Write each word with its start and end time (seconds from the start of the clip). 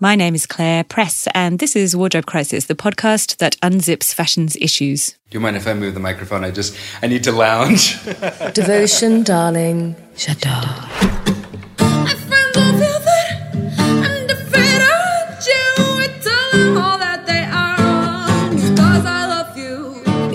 My 0.00 0.14
name 0.14 0.36
is 0.36 0.46
Claire 0.46 0.84
Press, 0.84 1.26
and 1.34 1.58
this 1.58 1.74
is 1.74 1.96
Wardrobe 1.96 2.26
Crisis, 2.26 2.66
the 2.66 2.76
podcast 2.76 3.38
that 3.38 3.60
unzips 3.62 4.14
fashion's 4.14 4.54
issues. 4.60 5.16
Do 5.28 5.38
you 5.38 5.40
mind 5.40 5.56
if 5.56 5.66
I 5.66 5.74
move 5.74 5.94
the 5.94 5.98
microphone? 5.98 6.44
I 6.44 6.52
just, 6.52 6.76
I 7.02 7.08
need 7.08 7.24
to 7.24 7.32
lounge. 7.32 8.00
Devotion, 8.54 9.24
darling. 9.24 9.96
J'adore. 10.14 10.86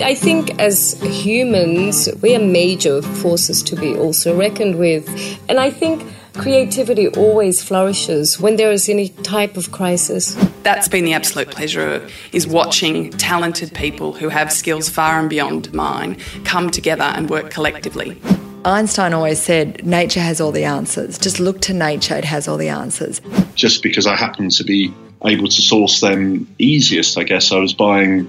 I 0.02 0.14
think 0.14 0.60
as 0.60 1.00
humans, 1.02 2.10
we 2.20 2.36
are 2.36 2.38
major 2.38 3.00
forces 3.00 3.62
to 3.62 3.76
be 3.76 3.96
also 3.96 4.36
reckoned 4.36 4.78
with. 4.78 5.08
And 5.48 5.58
I 5.58 5.70
think 5.70 6.04
creativity 6.34 7.08
always 7.08 7.62
flourishes 7.62 8.40
when 8.40 8.56
there 8.56 8.70
is 8.72 8.88
any 8.88 9.08
type 9.08 9.56
of 9.56 9.70
crisis. 9.70 10.34
That's 10.62 10.88
been 10.88 11.04
the 11.04 11.12
absolute 11.12 11.50
pleasure 11.50 12.06
is 12.32 12.46
watching 12.46 13.10
talented 13.10 13.72
people 13.74 14.12
who 14.12 14.28
have 14.28 14.52
skills 14.52 14.88
far 14.88 15.20
and 15.20 15.30
beyond 15.30 15.72
mine 15.72 16.18
come 16.44 16.70
together 16.70 17.04
and 17.04 17.30
work 17.30 17.50
collectively. 17.50 18.20
Einstein 18.64 19.12
always 19.12 19.40
said, 19.40 19.84
nature 19.84 20.20
has 20.20 20.40
all 20.40 20.50
the 20.50 20.64
answers. 20.64 21.18
Just 21.18 21.38
look 21.38 21.60
to 21.62 21.74
nature, 21.74 22.16
it 22.16 22.24
has 22.24 22.48
all 22.48 22.56
the 22.56 22.70
answers. 22.70 23.20
Just 23.54 23.82
because 23.82 24.06
I 24.06 24.16
happen 24.16 24.48
to 24.50 24.64
be 24.64 24.92
able 25.24 25.48
to 25.48 25.62
source 25.62 26.00
them 26.00 26.48
easiest, 26.58 27.18
I 27.18 27.24
guess, 27.24 27.52
I 27.52 27.58
was 27.58 27.74
buying 27.74 28.28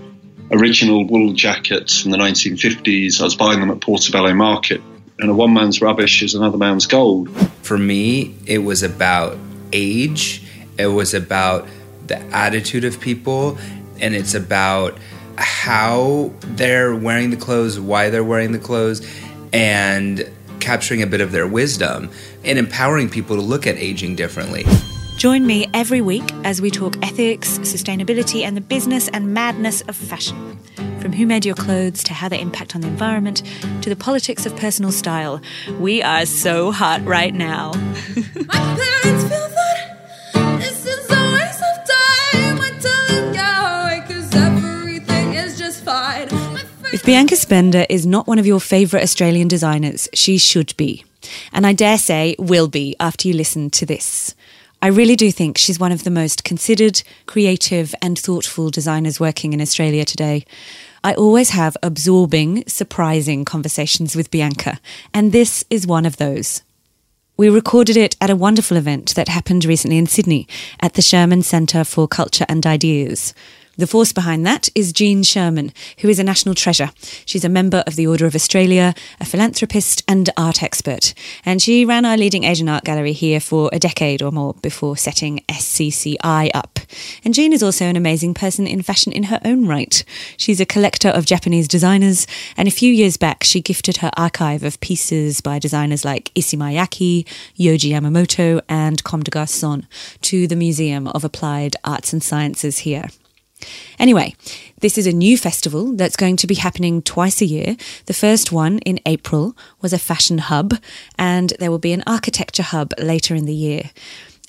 original 0.52 1.06
wool 1.06 1.34
jackets 1.34 2.02
from 2.02 2.12
the 2.12 2.18
1950s. 2.18 3.22
I 3.22 3.24
was 3.24 3.36
buying 3.36 3.60
them 3.62 3.72
at 3.72 3.82
Portobello 3.82 4.34
Market. 4.34 4.82
And 5.20 5.32
a 5.32 5.34
one 5.34 5.54
man's 5.54 5.82
rubbish 5.82 6.22
is 6.22 6.36
another 6.36 6.58
man's 6.58 6.88
gold. 6.88 7.30
For 7.62 7.78
me, 7.78 8.36
it 8.46 8.60
was 8.60 8.84
about 8.84 9.38
age, 9.72 10.44
it 10.78 10.88
was 10.88 11.14
about 11.14 11.68
the 12.08 12.20
attitude 12.36 12.84
of 12.84 13.00
people, 13.00 13.58
and 14.00 14.14
it's 14.14 14.34
about 14.34 14.98
how 15.38 16.32
they're 16.42 16.96
wearing 16.96 17.30
the 17.30 17.38
clothes, 17.38 17.80
why 17.80 18.10
they're 18.10 18.24
wearing 18.24 18.52
the 18.52 18.60
clothes, 18.60 19.08
and 19.54 20.30
capturing 20.60 21.02
a 21.02 21.08
bit 21.08 21.22
of 21.22 21.32
their 21.32 21.48
wisdom 21.48 22.10
and 22.44 22.58
empowering 22.58 23.10
people 23.10 23.36
to 23.36 23.42
look 23.42 23.68
at 23.68 23.76
aging 23.78 24.16
differently. 24.16 24.66
Join 25.26 25.48
me 25.48 25.68
every 25.74 26.02
week 26.02 26.32
as 26.44 26.62
we 26.62 26.70
talk 26.70 27.04
ethics, 27.04 27.58
sustainability, 27.58 28.44
and 28.44 28.56
the 28.56 28.62
business 28.62 29.08
and 29.08 29.34
madness 29.34 29.82
of 29.88 29.96
fashion. 29.96 30.56
From 31.00 31.14
who 31.14 31.26
made 31.26 31.48
your 31.48 31.56
clothes 31.56 32.04
to 32.04 32.14
how 32.14 32.30
they 32.30 32.40
impact 32.40 32.76
on 32.76 32.82
the 32.82 32.88
environment 32.88 33.42
to 33.82 33.90
the 33.90 33.96
politics 33.96 34.46
of 34.46 34.56
personal 34.56 34.92
style. 34.92 35.42
We 35.80 36.04
are 36.04 36.28
so 36.28 36.72
hot 36.72 37.04
right 37.06 37.34
now. 37.34 37.72
If 46.94 47.04
Bianca 47.04 47.36
Spender 47.36 47.86
is 47.90 48.06
not 48.06 48.28
one 48.28 48.38
of 48.38 48.46
your 48.46 48.60
favourite 48.60 49.02
Australian 49.02 49.48
designers, 49.48 50.08
she 50.14 50.38
should 50.38 50.78
be. 50.78 51.04
And 51.52 51.66
I 51.66 51.74
dare 51.74 51.98
say 51.98 52.36
will 52.38 52.68
be 52.68 52.96
after 53.00 53.28
you 53.28 53.34
listen 53.34 53.72
to 53.72 53.88
this. 53.88 54.36
I 54.86 54.90
really 54.90 55.16
do 55.16 55.32
think 55.32 55.58
she's 55.58 55.80
one 55.80 55.92
of 55.92 56.04
the 56.04 56.12
most 56.12 56.44
considered, 56.44 57.02
creative, 57.26 57.96
and 58.04 58.20
thoughtful 58.20 58.70
designers 58.70 59.20
working 59.20 59.52
in 59.52 59.60
Australia 59.60 60.06
today. 60.06 60.46
I 61.04 61.16
always 61.16 61.50
have 61.50 61.76
absorbing, 61.82 62.64
surprising 62.68 63.46
conversations 63.46 64.16
with 64.16 64.30
Bianca, 64.30 64.80
and 65.12 65.32
this 65.32 65.66
is 65.72 65.88
one 65.88 66.06
of 66.06 66.18
those. 66.18 66.62
We 67.36 67.50
recorded 67.50 67.98
it 67.98 68.16
at 68.22 68.30
a 68.30 68.36
wonderful 68.36 68.78
event 68.78 69.16
that 69.16 69.28
happened 69.28 69.66
recently 69.66 69.98
in 69.98 70.06
Sydney 70.06 70.48
at 70.80 70.94
the 70.94 71.02
Sherman 71.02 71.42
Centre 71.42 71.84
for 71.84 72.08
Culture 72.08 72.46
and 72.48 72.64
Ideas. 72.64 73.34
The 73.78 73.88
force 73.88 74.14
behind 74.14 74.46
that 74.46 74.70
is 74.74 74.94
Gene 74.94 75.22
Sherman, 75.22 75.74
who 76.00 76.08
is 76.08 76.18
a 76.18 76.24
national 76.24 76.56
treasure. 76.56 76.92
She's 77.26 77.44
a 77.44 77.50
member 77.50 77.84
of 77.86 77.98
the 77.98 78.08
Order 78.08 78.26
of 78.26 78.34
Australia, 78.34 78.94
a 79.20 79.26
philanthropist, 79.26 80.02
and 80.08 80.30
art 80.38 80.64
expert. 80.64 81.14
And 81.46 81.62
she 81.62 81.84
ran 81.84 82.06
our 82.06 82.16
leading 82.16 82.46
Asian 82.46 82.70
art 82.70 82.86
gallery 82.86 83.12
here 83.12 83.42
for 83.42 83.70
a 83.74 83.80
decade 83.80 84.22
or 84.22 84.32
more 84.32 84.54
before 84.62 84.96
setting 84.96 85.42
SCCI 85.50 86.52
up. 86.54 86.80
And 87.26 87.34
Gene 87.34 87.52
is 87.52 87.62
also 87.62 87.84
an 87.86 87.98
amazing 87.98 88.34
person 88.34 88.66
in 88.66 88.82
fashion 88.82 89.12
in 89.12 89.24
her 89.24 89.42
own 89.44 89.68
right. 89.68 90.06
She's 90.38 90.62
a 90.62 90.66
collector 90.66 91.10
of 91.10 91.26
Japanese 91.26 91.68
designers, 91.68 92.28
and 92.56 92.70
a 92.70 92.72
few 92.72 92.94
years 92.94 93.18
back, 93.18 93.44
she 93.44 93.60
gifted 93.60 93.98
her 93.98 94.12
archive 94.16 94.64
of 94.64 94.80
pieces 94.80 95.42
by 95.42 95.60
designers 95.60 96.06
like 96.06 96.32
Issey 96.34 96.56
Miyake, 96.56 97.28
Yohji 97.60 97.92
Yamamoto, 97.92 98.62
and 98.70 99.04
Comme 99.04 99.24
des 99.24 99.32
Garçons 99.32 99.86
to 100.22 100.48
the 100.48 100.56
Museum 100.56 101.08
of 101.10 101.26
Applied 101.26 101.76
Arts 101.84 102.14
and 102.14 102.24
Sciences 102.24 102.80
here. 102.80 103.10
Anyway, 104.00 104.36
this 104.80 104.98
is 104.98 105.08
a 105.08 105.14
new 105.14 105.38
festival 105.38 105.94
that's 105.94 106.16
going 106.16 106.38
to 106.38 106.48
be 106.48 106.56
happening 106.56 107.02
twice 107.02 107.42
a 107.42 107.46
year. 107.46 107.78
The 108.06 108.14
first 108.14 108.52
one 108.52 108.80
in 108.80 109.00
April 109.06 109.56
was 109.82 109.94
a 109.94 110.00
fashion 110.00 110.40
hub, 110.40 110.76
and 111.18 111.54
there 111.60 111.72
will 111.72 111.80
be 111.80 111.94
an 111.94 112.04
architecture 112.06 112.64
hub 112.64 112.94
later 113.00 113.36
in 113.36 113.46
the 113.46 113.54
year. 113.54 113.92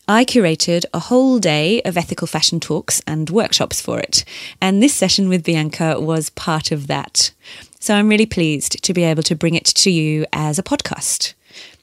I 0.09 0.25
curated 0.25 0.85
a 0.95 1.01
whole 1.01 1.41
day 1.41 1.83
of 1.83 1.97
ethical 1.97 2.29
fashion 2.29 2.61
talks 2.61 3.03
and 3.09 3.29
workshops 3.29 3.81
for 3.81 3.99
it, 3.99 4.25
and 4.61 4.81
this 4.81 4.95
session 4.95 5.29
with 5.29 5.43
Bianca 5.43 6.01
was 6.01 6.31
part 6.31 6.71
of 6.71 6.87
that. 6.87 7.33
So 7.81 7.95
I'm 7.95 8.09
really 8.09 8.27
pleased 8.27 8.83
to 8.85 8.95
be 8.95 9.03
able 9.03 9.25
to 9.25 9.35
bring 9.35 9.55
it 9.55 9.65
to 9.65 9.91
you 9.91 10.25
as 10.33 10.59
a 10.59 10.63
podcast. 10.63 11.35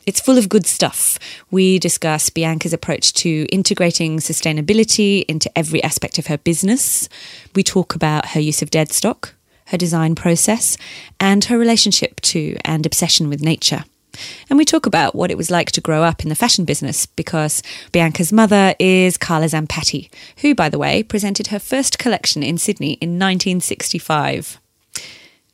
It's 0.06 0.20
full 0.20 0.38
of 0.38 0.50
good 0.50 0.66
stuff. 0.66 1.18
We 1.50 1.80
discuss 1.80 2.30
Bianca's 2.30 2.74
approach 2.74 3.14
to 3.14 3.46
integrating 3.46 4.18
sustainability 4.18 5.24
into 5.30 5.56
every 5.58 5.82
aspect 5.82 6.20
of 6.20 6.28
her 6.28 6.38
business. 6.38 7.08
We 7.56 7.64
talk 7.64 7.96
about 7.96 8.30
her 8.30 8.40
use 8.42 8.62
of 8.62 8.70
dead 8.70 8.92
stock, 8.92 9.34
her 9.68 9.78
design 9.78 10.16
process, 10.16 10.78
and 11.22 11.46
her 11.46 11.58
relationship 11.58 12.20
to 12.22 12.58
and 12.66 12.86
obsession 12.86 13.30
with 13.30 13.42
nature. 13.42 13.86
And 14.50 14.60
we 14.60 14.66
talk 14.66 14.86
about 14.86 15.16
what 15.16 15.32
it 15.32 15.38
was 15.38 15.50
like 15.50 15.72
to 15.72 15.82
grow 15.82 16.04
up 16.04 16.22
in 16.22 16.30
the 16.30 16.36
fashion 16.36 16.66
business 16.66 17.06
because 17.06 17.64
Bianca's 17.92 18.34
mother 18.34 18.76
is 18.80 19.18
Carla 19.18 19.46
Zampatti, 19.48 20.10
who, 20.40 20.54
by 20.54 20.70
the 20.70 20.78
way, 20.78 21.02
presented 21.02 21.48
her 21.48 21.60
first 21.60 21.98
collection 21.98 22.44
in 22.44 22.58
Sydney 22.58 22.94
in 22.94 23.12
1965. 23.12 24.60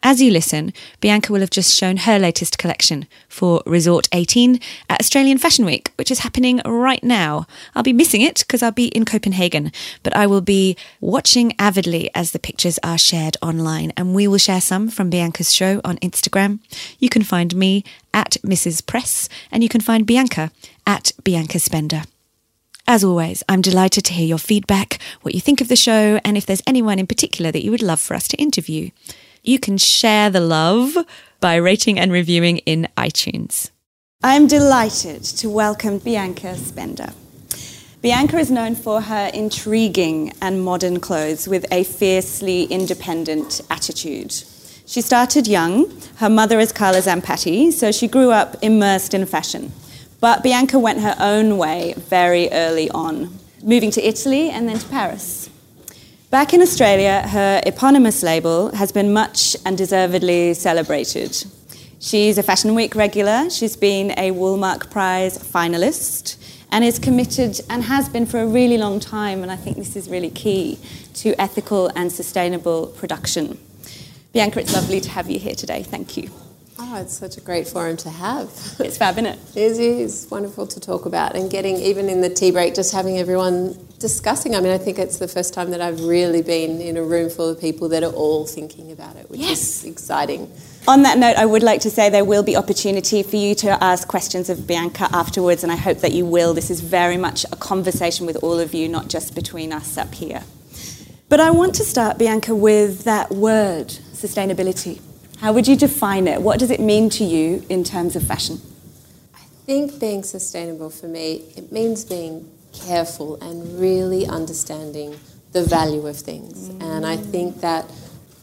As 0.01 0.21
you 0.21 0.31
listen, 0.31 0.71
Bianca 1.01 1.33
will 1.33 1.41
have 1.41 1.49
just 1.49 1.77
shown 1.77 1.97
her 1.97 2.17
latest 2.17 2.57
collection 2.57 3.05
for 3.27 3.61
Resort 3.65 4.07
18 4.13 4.57
at 4.89 5.01
Australian 5.01 5.37
Fashion 5.37 5.65
Week, 5.65 5.91
which 5.97 6.09
is 6.09 6.19
happening 6.19 6.61
right 6.65 7.03
now. 7.03 7.45
I'll 7.75 7.83
be 7.83 7.91
missing 7.91 8.21
it 8.21 8.39
because 8.39 8.63
I'll 8.63 8.71
be 8.71 8.87
in 8.87 9.03
Copenhagen, 9.03 9.73
but 10.01 10.15
I 10.15 10.25
will 10.25 10.39
be 10.39 10.77
watching 11.01 11.53
avidly 11.59 12.09
as 12.15 12.31
the 12.31 12.39
pictures 12.39 12.79
are 12.81 12.97
shared 12.97 13.35
online, 13.41 13.91
and 13.97 14.15
we 14.15 14.25
will 14.25 14.37
share 14.37 14.61
some 14.61 14.87
from 14.87 15.09
Bianca's 15.09 15.53
show 15.53 15.81
on 15.83 15.97
Instagram. 15.97 16.59
You 16.99 17.09
can 17.09 17.23
find 17.23 17.53
me 17.53 17.83
at 18.13 18.37
Mrs. 18.41 18.85
Press, 18.85 19.27
and 19.51 19.63
you 19.63 19.69
can 19.69 19.81
find 19.81 20.07
Bianca 20.07 20.51
at 20.87 21.11
Bianca 21.25 21.59
Spender. 21.59 22.03
As 22.87 23.03
always, 23.03 23.43
I'm 23.49 23.61
delighted 23.61 24.05
to 24.05 24.13
hear 24.13 24.25
your 24.25 24.39
feedback, 24.39 24.97
what 25.23 25.35
you 25.35 25.41
think 25.41 25.59
of 25.59 25.67
the 25.67 25.75
show, 25.75 26.21
and 26.23 26.37
if 26.37 26.45
there's 26.45 26.63
anyone 26.65 26.99
in 26.99 27.05
particular 27.05 27.51
that 27.51 27.65
you 27.65 27.69
would 27.69 27.83
love 27.83 27.99
for 27.99 28.13
us 28.13 28.29
to 28.29 28.37
interview. 28.37 28.91
You 29.49 29.57
can 29.57 29.79
share 29.79 30.29
the 30.29 30.41
love 30.41 30.95
by 31.39 31.55
rating 31.55 31.97
and 31.97 32.11
reviewing 32.11 32.59
in 32.67 32.87
iTunes. 32.95 33.71
I'm 34.21 34.45
delighted 34.45 35.23
to 35.23 35.49
welcome 35.49 35.97
Bianca 35.97 36.55
Spender. 36.55 37.13
Bianca 38.03 38.37
is 38.37 38.51
known 38.51 38.75
for 38.75 39.01
her 39.01 39.31
intriguing 39.33 40.33
and 40.39 40.63
modern 40.63 40.99
clothes 40.99 41.47
with 41.47 41.65
a 41.71 41.83
fiercely 41.83 42.65
independent 42.65 43.61
attitude. 43.71 44.33
She 44.85 45.01
started 45.01 45.47
young. 45.47 45.99
Her 46.17 46.29
mother 46.29 46.59
is 46.59 46.71
Carla 46.71 46.99
Zampatti, 46.99 47.73
so 47.73 47.91
she 47.91 48.07
grew 48.07 48.29
up 48.29 48.55
immersed 48.61 49.15
in 49.15 49.25
fashion. 49.25 49.71
But 50.19 50.43
Bianca 50.43 50.77
went 50.77 50.99
her 50.99 51.15
own 51.19 51.57
way 51.57 51.95
very 51.97 52.51
early 52.51 52.87
on, 52.91 53.35
moving 53.63 53.89
to 53.97 54.07
Italy 54.07 54.51
and 54.51 54.69
then 54.69 54.77
to 54.77 54.87
Paris. 54.89 55.49
Back 56.31 56.53
in 56.53 56.61
Australia, 56.61 57.27
her 57.27 57.59
eponymous 57.65 58.21
label 58.21 58.69
has 58.75 58.91
been 58.91 59.11
much 59.11 59.57
and 59.65 59.75
deservedly 59.75 60.53
celebrated. 60.53 61.35
She's 61.99 62.37
a 62.37 62.43
Fashion 62.43 62.75
Week 62.75 62.93
regular, 62.93 63.49
she's 63.49 63.75
been 63.75 64.11
a 64.11 64.29
Woolmark 64.29 64.91
Prize 64.91 65.39
finalist, 65.39 66.37
and 66.71 66.83
is 66.83 66.99
committed 66.99 67.59
and 67.67 67.81
has 67.81 68.09
been 68.09 68.27
for 68.27 68.39
a 68.41 68.45
really 68.45 68.77
long 68.77 68.99
time, 68.99 69.41
and 69.41 69.51
I 69.51 69.55
think 69.55 69.77
this 69.77 69.95
is 69.95 70.07
really 70.07 70.29
key 70.29 70.77
to 71.15 71.33
ethical 71.41 71.87
and 71.95 72.11
sustainable 72.11 72.85
production. 72.85 73.57
Bianca, 74.31 74.59
it's 74.59 74.75
lovely 74.75 75.01
to 75.01 75.09
have 75.09 75.31
you 75.31 75.39
here 75.39 75.55
today. 75.55 75.81
Thank 75.81 76.15
you. 76.15 76.29
Oh, 76.81 76.95
it's 76.95 77.17
such 77.17 77.35
a 77.35 77.41
great 77.41 77.67
forum 77.67 77.97
to 77.97 78.09
have. 78.09 78.49
It's 78.79 78.97
fab, 78.97 79.15
isn't 79.15 79.25
it? 79.25 79.39
It 79.53 79.77
is 79.77 80.27
wonderful 80.31 80.65
to 80.67 80.79
talk 80.79 81.05
about 81.05 81.35
and 81.35 81.51
getting, 81.51 81.75
even 81.75 82.07
in 82.07 82.21
the 82.21 82.29
tea 82.29 82.51
break, 82.51 82.73
just 82.73 82.93
having 82.93 83.17
everyone 83.17 83.77
discussing. 83.99 84.55
I 84.55 84.61
mean, 84.61 84.71
I 84.71 84.77
think 84.77 84.97
it's 84.97 85.17
the 85.17 85.27
first 85.27 85.53
time 85.53 85.71
that 85.71 85.81
I've 85.81 85.99
really 86.05 86.41
been 86.41 86.79
in 86.79 86.95
a 86.95 87.03
room 87.03 87.29
full 87.29 87.49
of 87.49 87.59
people 87.59 87.89
that 87.89 88.01
are 88.01 88.13
all 88.13 88.47
thinking 88.47 88.93
about 88.93 89.17
it, 89.17 89.29
which 89.29 89.41
yes. 89.41 89.59
is 89.59 89.85
exciting. 89.91 90.49
On 90.87 91.03
that 91.03 91.17
note, 91.17 91.35
I 91.35 91.45
would 91.45 91.63
like 91.63 91.81
to 91.81 91.89
say 91.89 92.09
there 92.09 92.23
will 92.23 92.43
be 92.43 92.55
opportunity 92.55 93.23
for 93.23 93.35
you 93.35 93.55
to 93.55 93.83
ask 93.83 94.07
questions 94.07 94.49
of 94.49 94.65
Bianca 94.65 95.09
afterwards, 95.11 95.63
and 95.63 95.73
I 95.73 95.75
hope 95.75 95.99
that 95.99 96.13
you 96.13 96.25
will. 96.25 96.53
This 96.53 96.71
is 96.71 96.79
very 96.79 97.17
much 97.17 97.43
a 97.51 97.57
conversation 97.57 98.25
with 98.25 98.37
all 98.41 98.57
of 98.57 98.73
you, 98.73 98.87
not 98.87 99.09
just 99.09 99.35
between 99.35 99.73
us 99.73 99.97
up 99.97 100.13
here. 100.13 100.43
But 101.27 101.41
I 101.41 101.51
want 101.51 101.75
to 101.75 101.83
start, 101.83 102.17
Bianca, 102.17 102.55
with 102.55 103.03
that 103.03 103.31
word, 103.31 103.89
sustainability. 104.13 105.01
How 105.39 105.53
would 105.53 105.69
you 105.69 105.77
define 105.77 106.27
it? 106.27 106.41
What 106.41 106.59
does 106.59 106.69
it 106.69 106.81
mean 106.81 107.09
to 107.11 107.23
you 107.23 107.65
in 107.69 107.85
terms 107.85 108.17
of 108.17 108.23
fashion? 108.23 108.59
I 109.33 109.39
think 109.65 109.97
being 109.97 110.21
sustainable 110.21 110.89
for 110.89 111.07
me, 111.07 111.45
it 111.55 111.71
means 111.71 112.03
being 112.03 112.51
careful 112.73 113.35
and 113.41 113.79
really 113.79 114.27
understanding 114.27 115.17
the 115.53 115.63
value 115.63 116.05
of 116.07 116.17
things. 116.17 116.69
Mm. 116.69 116.83
And 116.83 117.05
I 117.05 117.15
think 117.15 117.61
that 117.61 117.89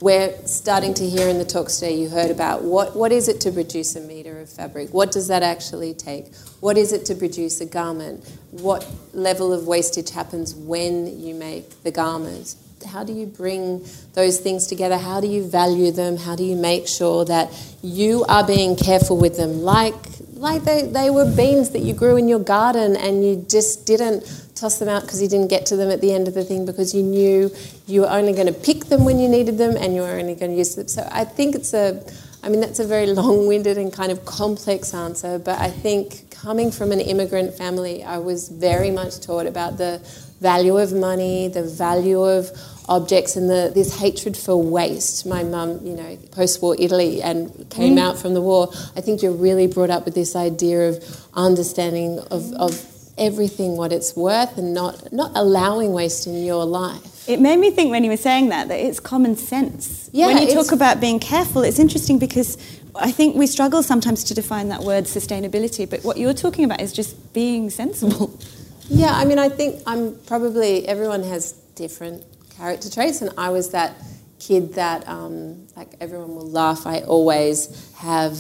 we're 0.01 0.35
starting 0.47 0.95
to 0.95 1.07
hear 1.07 1.29
in 1.29 1.37
the 1.39 1.45
talks 1.45 1.77
today, 1.77 1.97
you 1.97 2.09
heard 2.09 2.31
about 2.31 2.63
what, 2.63 2.97
what 2.97 3.13
is 3.13 3.29
it 3.29 3.41
to 3.43 3.53
produce 3.53 3.95
a 3.97 4.01
metre 4.01 4.41
of 4.41 4.49
fabric? 4.49 4.95
What 4.95 5.13
does 5.13 5.29
that 5.29 5.43
actually 5.43 5.93
take? 5.93 6.35
What 6.61 6.79
is 6.79 6.95
it 6.95 7.05
to 7.07 7.15
produce 7.15 7.61
a 7.61 7.67
garment? 7.67 8.25
What 8.53 8.87
level 9.13 9.53
of 9.53 9.67
wastage 9.67 10.11
happens 10.11 10.55
when 10.55 11.21
you 11.21 11.35
make 11.35 11.83
the 11.83 11.91
garment? 11.91 12.57
How 12.85 13.05
do 13.05 13.13
you 13.13 13.27
bring 13.27 13.85
those 14.15 14.39
things 14.39 14.67
together? 14.67 14.99
How 14.99 15.21
do 15.21 15.27
you 15.27 15.49
value 15.49 15.91
them? 15.91 16.17
How 16.17 16.37
do 16.37 16.45
you 16.45 16.57
make 16.57 16.87
sure 16.87 17.25
that 17.25 17.51
you 17.83 18.25
are 18.29 18.47
being 18.47 18.77
careful 18.77 19.17
with 19.17 19.37
them? 19.37 19.63
Like, 19.63 19.95
like 20.35 20.65
they, 20.65 20.83
they 20.83 21.11
were 21.11 21.25
beans 21.25 21.71
that 21.71 21.81
you 21.81 21.95
grew 21.95 22.17
in 22.17 22.29
your 22.29 22.39
garden 22.39 22.97
and 22.97 23.25
you 23.25 23.45
just 23.49 23.87
didn't 23.87 24.25
toss 24.55 24.79
them 24.79 24.89
out 24.89 25.03
because 25.03 25.23
you 25.23 25.29
didn't 25.29 25.49
get 25.49 25.67
to 25.67 25.77
them 25.77 25.91
at 25.91 26.01
the 26.01 26.13
end 26.13 26.29
of 26.29 26.35
the 26.35 26.45
thing 26.45 26.67
because 26.67 26.95
you 26.95 27.03
knew 27.03 27.51
you 27.87 28.03
were 28.03 28.11
only 28.11 28.33
going 28.33 28.47
to 28.47 28.53
pick 28.53 28.87
them 28.87 29.05
when 29.05 29.19
you 29.19 29.29
needed 29.29 29.59
them 29.59 29.77
and 29.77 29.95
you 29.95 30.03
were 30.03 30.19
only 30.19 30.35
going 30.35 30.51
to 30.51 30.57
use 30.57 30.75
them. 30.75 30.89
So 30.89 31.07
I 31.11 31.25
think 31.25 31.55
it's 31.55 31.75
a, 31.75 32.03
I 32.43 32.49
mean, 32.49 32.61
that's 32.61 32.79
a 32.79 32.87
very 32.87 33.07
long 33.21 33.47
winded 33.47 33.79
and 33.79 33.93
kind 33.93 34.13
of 34.13 34.25
complex 34.25 34.95
answer, 34.95 35.39
but 35.39 35.59
I 35.59 35.71
think 35.71 36.31
coming 36.31 36.71
from 36.71 36.93
an 36.93 37.01
immigrant 37.01 37.55
family, 37.55 38.05
I 38.05 38.19
was 38.19 38.49
very 38.49 38.91
much 38.91 39.21
taught 39.21 39.47
about 39.47 39.79
the 39.79 40.01
value 40.41 40.77
of 40.79 40.93
money, 40.93 41.49
the 41.49 41.63
value 41.63 42.23
of 42.23 42.51
objects 42.89 43.37
and 43.37 43.51
the, 43.51 43.73
this 43.75 43.99
hatred 43.99 44.37
for 44.37 44.57
waste. 44.63 45.27
My 45.27 45.43
mum, 45.43 45.85
you 45.85 45.95
know, 45.95 46.17
post-war 46.31 46.77
Italy 46.79 47.23
and 47.23 47.69
came 47.71 47.97
mm. 47.97 48.01
out 48.01 48.19
from 48.19 48.35
the 48.35 48.41
war. 48.41 48.71
I 48.97 49.01
think 49.01 49.23
you're 49.23 49.33
really 49.33 49.67
brought 49.67 49.91
up 49.91 50.05
with 50.05 50.15
this 50.15 50.37
idea 50.37 50.89
of 50.91 51.27
understanding 51.35 52.21
of, 52.31 52.53
of 52.55 52.85
everything 53.19 53.77
what 53.77 53.93
it's 53.93 54.15
worth 54.15 54.57
and 54.59 54.75
not, 54.75 55.13
not 55.13 55.33
allowing 55.35 55.93
waste 55.93 56.27
in 56.27 56.45
your 56.45 56.65
life. 56.65 57.29
It 57.29 57.41
made 57.41 57.59
me 57.59 57.71
think 57.71 57.91
when 57.91 58.05
you 58.05 58.11
were 58.11 58.17
saying 58.17 58.51
that, 58.51 58.69
that 58.69 58.79
it's 58.79 59.01
common 59.01 59.37
sense. 59.37 60.09
Yeah, 60.13 60.27
when 60.27 60.47
you 60.47 60.55
talk 60.55 60.71
about 60.71 61.01
being 61.01 61.19
careful, 61.19 61.63
it's 61.63 61.81
interesting 61.81 62.21
because 62.21 62.57
I 62.95 63.11
think 63.11 63.35
we 63.35 63.49
struggle 63.49 63.83
sometimes 63.83 64.23
to 64.25 64.35
define 64.35 64.69
that 64.69 64.83
word 64.83 65.05
sustainability, 65.05 65.89
but 65.91 66.05
what 66.05 66.19
you're 66.19 66.35
talking 66.35 66.65
about 66.65 66.81
is 66.81 66.93
just 66.93 67.33
being 67.33 67.71
sensible. 67.71 68.39
Yeah, 68.89 69.13
I 69.13 69.25
mean, 69.25 69.39
I 69.39 69.49
think 69.49 69.83
I'm 69.87 70.17
probably, 70.27 70.87
everyone 70.87 71.23
has 71.25 71.53
different 71.75 72.25
character 72.57 72.89
traits, 72.89 73.21
and 73.21 73.31
I 73.37 73.51
was 73.51 73.71
that 73.71 73.97
kid 74.39 74.75
that, 74.75 75.07
um, 75.09 75.67
like, 75.77 75.95
everyone 76.01 76.35
will 76.35 76.49
laugh. 76.49 76.87
I 76.87 77.01
always 77.01 77.93
have 77.97 78.39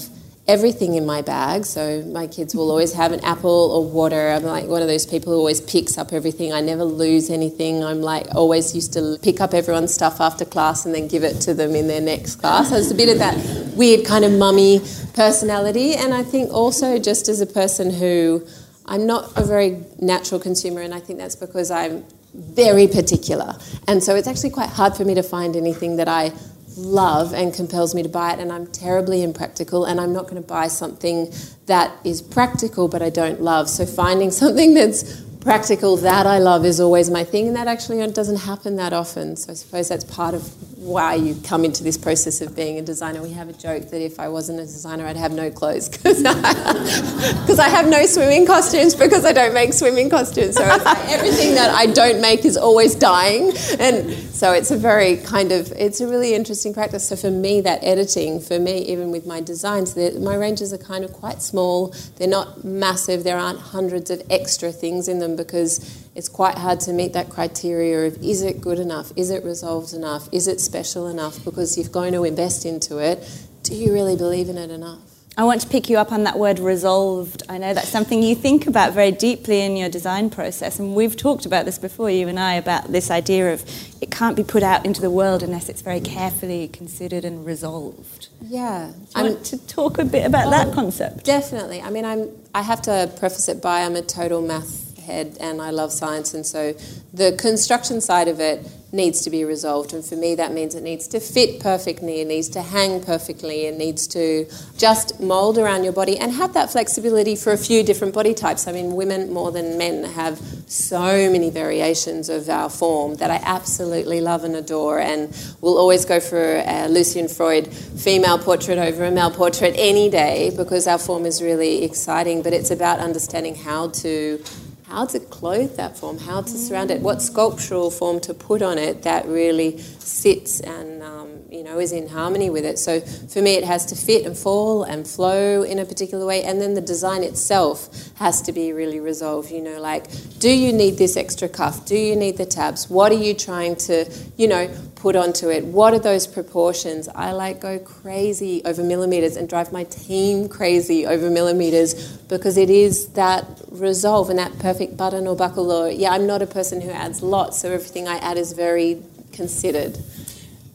everything 0.48 0.94
in 0.94 1.04
my 1.04 1.22
bag. 1.22 1.64
So 1.64 2.02
my 2.02 2.26
kids 2.26 2.54
will 2.54 2.70
always 2.70 2.93
have 2.93 3.12
an 3.12 3.25
apple 3.25 3.50
or 3.50 3.90
water. 3.90 4.31
I'm 4.31 4.44
like 4.44 4.66
one 4.66 4.82
of 4.82 4.88
those 4.88 5.04
people 5.04 5.32
who 5.32 5.38
always 5.38 5.60
picks 5.60 5.98
up 5.98 6.12
everything. 6.12 6.52
I 6.52 6.60
never 6.60 6.84
lose 6.84 7.31
anything. 7.31 7.82
I'm 7.82 8.00
like 8.00 8.32
always 8.34 8.75
used 8.75 8.93
to 8.93 9.19
pick 9.22 9.40
up 9.40 9.54
everyone's 9.54 9.93
stuff 9.93 10.20
after 10.20 10.44
class 10.44 10.87
and 10.87 10.94
then 10.94 11.08
give 11.08 11.25
it 11.25 11.40
to 11.43 11.54
them 11.54 11.75
in 11.75 11.88
their 11.88 12.00
next 12.00 12.37
class. 12.37 12.70
So 12.70 12.76
it's 12.76 12.90
a 12.90 12.94
bit 12.94 13.08
of 13.08 13.19
that 13.19 13.37
weird 13.75 14.06
kind 14.06 14.25
of 14.25 14.32
mummy 14.32 14.81
personality. 15.14 15.94
And 15.94 16.14
I 16.14 16.22
think 16.22 16.52
also 16.52 16.98
just 16.98 17.28
as 17.28 17.40
a 17.40 17.46
person 17.46 17.90
who 17.90 18.46
I'm 18.87 19.06
not 19.06 19.37
a 19.37 19.44
very 19.44 19.83
natural 20.00 20.41
consumer, 20.41 20.81
and 20.81 20.94
I 20.94 21.00
think 21.00 21.19
that's 21.19 21.37
because 21.37 21.71
I'm 21.71 22.05
very 22.35 22.87
particular. 22.87 23.56
And 23.88 24.03
so 24.03 24.15
it's 24.15 24.29
actually 24.29 24.50
quite 24.50 24.71
hard 24.71 24.97
for 24.97 25.05
me 25.05 25.15
to 25.15 25.23
find 25.23 25.56
anything 25.56 25.97
that 25.97 26.09
I 26.09 26.33
love 26.77 27.33
and 27.33 27.55
compels 27.55 27.94
me 27.94 28.03
to 28.03 28.09
buy 28.09 28.33
it, 28.33 28.38
and 28.38 28.53
I'm 28.53 28.67
terribly 28.67 29.23
impractical, 29.23 29.85
and 29.85 30.00
I'm 30.00 30.12
not 30.12 30.25
going 30.25 30.41
to 30.41 30.47
buy 30.47 30.69
something 30.69 31.33
that 31.67 31.93
is 32.05 32.23
practical 32.23 32.88
but 32.88 33.03
I 33.03 33.11
don't 33.11 33.41
love. 33.41 33.69
So 33.69 33.87
finding 33.87 34.31
something 34.43 34.75
that's 34.75 35.21
practical 35.46 35.96
that 35.98 36.26
I 36.26 36.38
love 36.38 36.64
is 36.64 36.81
always 36.81 37.08
my 37.08 37.22
thing, 37.22 37.46
and 37.46 37.56
that 37.56 37.69
actually 37.69 38.04
doesn't 38.10 38.40
happen 38.40 38.75
that 38.76 38.93
often. 38.93 39.37
So 39.37 39.52
I 39.52 39.54
suppose 39.54 39.88
that's 39.88 40.02
part 40.02 40.34
of 40.34 40.43
why 40.76 41.14
you 41.14 41.37
come 41.44 41.64
into 41.64 41.84
this 41.84 41.96
process 41.96 42.40
of 42.40 42.54
being 42.54 42.78
a 42.78 42.82
designer. 42.82 43.22
We 43.22 43.31
have 43.31 43.48
a 43.48 43.52
joke 43.52 43.90
that 43.90 44.00
if 44.00 44.19
I 44.19 44.28
wasn't 44.28 44.58
a 44.58 44.62
designer, 44.62 45.06
I'd 45.06 45.16
have 45.16 45.32
no 45.32 45.50
clothes 45.50 45.88
because 45.96 46.25
I, 46.26 47.66
I, 47.66 47.69
have 47.69 47.88
no 47.88 48.06
swimming 48.06 48.44
costumes 48.44 48.94
because 48.94 49.25
I 49.25 49.32
don't 49.32 49.54
make 49.54 49.72
swimming 49.72 50.10
costumes. 50.10 50.56
So 50.56 50.66
like 50.66 51.08
everything 51.08 51.54
that 51.54 51.70
I 51.72 51.87
don't 51.87 52.20
make 52.20 52.44
is 52.44 52.56
always 52.56 52.96
dying, 52.96 53.52
and 53.78 54.12
so 54.34 54.52
it's 54.52 54.72
a 54.72 54.76
very 54.76 55.19
kind 55.19 55.52
of 55.52 55.72
it's 55.76 56.00
a 56.00 56.08
really 56.08 56.34
interesting 56.34 56.75
practice. 56.75 57.08
So 57.08 57.14
for 57.14 57.31
me, 57.31 57.60
that 57.60 57.84
editing, 57.84 58.40
for 58.40 58.58
me, 58.58 58.78
even 58.78 59.12
with 59.12 59.26
my 59.26 59.40
designs, 59.40 59.96
my 59.96 60.34
ranges 60.34 60.72
are 60.72 60.78
kind 60.78 61.04
of 61.04 61.12
quite 61.12 61.40
small. 61.40 61.94
They're 62.16 62.26
not 62.26 62.64
massive. 62.64 63.22
There 63.22 63.38
aren't 63.38 63.60
hundreds 63.60 64.10
of 64.10 64.22
extra 64.28 64.72
things 64.72 65.06
in 65.06 65.20
them 65.20 65.36
because 65.37 66.06
it's 66.15 66.29
quite 66.29 66.56
hard 66.56 66.81
to 66.81 66.93
meet 66.93 67.12
that 67.12 67.29
criteria 67.29 68.06
of 68.06 68.17
is 68.23 68.43
it 68.43 68.61
good 68.61 68.79
enough, 68.79 69.12
is 69.17 69.31
it 69.31 69.44
resolved 69.44 69.93
enough, 69.93 70.29
is 70.33 70.49
it 70.49 70.61
special 70.61 71.06
enough? 71.09 71.44
Because 71.44 71.77
if 71.77 71.87
you're 71.87 71.93
going 71.93 72.12
to 72.12 72.25
invest 72.25 72.65
into 72.65 72.99
it, 72.99 73.29
do 73.62 73.75
you 73.75 73.93
really 73.93 74.17
believe 74.17 74.49
in 74.49 74.59
it 74.59 74.71
enough? 74.71 75.00
I 75.38 75.44
want 75.44 75.61
to 75.61 75.69
pick 75.69 75.91
you 75.91 75.99
up 75.99 76.12
on 76.12 76.25
that 76.25 76.38
word 76.38 76.59
resolved. 76.59 77.43
I 77.47 77.59
know 77.59 77.75
that's 77.75 77.91
something 77.91 78.23
you 78.23 78.35
think 78.35 78.67
about 78.67 78.94
very 78.94 79.12
deeply 79.12 79.61
in 79.61 79.77
your 79.77 79.91
design 79.91 80.31
process, 80.31 80.79
and 80.79 80.94
we've 80.94 81.15
talked 81.15 81.44
about 81.44 81.67
this 81.67 81.79
before, 81.79 82.09
you 82.09 82.27
and 82.29 82.41
I, 82.41 82.55
about 82.55 82.91
this 82.91 83.11
idea 83.11 83.53
of 83.53 83.62
it 84.00 84.11
can't 84.11 84.35
be 84.35 84.43
put 84.43 84.62
out 84.62 84.87
into 84.87 85.03
the 85.03 85.11
world 85.11 85.43
unless 85.43 85.69
it's 85.69 85.82
very 85.82 86.00
carefully 86.00 86.69
considered 86.69 87.27
and 87.27 87.44
resolved. 87.44 88.29
Yeah, 88.41 88.93
I 89.15 89.25
want 89.25 89.44
to 89.47 89.59
talk 89.67 89.99
a 89.99 90.06
bit 90.06 90.25
about 90.25 90.50
that 90.53 90.69
oh, 90.69 90.73
concept. 90.73 91.27
Definitely. 91.27 91.82
I 91.82 91.91
mean, 91.91 92.06
I'm. 92.06 92.31
I 92.55 92.62
have 92.62 92.81
to 92.82 93.12
preface 93.19 93.50
it 93.50 93.61
by 93.61 93.82
I'm 93.82 93.97
a 93.97 94.03
total 94.03 94.41
math 94.41 94.86
head 95.06 95.37
and 95.41 95.62
I 95.62 95.70
love 95.70 95.93
science, 95.93 96.35
and 96.35 96.44
so 96.44 96.75
the 97.14 97.32
construction 97.38 98.00
side 98.00 98.29
of 98.29 98.41
it 98.41 98.67
needs 98.93 99.23
to 99.23 99.31
be 99.31 99.44
resolved. 99.44 99.93
And 99.93 100.05
for 100.05 100.17
me, 100.17 100.37
that 100.37 100.53
means 100.53 100.75
it 100.75 100.82
needs 100.82 101.08
to 101.08 101.20
fit 101.20 101.61
perfectly, 101.61 102.20
it 102.20 102.29
needs 102.29 102.49
to 102.50 102.62
hang 102.62 103.03
perfectly, 103.03 103.67
it 103.67 103.76
needs 103.76 104.06
to 104.08 104.47
just 104.79 105.20
mold 105.20 105.58
around 105.58 105.85
your 105.85 105.93
body 105.93 106.17
and 106.19 106.32
have 106.32 106.55
that 106.55 106.70
flexibility 106.70 107.37
for 107.37 107.53
a 107.53 107.58
few 107.58 107.82
different 107.82 108.14
body 108.14 108.32
types. 108.32 108.67
I 108.67 108.73
mean, 108.73 108.94
women 108.94 109.32
more 109.32 109.53
than 109.53 109.76
men 109.76 110.05
have 110.05 110.41
so 110.67 111.31
many 111.31 111.50
variations 111.50 112.29
of 112.29 112.49
our 112.49 112.70
form 112.70 113.17
that 113.17 113.31
I 113.31 113.41
absolutely 113.43 114.20
love 114.20 114.44
and 114.44 114.56
adore, 114.56 114.98
and 115.01 115.34
will 115.60 115.79
always 115.79 116.05
go 116.05 116.20
for 116.20 116.63
a 116.67 116.89
Lucian 116.89 117.29
Freud 117.29 117.67
female 117.69 118.39
portrait 118.39 118.79
over 118.79 119.05
a 119.05 119.10
male 119.10 119.31
portrait 119.31 119.75
any 119.77 120.08
day 120.08 120.53
because 120.56 120.86
our 120.86 120.98
form 120.98 121.27
is 121.27 121.43
really 121.43 121.84
exciting. 121.84 122.43
But 122.43 122.53
it's 122.53 122.70
about 122.70 123.01
understanding 123.01 123.55
how 123.56 123.89
to 123.89 124.43
how 124.88 125.05
to 125.05 125.19
clothe 125.19 125.76
that 125.76 125.96
form, 125.98 126.19
how 126.19 126.40
to 126.40 126.50
surround 126.50 126.90
it, 126.90 127.00
what 127.00 127.20
sculptural 127.20 127.90
form 127.90 128.20
to 128.20 128.32
put 128.32 128.62
on 128.62 128.78
it 128.78 129.02
that 129.02 129.26
really 129.26 129.78
sits 129.98 130.60
and 130.60 131.02
um, 131.02 131.16
you 131.50 131.62
know 131.62 131.79
is 131.79 131.93
in 131.93 132.08
harmony 132.08 132.50
with 132.50 132.65
it. 132.65 132.79
So 132.79 133.00
for 133.00 133.43
me, 133.43 133.55
it 133.55 133.65
has 133.65 133.86
to 133.86 133.96
fit 133.96 134.26
and 134.26 134.36
fall 134.36 134.82
and 134.82 135.06
flow 135.06 135.62
in 135.62 135.79
a 135.79 135.84
particular 135.84 136.26
way, 136.26 136.43
and 136.43 136.60
then 136.60 136.74
the 136.74 136.81
design 136.81 137.22
itself 137.22 137.88
has 138.17 138.43
to 138.43 138.53
be 138.53 138.72
really 138.72 139.00
resolved. 139.00 139.50
You 139.50 139.62
know, 139.62 139.81
like 139.81 140.06
do 140.38 140.50
you 140.50 140.72
need 140.72 140.98
this 140.98 141.17
extra 141.17 141.48
cuff? 141.48 141.86
Do 141.86 141.96
you 141.96 142.17
need 142.17 142.36
the 142.36 142.46
tabs? 142.46 142.91
What 142.91 143.12
are 143.12 143.17
you 143.17 143.34
trying 143.34 143.76
to 143.76 144.10
you 144.36 144.48
know 144.48 144.69
put 144.96 145.17
onto 145.17 145.50
it? 145.50 145.65
What 145.65 145.94
are 145.94 145.98
those 145.98 146.26
proportions? 146.26 147.08
I 147.08 147.32
like 147.32 147.60
go 147.60 147.79
crazy 147.79 148.62
over 148.65 148.82
millimeters 148.82 149.36
and 149.36 149.48
drive 149.48 149.72
my 149.72 149.84
team 149.84 150.48
crazy 150.48 151.06
over 151.06 151.31
millimeters 151.31 152.17
because 152.29 152.56
it 152.56 152.70
is 152.70 153.08
that 153.10 153.46
resolve 153.70 154.31
and 154.31 154.38
that 154.38 154.58
perfect 154.58 154.96
button 154.96 155.26
or 155.26 155.36
buckle 155.36 155.70
or 155.70 155.88
yeah, 155.91 156.10
I'm 156.10 156.26
not 156.26 156.43
a 156.43 156.46
person 156.46 156.81
who 156.81 156.91
adds 156.91 157.22
lots, 157.22 157.60
so 157.60 157.70
everything 157.70 158.08
I 158.08 158.17
add 158.17 158.38
is 158.38 158.53
very 158.53 159.03
considered. 159.32 159.98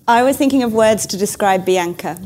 I 0.08 0.24
was 0.24 0.36
thinking 0.36 0.63
of 0.63 0.74
words 0.74 1.05
to 1.08 1.17
describe 1.17 1.63
Bianca. 1.63 2.20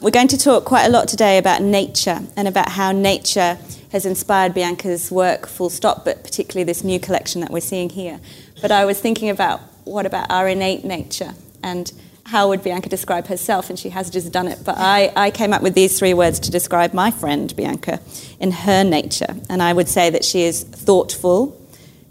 We're 0.00 0.10
going 0.10 0.26
to 0.28 0.36
talk 0.36 0.64
quite 0.64 0.84
a 0.84 0.88
lot 0.88 1.06
today 1.06 1.38
about 1.38 1.62
nature 1.62 2.20
and 2.36 2.48
about 2.48 2.70
how 2.70 2.90
nature 2.90 3.56
has 3.92 4.04
inspired 4.04 4.52
Bianca's 4.52 5.10
work, 5.10 5.46
full 5.46 5.70
stop, 5.70 6.04
but 6.04 6.24
particularly 6.24 6.64
this 6.64 6.82
new 6.82 6.98
collection 6.98 7.40
that 7.42 7.52
we're 7.52 7.60
seeing 7.60 7.88
here. 7.88 8.18
But 8.60 8.72
I 8.72 8.84
was 8.84 9.00
thinking 9.00 9.30
about 9.30 9.60
what 9.84 10.06
about 10.06 10.28
our 10.30 10.48
innate 10.48 10.84
nature 10.84 11.34
and 11.62 11.92
how 12.26 12.48
would 12.48 12.64
Bianca 12.64 12.88
describe 12.88 13.28
herself? 13.28 13.70
And 13.70 13.78
she 13.78 13.90
has 13.90 14.10
just 14.10 14.32
done 14.32 14.48
it. 14.48 14.58
But 14.64 14.74
I, 14.76 15.12
I 15.14 15.30
came 15.30 15.52
up 15.52 15.62
with 15.62 15.74
these 15.74 15.96
three 15.98 16.14
words 16.14 16.40
to 16.40 16.50
describe 16.50 16.94
my 16.94 17.12
friend, 17.12 17.54
Bianca, 17.54 18.00
in 18.40 18.50
her 18.50 18.82
nature. 18.82 19.36
And 19.48 19.62
I 19.62 19.72
would 19.72 19.88
say 19.88 20.10
that 20.10 20.24
she 20.24 20.42
is 20.42 20.64
thoughtful, 20.64 21.58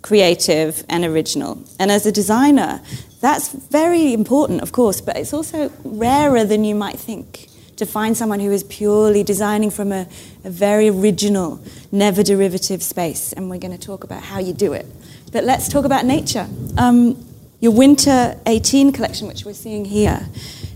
creative, 0.02 0.86
and 0.88 1.04
original. 1.04 1.62
And 1.78 1.92
as 1.92 2.06
a 2.06 2.12
designer, 2.12 2.82
that's 3.20 3.50
very 3.50 4.14
important, 4.14 4.62
of 4.62 4.72
course, 4.72 5.02
but 5.02 5.18
it's 5.18 5.34
also 5.34 5.72
rarer 5.84 6.44
than 6.44 6.64
you 6.64 6.76
might 6.76 7.00
think 7.00 7.48
to 7.78 7.86
find 7.86 8.18
someone 8.18 8.40
who 8.40 8.52
is 8.52 8.64
purely 8.64 9.24
designing 9.24 9.70
from 9.70 9.92
a, 9.92 10.08
a 10.44 10.50
very 10.50 10.90
original, 10.90 11.62
never 11.92 12.24
derivative 12.24 12.82
space. 12.84 13.34
And 13.34 13.50
we're 13.50 13.60
going 13.60 13.78
to 13.78 13.84
talk 13.84 14.04
about 14.04 14.24
how 14.24 14.40
you 14.40 14.54
do 14.54 14.74
it. 14.74 14.86
But 15.32 15.44
let's 15.44 15.70
talk 15.70 15.86
about 15.86 16.06
nature. 16.06 16.48
Um, 16.78 17.24
your 17.60 17.72
Winter 17.72 18.40
18 18.46 18.92
collection, 18.92 19.28
which 19.28 19.46
we're 19.46 19.54
seeing 19.54 19.86
here, 19.86 20.28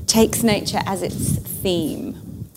takes 0.07 0.43
nature 0.43 0.81
as 0.85 1.01
its 1.01 1.37
theme. 1.37 2.47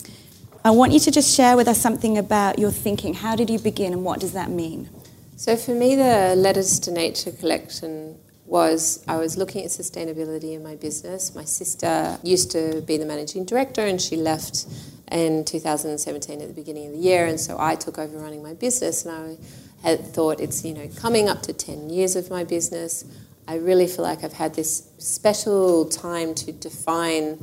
I 0.63 0.71
want 0.71 0.93
you 0.93 0.99
to 0.99 1.11
just 1.11 1.35
share 1.35 1.55
with 1.55 1.67
us 1.67 1.79
something 1.79 2.17
about 2.17 2.57
your 2.57 2.71
thinking. 2.71 3.13
How 3.13 3.35
did 3.35 3.49
you 3.49 3.59
begin 3.59 3.93
and 3.93 4.03
what 4.03 4.19
does 4.19 4.33
that 4.33 4.49
mean? 4.49 4.89
So, 5.37 5.55
for 5.55 5.71
me, 5.71 5.95
the 5.95 6.33
Letters 6.35 6.79
to 6.81 6.91
Nature 6.91 7.31
collection 7.31 8.17
was 8.45 9.03
I 9.07 9.17
was 9.17 9.37
looking 9.37 9.63
at 9.63 9.71
sustainability 9.71 10.53
in 10.53 10.63
my 10.63 10.75
business. 10.75 11.33
My 11.33 11.45
sister 11.45 12.19
used 12.23 12.51
to 12.51 12.81
be 12.85 12.97
the 12.97 13.05
managing 13.05 13.45
director 13.45 13.81
and 13.81 13.99
she 13.99 14.15
left 14.15 14.67
in 15.11 15.45
2017 15.45 16.41
at 16.41 16.47
the 16.47 16.53
beginning 16.53 16.87
of 16.87 16.93
the 16.93 16.99
year, 16.99 17.25
and 17.25 17.39
so 17.39 17.57
I 17.59 17.75
took 17.75 17.97
over 17.97 18.17
running 18.17 18.41
my 18.41 18.53
business. 18.53 19.05
And 19.05 19.15
I 19.15 19.87
had 19.87 20.05
thought 20.05 20.39
it's 20.39 20.63
you 20.63 20.73
know 20.73 20.89
coming 20.95 21.29
up 21.29 21.41
to 21.43 21.53
10 21.53 21.89
years 21.89 22.15
of 22.15 22.29
my 22.29 22.43
business. 22.43 23.05
I 23.47 23.55
really 23.57 23.87
feel 23.87 24.03
like 24.03 24.23
I've 24.23 24.33
had 24.33 24.55
this 24.55 24.89
special 24.97 25.85
time 25.85 26.33
to 26.35 26.51
define 26.51 27.39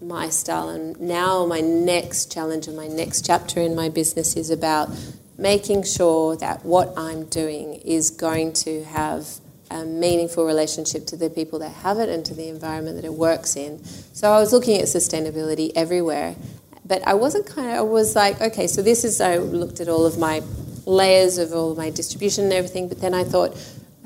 my 0.00 0.30
style, 0.30 0.68
and 0.68 0.98
now 1.00 1.46
my 1.46 1.60
next 1.60 2.32
challenge 2.32 2.66
and 2.66 2.76
my 2.76 2.88
next 2.88 3.24
chapter 3.24 3.60
in 3.60 3.74
my 3.74 3.88
business 3.88 4.36
is 4.36 4.50
about 4.50 4.90
making 5.38 5.82
sure 5.82 6.36
that 6.36 6.64
what 6.64 6.92
I'm 6.96 7.24
doing 7.26 7.74
is 7.74 8.10
going 8.10 8.52
to 8.52 8.84
have 8.84 9.26
a 9.72 9.84
meaningful 9.84 10.44
relationship 10.44 11.06
to 11.06 11.16
the 11.16 11.30
people 11.30 11.58
that 11.60 11.70
have 11.70 11.98
it 11.98 12.08
and 12.08 12.24
to 12.26 12.34
the 12.34 12.48
environment 12.48 12.96
that 12.96 13.04
it 13.04 13.12
works 13.12 13.56
in. 13.56 13.82
So 14.12 14.30
I 14.30 14.38
was 14.38 14.52
looking 14.52 14.78
at 14.78 14.84
sustainability 14.84 15.72
everywhere, 15.74 16.36
but 16.84 17.06
I 17.06 17.14
wasn't 17.14 17.46
kind 17.46 17.68
of, 17.68 17.74
I 17.74 17.80
was 17.80 18.14
like, 18.14 18.40
okay, 18.40 18.66
so 18.66 18.82
this 18.82 19.04
is, 19.04 19.20
I 19.20 19.38
looked 19.38 19.80
at 19.80 19.88
all 19.88 20.04
of 20.04 20.18
my 20.18 20.42
layers 20.84 21.38
of 21.38 21.52
all 21.52 21.72
of 21.72 21.78
my 21.78 21.90
distribution 21.90 22.44
and 22.44 22.52
everything, 22.52 22.88
but 22.88 23.00
then 23.00 23.14
I 23.14 23.24
thought, 23.24 23.56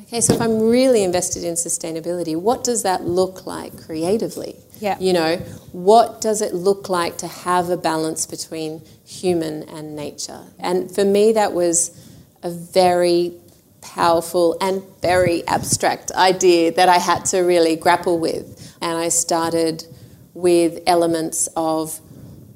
okay, 0.02 0.20
so 0.20 0.34
if 0.34 0.40
I'm 0.40 0.60
really 0.60 1.02
invested 1.02 1.42
in 1.42 1.54
sustainability, 1.54 2.36
what 2.36 2.64
does 2.64 2.82
that 2.82 3.04
look 3.04 3.46
like 3.46 3.84
creatively? 3.84 4.56
Yeah. 4.78 4.98
You 5.00 5.14
know, 5.14 5.36
what 5.72 6.20
does 6.20 6.42
it 6.42 6.54
look 6.54 6.88
like 6.88 7.16
to 7.18 7.26
have 7.26 7.70
a 7.70 7.76
balance 7.76 8.26
between 8.26 8.82
human 9.04 9.62
and 9.64 9.96
nature? 9.96 10.44
And 10.58 10.94
for 10.94 11.04
me, 11.04 11.32
that 11.32 11.52
was 11.52 11.90
a 12.42 12.50
very 12.50 13.32
powerful 13.94 14.56
and 14.60 14.82
very 15.00 15.46
abstract 15.46 16.10
idea 16.12 16.72
that 16.72 16.88
I 16.88 16.98
had 16.98 17.24
to 17.26 17.40
really 17.40 17.76
grapple 17.76 18.18
with. 18.18 18.76
And 18.80 18.96
I 18.98 19.08
started 19.08 19.84
with 20.34 20.80
elements 20.86 21.48
of 21.56 22.00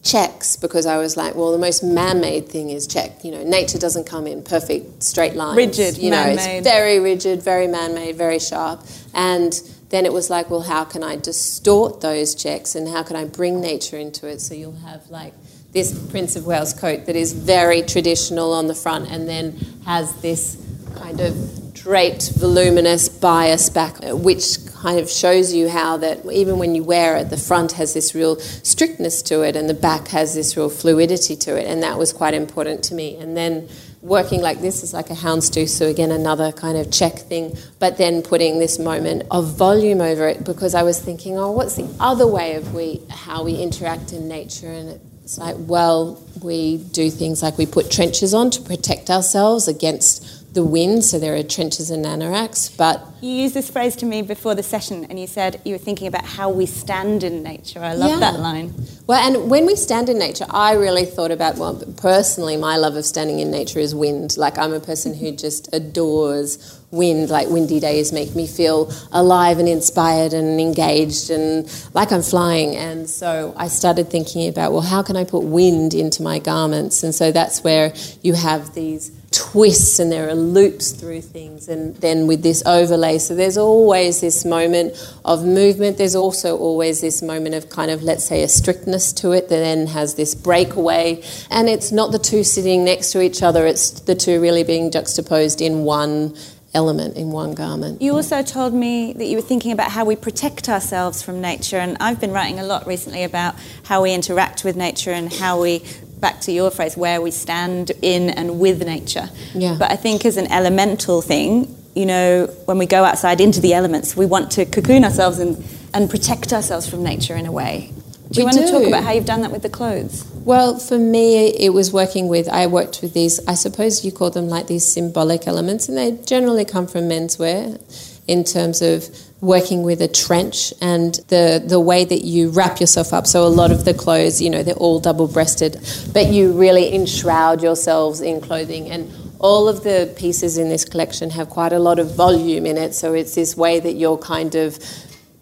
checks 0.02 0.56
because 0.56 0.86
I 0.86 0.96
was 0.98 1.16
like, 1.16 1.34
well, 1.34 1.52
the 1.52 1.58
most 1.58 1.82
man-made 1.82 2.48
thing 2.48 2.70
is 2.70 2.86
check. 2.86 3.24
You 3.24 3.32
know, 3.32 3.42
nature 3.42 3.78
doesn't 3.78 4.06
come 4.06 4.26
in 4.26 4.42
perfect 4.42 5.02
straight 5.02 5.34
lines. 5.34 5.56
Rigid, 5.56 5.98
you 5.98 6.10
know, 6.10 6.24
man-made. 6.24 6.58
it's 6.58 6.66
very 6.66 6.98
rigid, 6.98 7.42
very 7.42 7.66
man-made, 7.66 8.16
very 8.16 8.38
sharp. 8.38 8.84
And 9.14 9.52
then 9.90 10.06
it 10.06 10.12
was 10.12 10.30
like, 10.30 10.50
well, 10.50 10.62
how 10.62 10.84
can 10.84 11.02
I 11.02 11.16
distort 11.16 12.00
those 12.00 12.34
checks 12.34 12.74
and 12.74 12.88
how 12.88 13.02
can 13.02 13.16
I 13.16 13.24
bring 13.24 13.60
nature 13.60 13.98
into 13.98 14.26
it? 14.28 14.40
So 14.40 14.54
you'll 14.54 14.72
have 14.72 15.08
like 15.10 15.34
this 15.72 15.96
Prince 16.10 16.36
of 16.36 16.46
Wales 16.46 16.72
coat 16.72 17.06
that 17.06 17.16
is 17.16 17.32
very 17.32 17.82
traditional 17.82 18.52
on 18.52 18.66
the 18.66 18.74
front 18.74 19.10
and 19.10 19.28
then 19.28 19.52
has 19.84 20.12
this 20.22 20.56
kind 20.96 21.20
of 21.20 21.74
draped, 21.74 22.32
voluminous 22.32 23.08
bias 23.08 23.70
back, 23.70 23.96
uh, 24.04 24.14
which 24.14 24.58
kind 24.66 24.98
of 24.98 25.10
shows 25.10 25.52
you 25.52 25.68
how 25.68 25.96
that 25.96 26.24
even 26.26 26.58
when 26.58 26.74
you 26.74 26.82
wear 26.82 27.16
it, 27.16 27.30
the 27.30 27.36
front 27.36 27.72
has 27.72 27.94
this 27.94 28.14
real 28.14 28.36
strictness 28.36 29.22
to 29.22 29.42
it 29.42 29.56
and 29.56 29.68
the 29.68 29.74
back 29.74 30.08
has 30.08 30.34
this 30.34 30.56
real 30.56 30.68
fluidity 30.68 31.36
to 31.36 31.56
it. 31.58 31.66
And 31.66 31.82
that 31.82 31.98
was 31.98 32.12
quite 32.12 32.34
important 32.34 32.84
to 32.84 32.94
me. 32.94 33.16
And 33.16 33.36
then 33.36 33.68
working 34.02 34.40
like 34.40 34.60
this 34.60 34.82
is 34.82 34.92
like 34.92 35.10
a 35.10 35.14
houndstooth, 35.14 35.68
so 35.68 35.86
again, 35.86 36.10
another 36.10 36.52
kind 36.52 36.76
of 36.76 36.90
check 36.90 37.18
thing, 37.18 37.56
but 37.78 37.98
then 37.98 38.22
putting 38.22 38.58
this 38.58 38.78
moment 38.78 39.24
of 39.30 39.56
volume 39.56 40.00
over 40.00 40.28
it 40.28 40.44
because 40.44 40.74
I 40.74 40.82
was 40.82 41.00
thinking, 41.00 41.38
oh, 41.38 41.50
what's 41.50 41.76
the 41.76 41.88
other 42.00 42.26
way 42.26 42.54
of 42.54 42.74
we 42.74 43.00
how 43.10 43.44
we 43.44 43.54
interact 43.54 44.12
in 44.12 44.28
nature? 44.28 44.70
And 44.70 45.00
it's 45.22 45.38
like, 45.38 45.56
well, 45.58 46.22
we 46.42 46.78
do 46.78 47.10
things 47.10 47.42
like 47.42 47.58
we 47.58 47.66
put 47.66 47.90
trenches 47.90 48.32
on 48.34 48.50
to 48.50 48.62
protect 48.62 49.10
ourselves 49.10 49.68
against 49.68 50.39
the 50.52 50.64
wind, 50.64 51.04
so 51.04 51.18
there 51.18 51.36
are 51.36 51.42
trenches 51.42 51.90
and 51.90 52.04
anoraks, 52.04 52.76
but 52.76 53.06
You 53.20 53.30
used 53.30 53.54
this 53.54 53.68
phrase 53.70 53.94
to 53.96 54.06
me 54.06 54.22
before 54.22 54.54
the 54.54 54.62
session, 54.62 55.06
and 55.10 55.18
you 55.20 55.26
said 55.26 55.60
you 55.64 55.74
were 55.74 55.78
thinking 55.78 56.06
about 56.08 56.24
how 56.24 56.48
we 56.50 56.64
stand 56.66 57.22
in 57.22 57.42
nature. 57.42 57.80
I 57.80 57.92
love 57.94 58.10
Yeah. 58.10 58.18
that 58.20 58.40
line. 58.40 58.74
Well, 59.06 59.20
and 59.20 59.50
when 59.50 59.66
we 59.66 59.76
stand 59.76 60.08
in 60.08 60.18
nature, 60.18 60.46
I 60.50 60.72
really 60.72 61.04
thought 61.04 61.30
about, 61.30 61.58
well, 61.58 61.74
personally, 61.96 62.56
my 62.56 62.76
love 62.78 62.96
of 62.96 63.04
standing 63.04 63.38
in 63.38 63.50
nature 63.50 63.78
is 63.78 63.94
wind. 63.94 64.36
Like, 64.38 64.58
I'm 64.58 64.72
a 64.72 64.80
person 64.80 65.14
who 65.14 65.30
just 65.32 65.68
adores 65.72 66.58
wind. 66.90 67.28
Like, 67.30 67.48
windy 67.48 67.78
days 67.78 68.10
make 68.10 68.34
me 68.34 68.46
feel 68.46 68.90
alive 69.12 69.58
and 69.58 69.68
inspired 69.68 70.32
and 70.32 70.60
engaged 70.60 71.30
and 71.30 71.68
like 71.94 72.10
I'm 72.12 72.22
flying. 72.22 72.74
And 72.74 73.08
so 73.08 73.52
I 73.56 73.68
started 73.68 74.10
thinking 74.10 74.48
about, 74.48 74.72
well, 74.72 74.80
how 74.80 75.02
can 75.02 75.16
I 75.16 75.24
put 75.24 75.44
wind 75.44 75.92
into 75.94 76.22
my 76.22 76.38
garments? 76.38 77.02
And 77.02 77.14
so 77.14 77.30
that's 77.30 77.62
where 77.62 77.92
you 78.22 78.32
have 78.34 78.74
these 78.74 79.12
twists 79.32 80.00
and 80.00 80.10
there 80.10 80.28
are 80.28 80.34
loops 80.34 80.90
through 80.90 81.20
things 81.20 81.68
and 81.68 81.94
then 81.96 82.26
with 82.26 82.42
this 82.42 82.64
overlay. 82.66 83.18
So 83.18 83.34
there's 83.34 83.56
always 83.56 84.20
this 84.20 84.44
moment 84.44 84.94
of 85.24 85.44
movement. 85.44 85.98
There's 85.98 86.16
also 86.16 86.56
always 86.56 87.00
this 87.00 87.22
moment 87.22 87.54
of 87.54 87.70
kind 87.70 87.92
of 87.92 88.02
let's 88.02 88.24
say 88.24 88.42
a 88.42 88.48
strictness 88.48 89.12
to 89.14 89.30
it 89.32 89.48
that 89.48 89.60
then 89.60 89.86
has 89.86 90.16
this 90.16 90.34
breakaway. 90.34 91.22
And 91.50 91.68
it's 91.68 91.92
not 91.92 92.10
the 92.10 92.18
two 92.18 92.42
sitting 92.42 92.84
next 92.84 93.12
to 93.12 93.20
each 93.20 93.42
other. 93.42 93.66
It's 93.66 93.90
the 93.90 94.16
two 94.16 94.40
really 94.40 94.64
being 94.64 94.90
juxtaposed 94.90 95.60
in 95.60 95.84
one 95.84 96.34
element 96.74 97.16
in 97.16 97.30
one 97.30 97.54
garment. 97.54 98.00
You 98.00 98.14
also 98.14 98.42
told 98.42 98.72
me 98.72 99.12
that 99.14 99.26
you 99.26 99.36
were 99.36 99.42
thinking 99.42 99.72
about 99.72 99.90
how 99.90 100.04
we 100.04 100.16
protect 100.16 100.68
ourselves 100.68 101.22
from 101.22 101.40
nature, 101.40 101.78
and 101.78 101.96
I've 102.00 102.20
been 102.20 102.32
writing 102.32 102.60
a 102.60 102.64
lot 102.64 102.86
recently 102.86 103.24
about 103.24 103.56
how 103.84 104.02
we 104.02 104.12
interact 104.12 104.64
with 104.64 104.76
nature 104.76 105.10
and 105.10 105.32
how 105.32 105.60
we, 105.60 105.82
back 106.20 106.40
to 106.42 106.52
your 106.52 106.70
phrase, 106.70 106.96
where 106.96 107.20
we 107.20 107.30
stand 107.30 107.92
in 108.02 108.30
and 108.30 108.60
with 108.60 108.84
nature. 108.84 109.30
Yeah. 109.54 109.76
But 109.78 109.90
I 109.90 109.96
think 109.96 110.24
as 110.24 110.36
an 110.36 110.50
elemental 110.52 111.22
thing, 111.22 111.74
you 111.94 112.06
know, 112.06 112.46
when 112.66 112.78
we 112.78 112.86
go 112.86 113.04
outside 113.04 113.40
into 113.40 113.60
the 113.60 113.74
elements, 113.74 114.16
we 114.16 114.26
want 114.26 114.52
to 114.52 114.64
cocoon 114.64 115.04
ourselves 115.04 115.38
and, 115.38 115.64
and 115.92 116.08
protect 116.08 116.52
ourselves 116.52 116.88
from 116.88 117.02
nature 117.02 117.34
in 117.34 117.46
a 117.46 117.52
way. 117.52 117.92
Do 118.30 118.40
you 118.40 118.46
We 118.46 118.52
want 118.52 118.58
to 118.58 118.70
talk 118.70 118.86
about 118.86 119.02
how 119.02 119.10
you've 119.10 119.24
done 119.24 119.40
that 119.40 119.50
with 119.50 119.62
the 119.62 119.68
clothes? 119.68 120.24
Well, 120.44 120.78
for 120.78 120.98
me, 120.98 121.48
it 121.48 121.72
was 121.72 121.92
working 121.92 122.28
with, 122.28 122.48
I 122.48 122.68
worked 122.68 123.02
with 123.02 123.12
these, 123.12 123.44
I 123.48 123.54
suppose 123.54 124.04
you 124.04 124.12
call 124.12 124.30
them 124.30 124.48
like 124.48 124.68
these 124.68 124.86
symbolic 124.90 125.48
elements, 125.48 125.88
and 125.88 125.98
they 125.98 126.12
generally 126.24 126.64
come 126.64 126.86
from 126.86 127.08
menswear 127.08 127.80
in 128.28 128.44
terms 128.44 128.82
of 128.82 129.08
working 129.40 129.82
with 129.82 130.02
a 130.02 130.08
trench 130.08 130.72
and 130.80 131.14
the, 131.28 131.62
the 131.64 131.80
way 131.80 132.04
that 132.04 132.24
you 132.24 132.50
wrap 132.50 132.80
yourself 132.80 133.12
up. 133.12 133.26
So, 133.26 133.46
a 133.46 133.48
lot 133.48 133.70
of 133.70 133.84
the 133.84 133.94
clothes, 133.94 134.40
you 134.40 134.50
know, 134.50 134.62
they're 134.62 134.74
all 134.74 135.00
double 135.00 135.28
breasted, 135.28 135.78
but 136.12 136.26
you 136.26 136.52
really 136.52 136.94
enshroud 136.94 137.62
yourselves 137.62 138.20
in 138.20 138.40
clothing. 138.40 138.90
And 138.90 139.10
all 139.38 139.68
of 139.68 139.82
the 139.82 140.12
pieces 140.18 140.58
in 140.58 140.68
this 140.68 140.84
collection 140.84 141.30
have 141.30 141.48
quite 141.48 141.72
a 141.72 141.78
lot 141.78 141.98
of 141.98 142.14
volume 142.14 142.66
in 142.66 142.76
it. 142.76 142.94
So, 142.94 143.14
it's 143.14 143.34
this 143.34 143.56
way 143.56 143.80
that 143.80 143.94
you're 143.94 144.18
kind 144.18 144.54
of 144.54 144.78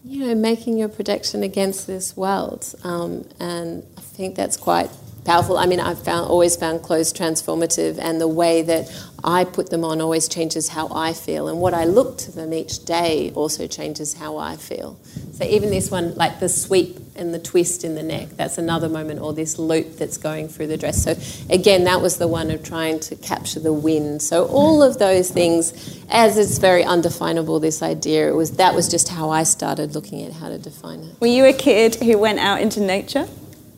you 0.05 0.27
know, 0.27 0.35
making 0.35 0.79
your 0.79 0.89
protection 0.89 1.43
against 1.43 1.87
this 1.87 2.17
world. 2.17 2.75
Um, 2.83 3.29
and 3.39 3.85
I 3.99 4.01
think 4.01 4.37
that's 4.37 4.57
quite 4.57 4.89
powerful. 5.27 5.59
I 5.59 5.67
mean, 5.67 5.81
I've 5.81 6.03
found, 6.03 6.31
always 6.31 6.57
found 6.57 6.83
clothes 6.83 7.13
transformative, 7.13 7.99
and 7.99 8.19
the 8.19 8.27
way 8.27 8.63
that 8.63 8.91
I 9.25 9.45
put 9.45 9.71
them 9.71 9.85
on 9.85 10.01
always 10.01 10.29
changes 10.29 10.69
how 10.69 10.89
I 10.93 11.13
feel. 11.13 11.49
And 11.49 11.59
what 11.61 11.75
I 11.75 11.85
look 11.85 12.19
to 12.19 12.33
them 12.33 12.53
each 12.53 12.85
day 12.85 13.33
also 13.35 13.67
changes 13.67 14.15
how 14.15 14.37
I 14.37 14.57
feel. 14.57 14.99
So 15.33 15.45
even 15.45 15.71
this 15.71 15.91
one, 15.91 16.15
like 16.15 16.41
the 16.41 16.49
sweep 16.49 16.99
and 17.17 17.35
the 17.35 17.39
twist 17.39 17.83
in 17.83 17.97
the 17.97 18.03
neck, 18.03 18.29
that's 18.37 18.59
another 18.59 18.89
moment, 18.89 19.21
or 19.21 19.33
this 19.33 19.59
loop 19.59 19.97
that's 19.97 20.19
going 20.19 20.49
through 20.49 20.69
the 20.69 20.77
dress. 20.77 21.03
So 21.03 21.17
again, 21.53 21.85
that 21.85 22.01
was 22.01 22.19
the 22.19 22.29
one 22.29 22.51
of 22.51 22.63
trying 22.63 23.01
to 23.01 23.17
capture 23.17 23.59
the 23.59 23.73
wind. 23.73 24.23
So 24.23 24.47
all 24.47 24.83
of 24.83 24.99
those 24.99 25.31
things, 25.31 26.01
as 26.11 26.39
it's 26.39 26.59
very 26.59 26.85
undefinable, 26.85 27.59
this 27.59 27.83
idea, 27.83 28.29
it 28.29 28.37
was 28.37 28.53
that 28.53 28.75
was 28.75 28.89
just 28.89 29.09
how 29.09 29.31
I 29.31 29.43
started 29.43 29.95
looking 29.95 30.23
at 30.23 30.33
how 30.35 30.49
to 30.49 30.59
define 30.59 31.01
it. 31.01 31.21
Were 31.21 31.27
you 31.27 31.45
a 31.45 31.53
kid 31.53 31.97
who 31.97 32.19
went 32.19 32.39
out 32.39 32.61
into 32.61 32.81
nature? 32.81 33.29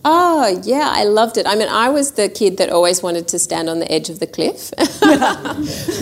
Oh, 0.03 0.63
yeah, 0.65 0.89
I 0.91 1.05
loved 1.05 1.37
it. 1.37 1.47
I 1.47 1.55
mean, 1.57 1.69
I 1.69 1.91
was 1.91 2.13
the 2.13 2.31
kid 2.31 2.57
that 2.57 2.71
always 2.71 3.03
wanted 3.03 3.29
to 3.29 3.39
stand 3.39 3.69
on 3.69 3.81
the 3.81 3.93
edge 3.93 4.09
of 4.09 4.19
the 4.19 4.27
cliff. 4.27 4.71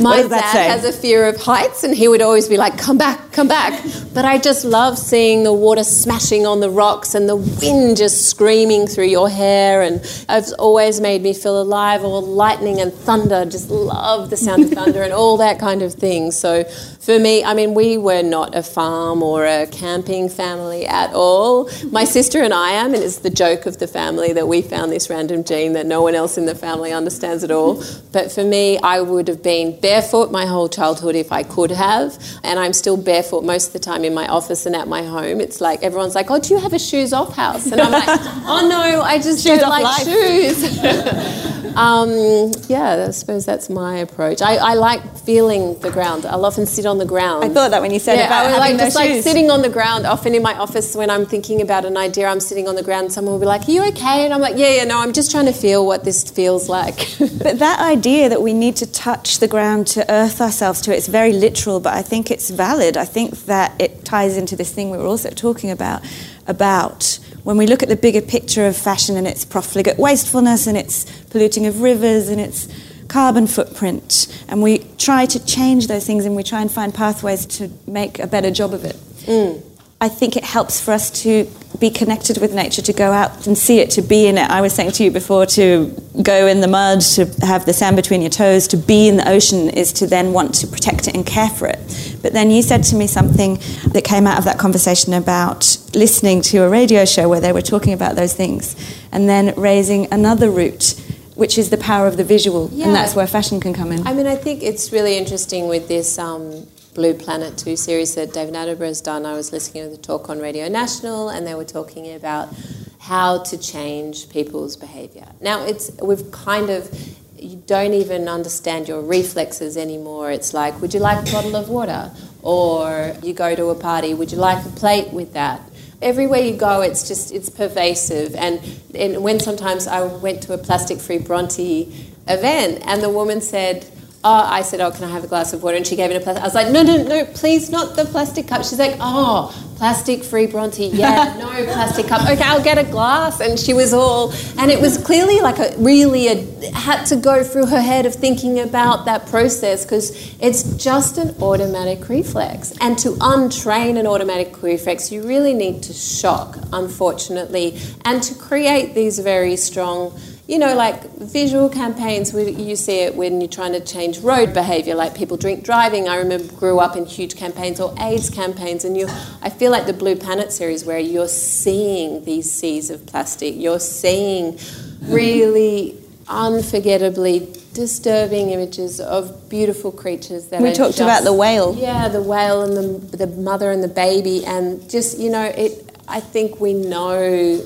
My 0.00 0.23
dad 0.23 0.52
say? 0.52 0.69
has 0.69 0.85
a 0.85 0.93
fear 0.93 1.26
of 1.26 1.37
heights, 1.43 1.83
and 1.83 1.93
he 1.93 2.07
would 2.07 2.23
always 2.23 2.49
be 2.49 2.57
like, 2.57 2.78
Come 2.78 2.97
back, 2.97 3.33
come 3.33 3.49
back. 3.49 3.83
But 4.14 4.25
I 4.25 4.38
just 4.38 4.64
love 4.64 4.99
seeing 4.99 5.43
the 5.43 5.52
water 5.52 5.83
smashing 5.83 6.47
on 6.47 6.61
the 6.61 6.71
rocks 6.71 7.17
and 7.17 7.28
the 7.28 7.35
wind 7.35 7.97
just 7.97 8.28
screaming 8.28 8.87
through 8.87 9.07
your 9.07 9.28
hair. 9.28 9.83
And 9.83 9.97
it's 10.28 10.52
always 10.52 11.00
made 11.00 11.23
me 11.23 11.35
feel 11.35 11.61
alive, 11.61 12.05
or 12.05 12.23
lightning 12.23 12.81
and 12.81 12.93
thunder. 12.93 13.47
Just 13.47 13.69
love 13.69 14.31
the 14.31 14.37
sound 14.37 14.62
of 14.64 14.71
thunder 14.75 15.02
and 15.02 15.12
all 15.12 15.37
that 15.38 15.59
kind 15.59 15.83
of 15.83 15.93
thing. 15.93 16.31
So 16.31 16.62
for 17.09 17.19
me, 17.19 17.43
I 17.43 17.55
mean, 17.55 17.73
we 17.73 17.97
were 17.97 18.21
not 18.21 18.55
a 18.55 18.62
farm 18.62 19.23
or 19.23 19.47
a 19.47 19.67
camping 19.67 20.29
family 20.29 20.85
at 20.85 21.11
all. 21.15 21.71
My 21.91 22.05
sister 22.05 22.43
and 22.43 22.53
I 22.53 22.73
am, 22.73 22.93
and 22.93 23.03
it's 23.03 23.21
the 23.21 23.31
joke 23.31 23.65
of 23.65 23.79
the 23.79 23.87
family 23.87 24.35
that 24.35 24.47
we 24.47 24.61
found 24.61 24.93
this 24.93 25.09
random 25.09 25.43
gene 25.43 25.73
that 25.73 25.87
no 25.87 26.03
one 26.03 26.15
else 26.15 26.37
in 26.37 26.45
the 26.45 26.55
family 26.55 26.93
understands 26.93 27.43
at 27.43 27.50
all. 27.50 27.83
But 28.12 28.31
for 28.31 28.45
me, 28.45 28.79
I 28.81 29.00
would 29.00 29.27
have 29.29 29.43
been 29.43 29.81
barefoot 29.81 30.31
my 30.31 30.45
whole 30.45 30.69
childhood 30.69 31.15
if 31.15 31.33
I 31.33 31.45
could 31.45 31.71
have, 31.71 32.23
and 32.45 32.59
I'm 32.59 32.75
still 32.75 32.99
barefoot 32.99 33.43
most 33.43 33.69
of 33.69 33.73
the 33.73 33.79
time 33.79 34.05
in 34.05 34.12
my 34.12 34.29
office 34.29 34.67
and 34.67 34.77
at 34.77 34.87
my 34.87 35.03
home. 35.03 35.41
It's 35.41 35.62
like 35.62 35.83
everyone's 35.83 36.15
like, 36.15 36.31
"Oh, 36.31 36.38
do 36.38 36.53
you 36.53 36.61
have 36.61 36.75
a 36.75 36.79
shoes 36.79 37.15
off 37.15 37.35
house?" 37.35 37.73
And 37.73 37.81
I'm 37.81 37.91
like, 37.91 38.07
"Oh 38.47 38.69
no, 38.69 39.00
I 39.00 39.17
just 39.17 39.43
Shoes 39.43 39.61
don't 39.61 39.71
like 39.71 39.85
life." 39.85 40.05
shoes." 40.05 41.45
um, 41.79 42.53
yeah, 42.69 43.07
I 43.09 43.11
suppose 43.13 43.47
that's 43.47 43.71
my 43.71 43.99
approach. 43.99 44.43
I, 44.43 44.57
I 44.57 44.75
like 44.75 45.01
feeling 45.19 45.79
the 45.79 45.91
ground. 45.91 46.27
I'll 46.27 46.45
often 46.45 46.67
sit 46.67 46.87
on 46.87 46.99
the 46.99 47.07
ground. 47.07 47.45
I 47.45 47.49
thought 47.49 47.71
that 47.71 47.81
when 47.81 47.93
you 47.93 47.99
said 47.99 48.17
yeah, 48.17 48.27
about 48.27 48.47
I 48.47 48.51
having 48.51 48.77
like 48.77 48.79
just 48.79 48.97
like 48.97 49.23
sitting 49.23 49.51
on 49.51 49.63
the 49.63 49.69
ground. 49.69 50.05
Often 50.05 50.35
in 50.35 50.43
my 50.43 50.55
office, 50.55 50.95
when 50.95 51.09
I'm 51.09 51.25
thinking 51.25 51.63
about 51.63 51.85
an 51.85 51.97
idea, 51.97 52.27
I'm 52.27 52.41
sitting 52.41 52.69
on 52.69 52.75
the 52.75 52.83
ground. 52.83 53.13
Someone 53.13 53.33
will 53.33 53.41
be 53.41 53.47
like, 53.47 53.69
"Are 53.69 53.71
you 53.71 53.85
okay?" 53.89 54.25
And 54.25 54.35
I'm 54.35 54.41
like, 54.41 54.57
"Yeah, 54.57 54.75
yeah, 54.75 54.85
no, 54.85 54.99
I'm 54.99 55.13
just 55.13 55.31
trying 55.31 55.47
to 55.47 55.53
feel 55.53 55.87
what 55.87 56.05
this 56.05 56.29
feels 56.31 56.69
like." 56.69 56.99
But 57.39 57.61
that 57.61 57.79
idea 57.81 58.29
that 58.29 58.43
we 58.43 58.53
need 58.53 58.75
to 58.77 58.87
touch 58.87 59.39
the 59.39 59.47
ground 59.47 59.87
to 59.89 60.05
earth 60.11 60.41
ourselves 60.41 60.81
to 60.83 60.91
it, 60.93 60.95
it 60.99 60.99
is 60.99 61.07
very 61.07 61.33
literal, 61.33 61.79
but 61.79 61.95
I 61.95 62.03
think 62.03 62.31
it's 62.31 62.51
valid. 62.51 62.97
I 62.97 63.05
think 63.05 63.47
that 63.47 63.81
it 63.81 64.05
ties 64.05 64.37
into 64.37 64.57
this 64.57 64.73
thing 64.73 64.91
we 64.91 64.99
were 64.99 65.07
also 65.07 65.31
talking 65.31 65.71
about 65.71 66.03
about 66.49 67.21
when 67.49 67.57
we 67.57 67.67
look 67.67 67.83
at 67.83 67.88
the 67.88 67.97
bigger 67.97 68.21
picture 68.21 68.67
of 68.67 68.76
fashion 68.76 69.17
and 69.17 69.26
its 69.26 69.43
profligate 69.43 69.99
wastefulness 69.99 70.67
and 70.67 70.76
its 70.76 71.07
polluting 71.31 71.64
of 71.64 71.81
rivers 71.81 72.28
and 72.28 72.38
its 72.38 72.69
carbon 73.09 73.47
footprint, 73.47 74.26
and 74.49 74.62
we 74.62 74.81
try 74.99 75.25
to 75.25 75.43
change 75.47 75.87
those 75.87 76.05
things 76.05 76.26
and 76.26 76.37
we 76.37 76.43
try 76.43 76.61
and 76.61 76.71
find 76.71 76.93
pathways 76.95 77.47
to 77.47 77.71
make 77.87 78.19
a 78.19 78.26
better 78.26 78.50
job 78.50 78.75
of 78.75 78.85
it. 78.85 78.97
Mm. 79.25 79.62
I 80.00 80.09
think 80.09 80.37
it 80.37 80.45
helps 80.45 80.81
for 80.81 80.93
us 80.93 81.11
to 81.23 81.50
be 81.81 81.90
connected 81.90 82.38
with 82.38 82.55
nature, 82.55 82.83
to 82.83 82.93
go 82.93 83.12
out 83.12 83.47
and 83.47 83.59
see 83.59 83.81
it, 83.81 83.90
to 83.90 84.02
be 84.02 84.26
in 84.26 84.38
it. 84.38 84.49
I 84.49 84.61
was 84.61 84.73
saying 84.73 84.93
to 84.93 85.05
you 85.05 85.11
before 85.11 85.45
to 85.47 85.93
go 86.23 86.47
in 86.47 86.61
the 86.61 86.69
mud, 86.69 87.00
to 87.00 87.26
have 87.43 87.67
the 87.67 87.73
sand 87.73 87.97
between 87.97 88.21
your 88.23 88.31
toes, 88.31 88.69
to 88.69 88.76
be 88.76 89.09
in 89.09 89.17
the 89.17 89.28
ocean 89.28 89.69
is 89.69 89.93
to 89.95 90.07
then 90.07 90.33
want 90.33 90.55
to 90.57 90.67
protect 90.67 91.09
it 91.09 91.14
and 91.14 91.26
care 91.26 91.49
for 91.49 91.67
it. 91.67 92.17
But 92.23 92.33
then 92.33 92.50
you 92.50 92.62
said 92.62 92.85
to 92.85 92.97
me 92.97 93.07
something 93.09 93.59
that 93.93 94.05
came 94.05 94.26
out 94.26 94.38
of 94.38 94.45
that 94.45 94.59
conversation 94.59 95.12
about 95.14 95.78
listening 95.95 96.43
to 96.43 96.59
a 96.59 96.69
radio 96.69 97.05
show 97.05 97.28
where 97.28 97.40
they 97.40 97.52
were 97.52 97.62
talking 97.62 97.93
about 97.93 98.14
those 98.14 98.35
things 98.35 98.76
and 99.11 99.28
then 99.28 99.52
raising 99.57 100.12
another 100.12 100.49
route, 100.49 100.95
which 101.35 101.59
is 101.59 101.71
the 101.71 101.78
power 101.78 102.07
of 102.07 102.17
the 102.17 102.25
visual. 102.25 102.71
Yeah. 102.73 102.87
And 102.87 102.95
that's 102.95 103.17
where 103.17 103.26
fashion 103.26 103.61
can 103.61 103.73
come 103.75 103.90
in. 103.90 104.07
I 104.07 104.14
mean, 104.14 104.28
I 104.28 104.37
think 104.37 104.62
it's 104.62 104.93
really 104.93 105.17
interesting 105.17 105.67
with 105.67 105.88
this 105.88 106.19
um, 106.19 106.67
Blue 106.99 107.14
Planet 107.14 107.57
2 107.57 107.76
series 107.76 108.17
that 108.17 108.33
David 108.33 108.55
Attenborough 108.55 108.88
has 108.88 109.00
done. 109.00 109.25
I 109.25 109.35
was 109.35 109.52
listening 109.52 109.85
to 109.85 109.88
the 109.88 110.02
talk 110.02 110.28
on 110.28 110.40
Radio 110.40 110.67
National, 110.67 111.28
and 111.28 111.47
they 111.47 111.55
were 111.55 111.64
talking 111.64 112.12
about 112.12 112.52
how 112.99 113.38
to 113.45 113.57
change 113.57 114.28
people's 114.31 114.75
behaviour. 114.75 115.28
Now, 115.40 115.64
it's 115.64 115.93
we've 116.02 116.28
kind 116.33 116.71
of 116.71 116.90
you 117.38 117.55
don't 117.55 117.95
even 117.95 118.26
understand 118.26 118.88
your 118.88 119.00
reflexes 119.00 119.76
anymore. 119.76 120.33
It's 120.33 120.52
like, 120.52 120.81
would 120.81 120.93
you 120.93 120.99
like 120.99 121.28
a 121.28 121.31
bottle 121.31 121.55
of 121.55 121.69
water? 121.69 122.11
Or 122.43 123.14
you 123.23 123.33
go 123.33 123.55
to 123.55 123.67
a 123.67 123.76
party, 123.76 124.12
would 124.12 124.33
you 124.33 124.38
like 124.38 124.67
a 124.67 124.71
plate 124.71 125.12
with 125.12 125.35
that? 125.35 125.61
Everywhere 126.02 126.40
you 126.40 126.57
go, 126.57 126.81
it's 126.81 127.07
just 127.07 127.31
it's 127.31 127.49
pervasive. 127.49 128.35
And, 128.35 128.61
and 128.93 129.23
when 129.23 129.38
sometimes 129.38 129.87
I 129.87 130.02
went 130.02 130.43
to 130.43 130.52
a 130.52 130.59
plastic-free 130.59 131.19
Bronte 131.19 131.95
event, 132.26 132.83
and 132.85 133.00
the 133.00 133.09
woman 133.09 133.40
said, 133.40 133.88
"Oh," 134.25 134.31
I 134.31 134.63
said, 134.63 134.81
"Oh, 134.81 134.91
can 134.91 135.05
I 135.05 135.11
have 135.11 135.25
a 135.25 135.27
glass 135.27 135.53
of 135.53 135.63
water?" 135.63 135.77
And 135.77 135.87
she 135.87 135.97
gave 135.97 136.11
it 136.11 136.17
a 136.17 136.21
plastic. 136.21 136.43
I 136.43 136.47
was 136.47 136.55
like, 136.55 136.71
"No, 136.71 136.83
no, 136.83 137.03
no, 137.03 137.25
please, 137.25 137.71
not 137.71 137.97
the 137.97 138.05
plastic 138.05 138.49
cup." 138.49 138.65
She's 138.65 138.79
like, 138.79 138.97
"Oh, 139.01 139.55
plastic-free 139.77 140.47
Bronte, 140.47 140.87
yeah, 140.89 141.37
no 141.39 141.49
plastic 141.73 142.07
cup. 142.07 142.23
Okay, 142.29 142.43
I'll 142.43 142.63
get 142.63 142.79
a 142.79 142.85
glass." 142.85 143.41
And 143.41 143.59
she 143.59 143.75
was 143.75 143.93
all, 143.93 144.33
and 144.59 144.71
it 144.71 144.81
was 144.81 144.99
clearly 144.99 145.41
like 145.41 145.59
a 145.59 145.75
really 145.79 146.29
a, 146.29 146.71
had 146.73 147.05
to 147.07 147.17
go 147.17 147.45
through 147.45 147.67
her 147.67 147.81
head 147.81 148.07
of 148.07 148.15
thinking 148.15 148.59
about 148.61 149.05
that 149.05 149.27
process 149.27 149.85
because 149.85 150.35
it's 150.41 150.63
just 150.77 151.19
an 151.19 151.35
automatic 151.41 152.09
reflex, 152.09 152.73
and 152.81 152.99
to 152.99 153.11
untrain 153.35 153.99
an 153.99 154.07
automatic 154.07 154.63
reflex, 154.63 155.13
you 155.13 155.23
really 155.23 155.55
need 155.55 155.83
to 155.85 155.93
shock, 155.93 156.59
unfortunately, 156.73 157.79
and 158.05 158.23
to 158.23 158.35
create 158.35 158.95
these 158.95 159.21
very 159.21 159.57
strong 159.57 160.12
you 160.49 160.59
know, 160.59 160.75
like 160.75 161.05
visual 161.19 161.69
campaigns, 161.69 162.33
we, 162.33 162.51
you 162.53 162.75
see 162.75 163.01
it 163.01 163.15
when 163.15 163.39
you're 163.41 163.51
trying 163.51 163.73
to 163.73 163.81
change 163.81 164.19
road 164.21 164.55
behaviour, 164.55 164.95
like 164.95 165.15
people 165.15 165.37
drink 165.37 165.63
driving. 165.63 166.09
I 166.09 166.17
remember 166.17 166.51
grew 166.55 166.79
up 166.81 166.97
in 166.97 167.05
huge 167.05 167.37
campaigns 167.37 167.79
or 167.81 167.95
AIDS 168.01 168.31
campaigns, 168.31 168.83
and 168.87 168.97
you, 168.97 169.07
I 169.43 169.51
feel 169.51 169.71
like 169.71 169.85
the 169.87 169.93
Blue 169.93 170.17
Planet 170.17 170.51
series 170.51 170.87
where 170.87 170.99
you're 170.99 171.29
seeing 171.29 172.25
these 172.25 172.51
seas 172.51 172.89
of 172.89 173.05
plastic, 173.07 173.55
you're 173.57 173.79
seeing 173.79 174.59
really 175.03 175.99
unforgettably 176.29 177.47
disturbing 177.75 178.51
images 178.51 179.01
of 179.01 179.49
beautiful 179.51 179.93
creatures 179.93 180.47
that 180.47 180.61
We 180.63 180.69
talked 180.73 180.97
just- 180.97 181.01
about 181.01 181.25
the 181.25 181.33
whale. 181.33 181.75
yeah, 181.77 182.09
the 182.09 182.23
whale 182.23 182.63
and 182.63 182.75
the, 183.13 183.17
the 183.19 183.27
mother 183.27 183.71
and 183.71 183.83
the 183.85 183.89
baby, 183.89 184.45
and 184.47 184.89
just 184.91 185.19
you 185.19 185.31
know, 185.31 185.45
it. 185.45 185.85
I 186.11 186.21
think 186.21 186.59
we 186.59 186.73
know 186.73 187.59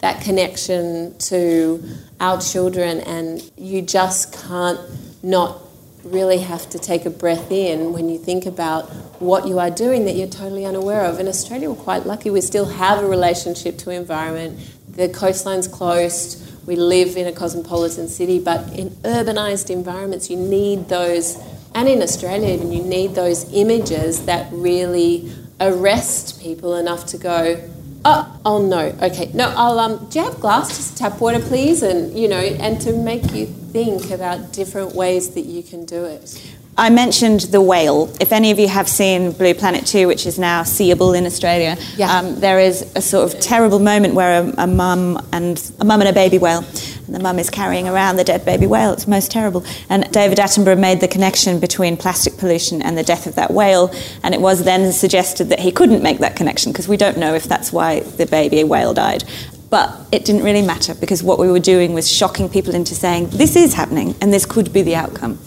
that 0.00 0.22
connection 0.22 1.16
to 1.18 1.80
our 2.22 2.40
children, 2.40 3.00
and 3.00 3.50
you 3.58 3.82
just 3.82 4.32
can't 4.32 4.78
not 5.24 5.58
really 6.04 6.38
have 6.38 6.70
to 6.70 6.78
take 6.78 7.04
a 7.04 7.10
breath 7.10 7.50
in 7.50 7.92
when 7.92 8.08
you 8.08 8.18
think 8.18 8.46
about 8.46 8.88
what 9.20 9.46
you 9.46 9.58
are 9.58 9.70
doing 9.70 10.04
that 10.04 10.14
you're 10.14 10.28
totally 10.28 10.64
unaware 10.64 11.04
of. 11.04 11.18
In 11.18 11.26
Australia, 11.26 11.68
we're 11.68 11.82
quite 11.82 12.06
lucky; 12.06 12.30
we 12.30 12.40
still 12.40 12.66
have 12.66 13.02
a 13.02 13.08
relationship 13.08 13.76
to 13.78 13.90
environment. 13.90 14.58
The 14.88 15.08
coastline's 15.08 15.66
closed. 15.66 16.38
We 16.64 16.76
live 16.76 17.16
in 17.16 17.26
a 17.26 17.32
cosmopolitan 17.32 18.06
city, 18.06 18.38
but 18.38 18.72
in 18.72 18.90
urbanized 19.02 19.68
environments, 19.68 20.30
you 20.30 20.36
need 20.36 20.88
those, 20.88 21.36
and 21.74 21.88
in 21.88 22.00
Australia, 22.02 22.54
even 22.54 22.70
you 22.70 22.84
need 22.84 23.16
those 23.16 23.52
images 23.52 24.26
that 24.26 24.46
really 24.52 25.32
arrest 25.60 26.40
people 26.40 26.76
enough 26.76 27.06
to 27.06 27.18
go, 27.18 27.56
oh, 28.04 28.40
oh 28.44 28.66
no, 28.66 28.80
okay, 29.02 29.30
no, 29.34 29.52
I'll 29.56 29.78
um, 29.78 30.06
do 30.10 30.18
you 30.18 30.24
have 30.24 30.40
glass? 30.40 30.68
Just 30.76 30.96
tap 30.98 31.20
water, 31.20 31.40
please, 31.40 31.82
and 31.82 32.16
you 32.18 32.28
know, 32.28 32.36
and 32.38 32.80
to 32.82 32.92
make 32.92 33.32
you 33.32 33.46
think 33.46 34.10
about 34.10 34.52
different 34.52 34.94
ways 34.94 35.30
that 35.34 35.42
you 35.46 35.62
can 35.62 35.84
do 35.84 36.04
it. 36.04 36.54
I 36.76 36.88
mentioned 36.88 37.40
the 37.52 37.60
whale. 37.60 38.10
If 38.18 38.32
any 38.32 38.50
of 38.50 38.58
you 38.58 38.66
have 38.66 38.88
seen 38.88 39.32
Blue 39.32 39.52
Planet 39.52 39.84
2, 39.84 40.06
which 40.08 40.24
is 40.24 40.38
now 40.38 40.62
seeable 40.62 41.12
in 41.12 41.26
Australia, 41.26 41.76
Yeah. 41.98 42.10
um, 42.18 42.40
there 42.40 42.58
is 42.58 42.90
a 42.96 43.02
sort 43.02 43.30
of 43.32 43.38
terrible 43.40 43.78
moment 43.78 44.14
where 44.14 44.42
a, 44.42 44.54
a 44.56 44.66
mum 44.66 45.20
and 45.34 45.70
a 45.80 45.84
mum 45.84 46.00
and 46.00 46.08
a 46.08 46.14
baby 46.14 46.38
whale, 46.38 46.64
and 47.06 47.14
the 47.14 47.20
mum 47.20 47.38
is 47.38 47.50
carrying 47.50 47.88
around 47.88 48.16
the 48.16 48.24
dead 48.24 48.44
baby 48.44 48.66
whale. 48.66 48.92
It's 48.92 49.06
most 49.06 49.30
terrible. 49.30 49.64
And 49.88 50.10
David 50.12 50.38
Attenborough 50.38 50.78
made 50.78 51.00
the 51.00 51.08
connection 51.08 51.60
between 51.60 51.96
plastic 51.96 52.36
pollution 52.36 52.82
and 52.82 52.96
the 52.96 53.02
death 53.02 53.26
of 53.26 53.34
that 53.34 53.52
whale, 53.52 53.92
and 54.22 54.34
it 54.34 54.40
was 54.40 54.64
then 54.64 54.92
suggested 54.92 55.48
that 55.50 55.60
he 55.60 55.72
couldn't 55.72 56.02
make 56.02 56.18
that 56.18 56.36
connection 56.36 56.72
because 56.72 56.88
we 56.88 56.96
don't 56.96 57.18
know 57.18 57.34
if 57.34 57.44
that's 57.44 57.72
why 57.72 58.00
the 58.00 58.26
baby 58.26 58.64
whale 58.64 58.94
died. 58.94 59.24
But 59.70 59.98
it 60.12 60.26
didn't 60.26 60.42
really 60.42 60.60
matter 60.60 60.94
because 60.94 61.22
what 61.22 61.38
we 61.38 61.50
were 61.50 61.58
doing 61.58 61.94
was 61.94 62.10
shocking 62.10 62.50
people 62.50 62.74
into 62.74 62.94
saying, 62.94 63.28
this 63.28 63.56
is 63.56 63.72
happening 63.72 64.14
and 64.20 64.32
this 64.32 64.44
could 64.44 64.70
be 64.70 64.82
the 64.82 64.96
outcome. 64.96 65.38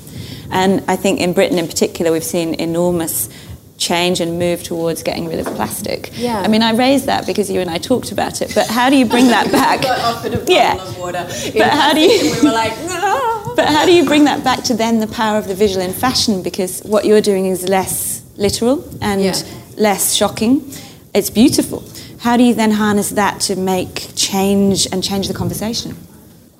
And 0.51 0.83
I 0.87 0.95
think 0.95 1.19
in 1.19 1.33
Britain 1.33 1.59
in 1.59 1.67
particular, 1.67 2.11
we've 2.11 2.23
seen 2.23 2.55
enormous 2.55 3.29
change 3.77 4.21
and 4.21 4.39
move 4.39 4.63
towards 4.63 5.03
getting 5.03 5.27
rid 5.27 5.39
of 5.39 5.45
plastic. 5.55 6.11
Yeah. 6.15 6.39
I 6.39 6.47
mean, 6.47 6.63
I 6.63 6.71
raised 6.71 7.05
that 7.07 7.25
because 7.27 7.49
you 7.51 7.59
and 7.59 7.69
I 7.69 7.77
talked 7.77 8.11
about 8.11 8.41
it, 8.41 8.53
but 8.55 8.67
how 8.67 8.89
do 8.89 8.95
you 8.95 9.05
bring 9.05 9.27
that 9.27 9.51
back? 9.59 9.81
got 9.81 9.99
offered 9.99 10.33
a 10.33 10.45
yeah. 10.51 10.75
of 10.81 10.97
water. 10.97 11.25
But 11.53 11.69
how 11.71 11.93
do 11.93 11.99
you- 11.99 12.31
We 12.35 12.41
were 12.47 12.53
like, 12.53 12.71
no. 12.87 13.53
But 13.55 13.67
how 13.67 13.85
do 13.85 13.93
you 13.93 14.05
bring 14.05 14.25
that 14.25 14.43
back 14.43 14.63
to 14.65 14.73
then 14.73 14.99
the 14.99 15.07
power 15.07 15.37
of 15.37 15.47
the 15.47 15.55
visual 15.55 15.85
in 15.85 15.93
fashion? 15.93 16.41
Because 16.41 16.81
what 16.83 17.05
you're 17.05 17.21
doing 17.21 17.45
is 17.47 17.67
less 17.69 18.23
literal 18.37 18.83
and 19.01 19.21
Yeah. 19.21 19.35
less 19.77 20.13
shocking. 20.13 20.69
It's 21.13 21.29
beautiful. 21.29 21.83
How 22.19 22.37
do 22.37 22.43
you 22.43 22.53
then 22.53 22.71
harness 22.71 23.09
that 23.11 23.39
to 23.41 23.55
make 23.55 24.09
change 24.15 24.87
and 24.91 25.03
change 25.03 25.27
the 25.27 25.33
conversation? 25.33 25.95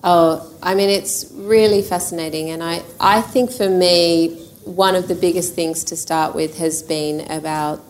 Oh, 0.04 0.50
I 0.62 0.76
mean, 0.76 0.90
it's 0.90 1.26
really 1.34 1.82
fascinating. 1.82 2.52
And 2.52 2.62
I, 2.64 2.84
I 3.00 3.22
think 3.22 3.52
for 3.52 3.68
me, 3.70 4.45
one 4.66 4.96
of 4.96 5.08
the 5.08 5.16
biggest 5.16 5.54
things 5.54 5.84
to 5.86 5.96
start 5.96 6.36
with 6.36 6.58
has 6.58 6.84
been 6.84 7.22
about, 7.32 7.82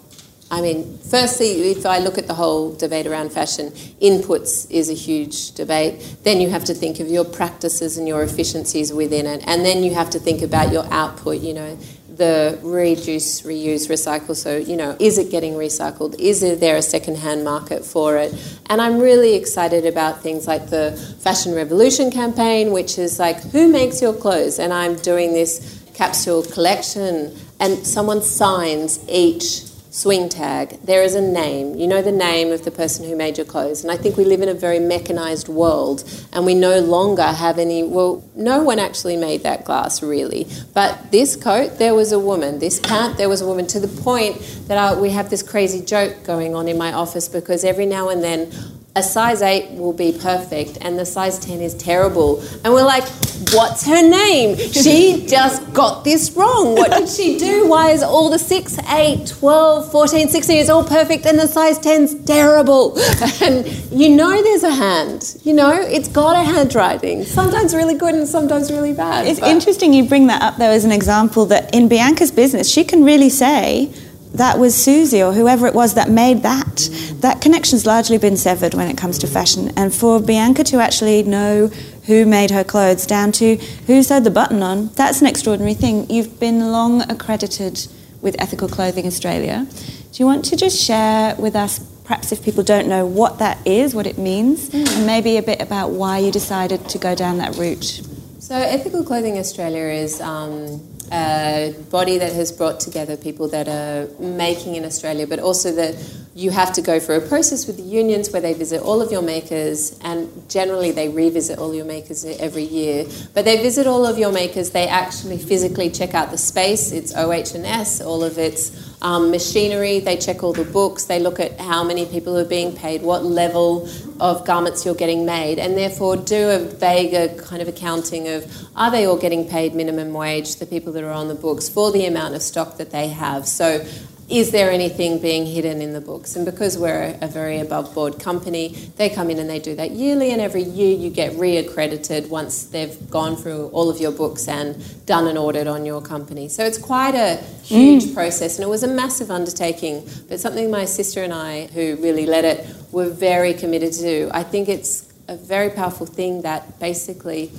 I 0.52 0.62
mean, 0.62 1.00
firstly, 1.00 1.72
if 1.72 1.86
I 1.86 2.00
look 2.00 2.18
at 2.18 2.28
the 2.28 2.36
whole 2.36 2.76
debate 2.76 3.08
around 3.08 3.32
fashion, 3.32 3.72
inputs 4.02 4.70
is 4.70 4.90
a 4.90 4.94
huge 4.94 5.54
debate. 5.54 6.18
Then 6.24 6.40
you 6.40 6.50
have 6.50 6.66
to 6.66 6.74
think 6.74 7.00
of 7.00 7.08
your 7.08 7.26
practices 7.26 7.98
and 7.98 8.08
your 8.08 8.22
efficiencies 8.24 8.94
within 8.94 9.26
it. 9.26 9.44
And 9.48 9.66
then 9.66 9.84
you 9.84 9.94
have 9.96 10.10
to 10.12 10.20
think 10.20 10.42
about 10.42 10.72
your 10.72 10.86
output, 10.92 11.42
you 11.42 11.54
know. 11.54 11.78
the 12.18 12.58
reduce, 12.62 13.42
reuse, 13.42 13.90
recycle. 13.90 14.36
So, 14.36 14.58
you 14.58 14.78
know, 14.78 14.96
is 15.00 15.18
it 15.18 15.30
getting 15.30 15.54
recycled? 15.54 16.18
Is 16.20 16.42
there 16.60 16.78
a 16.78 16.82
second-hand 16.82 17.44
market 17.44 17.84
for 17.84 18.18
it? 18.18 18.34
And 18.70 18.82
I'm 18.82 19.00
really 19.00 19.36
excited 19.36 19.86
about 19.86 20.22
things 20.22 20.48
like 20.48 20.70
the 20.70 20.92
Fashion 21.20 21.54
Revolution 21.54 22.12
campaign, 22.12 22.72
which 22.72 22.98
is 22.98 23.20
like, 23.20 23.42
who 23.52 23.68
makes 23.68 24.02
your 24.02 24.14
clothes? 24.14 24.60
And 24.60 24.74
I'm 24.74 24.96
doing 24.98 25.34
this 25.34 25.75
capsule 25.96 26.44
collection, 26.44 27.36
and 27.60 27.86
someone 27.86 28.22
signs 28.22 29.00
each 29.10 29.64
swing 29.96 30.28
tag, 30.28 30.78
there 30.84 31.04
is 31.04 31.16
a 31.16 31.22
name. 31.22 31.74
You 31.76 31.88
know 31.88 32.02
the 32.02 32.12
name 32.12 32.52
of 32.52 32.66
the 32.66 32.72
person 32.72 33.08
who 33.08 33.16
made 33.16 33.38
your 33.38 33.46
clothes. 33.46 33.82
And 33.82 33.90
I 33.90 33.96
think 33.96 34.18
we 34.18 34.26
live 34.26 34.42
in 34.42 34.50
a 34.50 34.54
very 34.54 34.78
mechanized 34.78 35.48
world 35.48 36.04
and 36.34 36.46
we 36.46 36.54
no 36.54 36.82
longer 36.82 37.24
have 37.24 37.58
any, 37.58 37.82
well, 37.82 38.22
no 38.36 38.62
one 38.62 38.78
actually 38.78 39.16
made 39.16 39.44
that 39.44 39.64
glass 39.64 40.04
really. 40.04 40.48
But 40.74 41.12
this 41.14 41.38
coat, 41.38 41.80
there 41.80 41.96
was 41.96 42.12
a 42.12 42.20
woman. 42.20 42.60
This 42.60 42.78
pant, 42.78 43.16
there 43.16 43.30
was 43.30 43.40
a 43.40 43.48
woman 43.48 43.68
to 43.68 43.80
the 43.80 43.88
point 43.88 44.42
that 44.68 44.78
I, 44.78 45.00
we 45.00 45.12
have 45.12 45.30
this 45.30 45.42
crazy 45.42 45.80
joke 45.80 46.26
going 46.26 46.56
on 46.56 46.68
in 46.68 46.78
my 46.78 46.92
office 46.92 47.30
because 47.30 47.64
every 47.64 47.86
now 47.86 48.10
and 48.10 48.22
then 48.22 48.52
a 48.98 49.04
size 49.04 49.42
8 49.42 49.72
will 49.72 49.92
be 49.92 50.14
perfect 50.14 50.78
and 50.80 50.98
the 50.98 51.06
size 51.06 51.38
10 51.40 51.60
is 51.60 51.74
terrible. 51.74 52.42
And 52.64 52.74
we're 52.74 52.86
like, 52.86 53.04
what's 53.52 53.86
her 53.86 54.02
name? 54.02 54.58
She 54.58 55.26
just 55.28 55.74
got 55.74 56.06
this 56.06 56.32
wrong. 56.32 56.76
What 56.76 56.92
did 56.92 57.10
she 57.10 57.38
do? 57.38 57.68
Why 57.68 57.90
is 57.90 58.02
all 58.02 58.30
the 58.30 58.40
6, 58.40 58.80
8, 58.88 59.28
12, 59.28 59.92
14, 59.92 60.30
16 60.30 60.58
is 60.58 60.70
all 60.70 60.86
perfect 60.86 61.26
and 61.26 61.38
the 61.38 61.48
size 61.48 61.78
10's 61.80 62.16
terrible? 62.26 62.98
And 63.42 63.68
you 63.92 64.10
know 64.10 64.42
there's 64.42 64.64
a 64.64 64.72
hand. 64.72 65.38
You 65.44 65.54
know, 65.54 65.74
it's 65.74 66.08
got 66.08 66.36
a 66.36 66.44
handwriting. 66.44 67.26
Sometimes 67.26 67.76
really 67.76 67.96
good 67.96 68.16
and 68.16 68.28
sometimes 68.28 68.72
really 68.72 68.94
bad. 68.94 69.28
It's 69.28 69.40
but. 69.40 69.50
interesting 69.50 69.94
you 69.94 70.08
bring 70.08 70.28
that 70.28 70.42
up 70.42 70.58
though 70.58 70.70
as 70.70 70.86
an 70.86 70.92
example 70.92 71.46
that 71.48 71.74
in 71.76 71.90
Bianca's 71.90 72.32
business, 72.32 72.72
she 72.72 72.84
can 72.84 73.04
really 73.04 73.30
say, 73.30 73.92
that 74.38 74.60
was 74.60 74.76
Susie 74.76 75.22
or 75.22 75.34
whoever 75.34 75.68
it 75.68 75.74
was 75.74 75.94
that 75.94 76.10
made 76.10 76.44
that. 76.44 76.90
That 77.22 77.42
connection's 77.42 77.86
largely 77.86 78.18
been 78.18 78.38
severed 78.38 78.74
when 78.74 78.90
it 78.90 78.98
comes 78.98 79.18
to 79.20 79.28
fashion. 79.28 79.72
And 79.76 79.94
for 79.94 80.20
Bianca 80.20 80.64
to 80.66 80.78
actually 80.80 81.24
know 81.24 81.68
who 82.06 82.26
made 82.26 82.52
her 82.52 82.64
clothes 82.64 83.06
down 83.06 83.32
to 83.34 83.56
who 83.88 84.04
sewed 84.04 84.24
the 84.24 84.32
button 84.32 84.62
on, 84.62 84.88
that's 84.90 85.22
an 85.22 85.28
extraordinary 85.28 85.74
thing. 85.74 86.10
You've 86.10 86.40
been 86.40 86.72
long 86.72 87.10
accredited 87.10 87.88
with 88.22 88.36
Ethical 88.40 88.68
Clothing 88.68 89.08
Australia. 89.08 89.68
Do 90.12 90.24
you 90.24 90.26
want 90.26 90.46
to 90.46 90.56
just 90.56 90.82
share 90.82 91.36
with 91.36 91.56
us, 91.56 91.80
perhaps 92.04 92.32
if 92.32 92.44
people 92.44 92.64
don't 92.64 92.88
know 92.88 93.06
what 93.06 93.40
that 93.40 93.66
is, 93.66 93.96
what 93.96 94.08
it 94.08 94.18
means, 94.18 94.70
mm. 94.70 94.88
and 94.88 95.06
maybe 95.06 95.38
a 95.38 95.44
bit 95.44 95.62
about 95.62 95.92
why 95.92 96.20
you 96.20 96.32
decided 96.32 96.88
to 96.90 96.98
go 96.98 97.16
down 97.16 97.38
that 97.40 97.56
route? 97.56 98.02
So, 98.40 98.56
Ethical 98.56 99.04
Clothing 99.04 99.38
Australia 99.38 99.86
is. 99.86 100.22
Um, 100.22 100.95
a 101.12 101.76
body 101.90 102.18
that 102.18 102.34
has 102.34 102.52
brought 102.52 102.80
together 102.80 103.18
people 103.18 103.48
that 103.50 103.68
are 103.68 104.08
making 104.20 104.76
in 104.76 104.86
Australia, 104.86 105.28
but 105.28 105.40
also 105.40 105.72
that 105.72 105.96
you 106.36 106.52
have 106.52 106.74
to 106.74 106.82
go 106.82 107.00
through 107.00 107.16
a 107.16 107.28
process 107.28 107.66
with 107.66 107.78
the 107.78 107.84
unions 107.84 108.30
where 108.32 108.42
they 108.42 108.54
visit 108.54 108.82
all 108.82 109.02
of 109.02 109.10
your 109.10 109.22
makers, 109.22 109.98
and 110.02 110.30
generally 110.50 110.92
they 110.92 111.08
revisit 111.08 111.58
all 111.58 111.74
your 111.74 111.86
makers 111.86 112.26
every 112.26 112.64
year. 112.64 113.06
But 113.34 113.46
they 113.46 113.62
visit 113.62 113.88
all 113.88 114.06
of 114.06 114.18
your 114.18 114.34
makers. 114.34 114.72
They 114.72 114.86
actually 114.88 115.38
physically 115.38 115.90
check 115.90 116.14
out 116.14 116.32
the 116.32 116.38
space. 116.38 116.92
It's 116.92 117.16
OH&S, 117.16 118.02
all 118.02 118.22
of 118.22 118.38
its 118.38 118.94
um, 119.02 119.32
machinery. 119.32 120.00
They 120.00 120.18
check 120.18 120.44
all 120.44 120.52
the 120.52 120.66
books. 120.66 121.06
They 121.06 121.20
look 121.20 121.40
at 121.40 121.58
how 121.58 121.86
many 121.86 122.06
people 122.06 122.38
are 122.38 122.44
being 122.44 122.76
paid, 122.76 123.02
what 123.02 123.24
level 123.24 123.88
of 124.20 124.46
garments 124.46 124.86
you're 124.86 124.96
getting 124.96 125.26
made, 125.26 125.58
and 125.58 125.78
therefore 125.78 126.18
do 126.18 126.50
a 126.50 126.60
vague 126.60 127.38
kind 127.38 127.62
of 127.62 127.70
accounting 127.70 128.28
of 128.28 128.46
are 128.76 128.92
they 128.92 129.06
all 129.06 129.18
getting 129.18 129.48
paid 129.48 129.74
minimum 129.74 130.14
wage, 130.14 130.58
the 130.58 130.66
people 130.66 130.92
that 130.96 131.04
are 131.04 131.12
on 131.12 131.28
the 131.28 131.36
books, 131.36 131.70
for 131.70 131.92
the 131.92 132.08
amount 132.08 132.34
of 132.34 132.42
stock 132.42 132.78
that 132.78 132.90
they 132.90 133.10
have. 133.10 133.48
So 133.48 133.86
is 134.28 134.50
there 134.50 134.72
anything 134.72 135.20
being 135.20 135.46
hidden 135.46 135.82
in 135.82 135.94
the 135.94 136.02
books? 136.02 136.36
And 136.36 136.46
because 136.46 136.80
we're 136.80 137.16
a 137.22 137.28
very 137.28 137.60
above 137.60 137.94
board 137.94 138.20
company, 138.20 138.70
they 138.98 139.08
come 139.08 139.30
in 139.30 139.38
and 139.38 139.48
they 139.48 139.60
do 139.60 139.76
that 139.76 139.92
yearly, 139.92 140.32
and 140.32 140.42
every 140.42 140.64
year 140.64 140.98
you 140.98 141.12
get 141.12 141.34
reaccredited 141.34 142.28
once 142.30 142.64
they've 142.64 142.98
gone 143.12 143.36
through 143.36 143.68
all 143.68 143.88
of 143.88 144.00
your 144.00 144.12
books 144.12 144.48
and 144.48 144.84
done 145.06 145.28
an 145.28 145.38
audit 145.38 145.68
on 145.68 145.86
your 145.86 146.02
company. 146.02 146.50
So 146.50 146.66
it's 146.66 146.80
quite 146.80 147.14
a 147.14 147.36
huge 147.62 148.06
mm. 148.06 148.14
process, 148.16 148.58
and 148.58 148.66
it 148.66 148.70
was 148.70 148.82
a 148.82 148.88
massive 148.88 149.30
undertaking, 149.30 150.10
but 150.28 150.40
something 150.40 150.72
my 150.72 150.86
sister 150.86 151.22
and 151.22 151.32
I, 151.32 151.68
who 151.68 151.96
really 151.98 152.26
led 152.26 152.46
it, 152.46 152.66
were 152.92 153.10
very 153.10 153.54
committed 153.54 153.94
to. 153.94 154.32
I 154.34 154.42
think 154.42 154.70
it's 154.70 155.14
a 155.28 155.38
very 155.38 155.70
powerful 155.70 156.08
thing 156.08 156.42
that 156.42 156.80
basically 156.80 157.52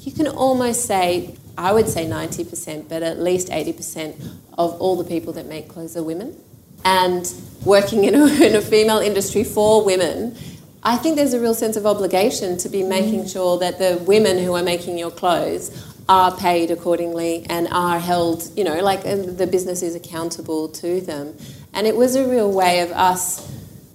you 0.00 0.12
can 0.12 0.26
almost 0.26 0.84
say 0.84 1.36
I 1.56 1.72
would 1.72 1.88
say 1.88 2.06
90%, 2.06 2.88
but 2.88 3.02
at 3.02 3.18
least 3.18 3.48
80% 3.48 4.36
of 4.58 4.80
all 4.80 4.96
the 4.96 5.04
people 5.04 5.32
that 5.34 5.46
make 5.46 5.68
clothes 5.68 5.96
are 5.96 6.02
women. 6.02 6.36
And 6.84 7.32
working 7.64 8.04
in 8.04 8.14
a, 8.14 8.26
in 8.42 8.54
a 8.54 8.60
female 8.60 8.98
industry 8.98 9.44
for 9.44 9.84
women, 9.84 10.36
I 10.82 10.96
think 10.96 11.16
there's 11.16 11.34
a 11.34 11.40
real 11.40 11.54
sense 11.54 11.76
of 11.76 11.86
obligation 11.86 12.56
to 12.58 12.68
be 12.68 12.82
making 12.82 13.24
mm. 13.24 13.32
sure 13.32 13.58
that 13.58 13.78
the 13.78 14.02
women 14.04 14.38
who 14.38 14.54
are 14.54 14.62
making 14.62 14.98
your 14.98 15.10
clothes 15.10 15.70
are 16.08 16.36
paid 16.36 16.70
accordingly 16.70 17.46
and 17.48 17.68
are 17.70 17.98
held, 18.00 18.50
you 18.56 18.64
know, 18.64 18.82
like 18.82 19.02
the 19.02 19.48
business 19.50 19.82
is 19.82 19.94
accountable 19.94 20.68
to 20.68 21.00
them. 21.00 21.36
And 21.72 21.86
it 21.86 21.96
was 21.96 22.16
a 22.16 22.28
real 22.28 22.50
way 22.50 22.80
of 22.80 22.90
us 22.90 23.48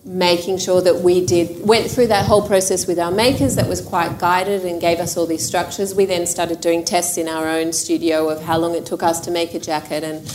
making 0.07 0.57
sure 0.57 0.81
that 0.81 1.01
we 1.01 1.25
did 1.25 1.67
went 1.67 1.91
through 1.91 2.07
that 2.07 2.25
whole 2.25 2.47
process 2.47 2.87
with 2.87 2.97
our 2.97 3.11
makers 3.11 3.55
that 3.55 3.67
was 3.67 3.81
quite 3.81 4.17
guided 4.17 4.63
and 4.65 4.79
gave 4.79 4.99
us 4.99 5.17
all 5.17 5.25
these 5.25 5.45
structures. 5.45 5.93
We 5.93 6.05
then 6.05 6.25
started 6.25 6.61
doing 6.61 6.85
tests 6.85 7.17
in 7.17 7.27
our 7.27 7.47
own 7.47 7.73
studio 7.73 8.29
of 8.29 8.41
how 8.41 8.57
long 8.57 8.73
it 8.73 8.85
took 8.85 9.03
us 9.03 9.19
to 9.21 9.31
make 9.31 9.53
a 9.53 9.59
jacket. 9.59 10.03
And 10.03 10.25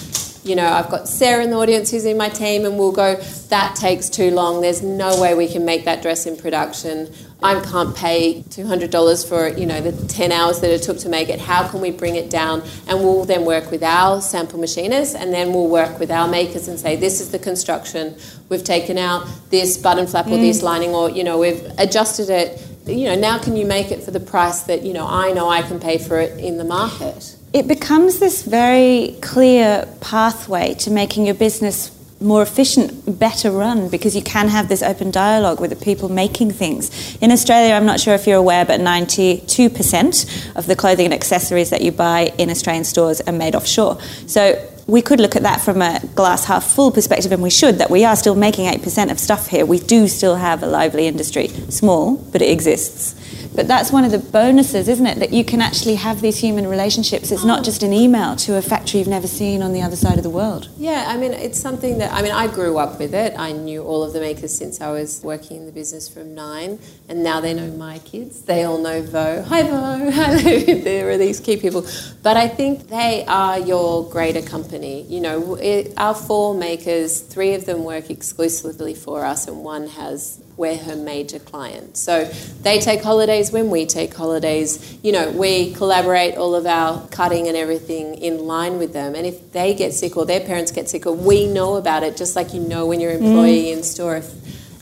you 0.44 0.56
know 0.56 0.66
i've 0.66 0.90
got 0.90 1.06
sarah 1.06 1.44
in 1.44 1.50
the 1.50 1.56
audience 1.56 1.92
who's 1.92 2.04
in 2.04 2.16
my 2.16 2.28
team 2.28 2.64
and 2.64 2.76
we'll 2.76 2.90
go 2.90 3.14
that 3.48 3.76
takes 3.76 4.08
too 4.08 4.30
long. 4.30 4.62
There's 4.62 4.82
no 4.82 5.20
way 5.20 5.34
we 5.34 5.46
can 5.46 5.64
make 5.64 5.84
that 5.84 6.00
dress 6.00 6.24
in 6.26 6.36
production 6.36 7.12
I 7.42 7.60
can't 7.60 7.94
pay 7.94 8.42
$200 8.50 9.28
for 9.28 9.48
you 9.48 9.66
know 9.66 9.80
the 9.80 10.06
10 10.06 10.32
hours 10.32 10.60
that 10.60 10.70
it 10.70 10.82
took 10.82 10.98
to 10.98 11.08
make 11.08 11.28
it. 11.28 11.40
How 11.40 11.66
can 11.68 11.80
we 11.80 11.90
bring 11.90 12.16
it 12.16 12.30
down? 12.30 12.62
And 12.86 13.00
we'll 13.00 13.24
then 13.24 13.44
work 13.44 13.70
with 13.70 13.82
our 13.82 14.20
sample 14.20 14.58
machinists, 14.58 15.14
and 15.14 15.32
then 15.32 15.52
we'll 15.52 15.68
work 15.68 15.98
with 15.98 16.10
our 16.10 16.28
makers 16.28 16.68
and 16.68 16.78
say, 16.78 16.96
this 16.96 17.20
is 17.20 17.30
the 17.30 17.38
construction. 17.38 18.16
We've 18.48 18.64
taken 18.64 18.98
out 18.98 19.26
this 19.50 19.76
button 19.76 20.06
flap 20.06 20.26
or 20.26 20.30
mm. 20.30 20.40
this 20.40 20.62
lining, 20.62 20.90
or 20.90 21.10
you 21.10 21.24
know 21.24 21.38
we've 21.38 21.64
adjusted 21.78 22.30
it. 22.30 22.60
You 22.86 23.06
know 23.06 23.14
now 23.16 23.38
can 23.38 23.56
you 23.56 23.66
make 23.66 23.90
it 23.90 24.02
for 24.02 24.10
the 24.10 24.20
price 24.20 24.62
that 24.62 24.82
you 24.82 24.92
know 24.92 25.06
I 25.06 25.32
know 25.32 25.48
I 25.48 25.62
can 25.62 25.80
pay 25.80 25.98
for 25.98 26.20
it 26.20 26.38
in 26.38 26.58
the 26.58 26.64
market? 26.64 27.36
It 27.52 27.68
becomes 27.68 28.18
this 28.18 28.42
very 28.42 29.16
clear 29.20 29.86
pathway 30.00 30.74
to 30.74 30.90
making 30.90 31.26
your 31.26 31.34
business 31.34 31.90
more 32.22 32.42
efficient, 32.42 33.18
better 33.18 33.50
run 33.50 33.88
because 33.88 34.14
you 34.14 34.22
can 34.22 34.48
have 34.48 34.68
this 34.68 34.82
open 34.82 35.10
dialogue 35.10 35.60
with 35.60 35.70
the 35.70 35.76
people 35.76 36.08
making 36.08 36.52
things. 36.52 37.16
In 37.20 37.30
Australia, 37.30 37.74
I'm 37.74 37.86
not 37.86 38.00
sure 38.00 38.14
if 38.14 38.26
you're 38.26 38.36
aware, 38.36 38.64
but 38.64 38.80
92% 38.80 40.56
of 40.56 40.66
the 40.66 40.76
clothing 40.76 41.06
and 41.06 41.14
accessories 41.14 41.70
that 41.70 41.82
you 41.82 41.92
buy 41.92 42.32
in 42.38 42.50
Australian 42.50 42.84
stores 42.84 43.20
are 43.22 43.32
made 43.32 43.54
offshore. 43.54 44.00
So 44.26 44.68
we 44.86 45.02
could 45.02 45.20
look 45.20 45.36
at 45.36 45.42
that 45.42 45.60
from 45.60 45.80
a 45.80 46.00
glass 46.14 46.44
half 46.44 46.64
full 46.64 46.90
perspective, 46.90 47.32
and 47.32 47.42
we 47.42 47.50
should, 47.50 47.78
that 47.78 47.90
we 47.90 48.04
are 48.04 48.16
still 48.16 48.34
making 48.34 48.66
8% 48.66 49.10
of 49.10 49.18
stuff 49.18 49.48
here. 49.48 49.64
We 49.64 49.78
do 49.78 50.08
still 50.08 50.36
have 50.36 50.62
a 50.62 50.66
lively 50.66 51.06
industry. 51.06 51.48
Small, 51.48 52.16
but 52.16 52.42
it 52.42 52.50
exists. 52.50 53.14
But 53.54 53.68
that's 53.68 53.92
one 53.92 54.04
of 54.04 54.10
the 54.10 54.18
bonuses, 54.18 54.88
isn't 54.88 55.06
it? 55.06 55.18
That 55.18 55.32
you 55.32 55.44
can 55.44 55.60
actually 55.60 55.96
have 55.96 56.20
these 56.22 56.38
human 56.38 56.66
relationships. 56.66 57.30
It's 57.30 57.44
not 57.44 57.64
just 57.64 57.82
an 57.82 57.92
email 57.92 58.34
to 58.36 58.56
a 58.56 58.62
factory 58.62 59.00
you've 59.00 59.08
never 59.08 59.26
seen 59.26 59.62
on 59.62 59.72
the 59.72 59.82
other 59.82 59.96
side 59.96 60.16
of 60.16 60.22
the 60.22 60.30
world. 60.30 60.68
Yeah, 60.78 61.04
I 61.08 61.16
mean, 61.18 61.32
it's 61.34 61.60
something 61.60 61.98
that, 61.98 62.12
I 62.12 62.22
mean, 62.22 62.32
I 62.32 62.46
grew 62.46 62.78
up 62.78 62.98
with 62.98 63.14
it. 63.14 63.34
I 63.38 63.52
knew 63.52 63.82
all 63.82 64.02
of 64.02 64.14
the 64.14 64.20
makers 64.20 64.56
since 64.56 64.80
I 64.80 64.90
was 64.90 65.20
working 65.22 65.58
in 65.58 65.66
the 65.66 65.72
business 65.72 66.08
from 66.08 66.34
nine, 66.34 66.78
and 67.08 67.22
now 67.22 67.40
they 67.40 67.52
know 67.52 67.70
my 67.72 67.98
kids. 68.00 68.42
They 68.42 68.64
all 68.64 68.78
know 68.78 69.02
Vo. 69.02 69.42
Hi, 69.42 69.62
Vo. 69.64 70.10
there 70.82 71.10
are 71.10 71.18
these 71.18 71.38
key 71.38 71.58
people. 71.58 71.86
But 72.22 72.38
I 72.38 72.48
think 72.48 72.88
they 72.88 73.24
are 73.26 73.58
your 73.58 74.08
greater 74.08 74.42
company. 74.42 75.02
You 75.02 75.20
know, 75.20 75.54
it, 75.56 75.92
our 75.98 76.14
four 76.14 76.54
makers, 76.54 77.20
three 77.20 77.54
of 77.54 77.66
them 77.66 77.84
work 77.84 78.08
exclusively 78.08 78.94
for 78.94 79.26
us, 79.26 79.46
and 79.46 79.62
one 79.62 79.88
has 79.88 80.42
we're 80.62 80.76
her 80.76 80.94
major 80.94 81.40
client. 81.40 81.96
So 81.96 82.24
they 82.62 82.78
take 82.78 83.02
holidays 83.02 83.50
when 83.50 83.68
we 83.68 83.84
take 83.84 84.14
holidays. 84.14 84.96
You 85.02 85.10
know, 85.10 85.28
we 85.32 85.74
collaborate 85.74 86.36
all 86.36 86.54
of 86.54 86.66
our 86.66 87.04
cutting 87.08 87.48
and 87.48 87.56
everything 87.56 88.14
in 88.14 88.46
line 88.46 88.78
with 88.78 88.92
them. 88.92 89.16
And 89.16 89.26
if 89.26 89.50
they 89.50 89.74
get 89.74 89.92
sick 89.92 90.16
or 90.16 90.24
their 90.24 90.38
parents 90.38 90.70
get 90.70 90.88
sick, 90.88 91.04
or 91.04 91.14
we 91.14 91.48
know 91.48 91.74
about 91.74 92.04
it, 92.04 92.16
just 92.16 92.36
like 92.36 92.54
you 92.54 92.60
know 92.60 92.86
when 92.86 93.00
your 93.00 93.10
employee 93.10 93.64
mm. 93.64 93.76
in 93.78 93.82
store. 93.82 94.22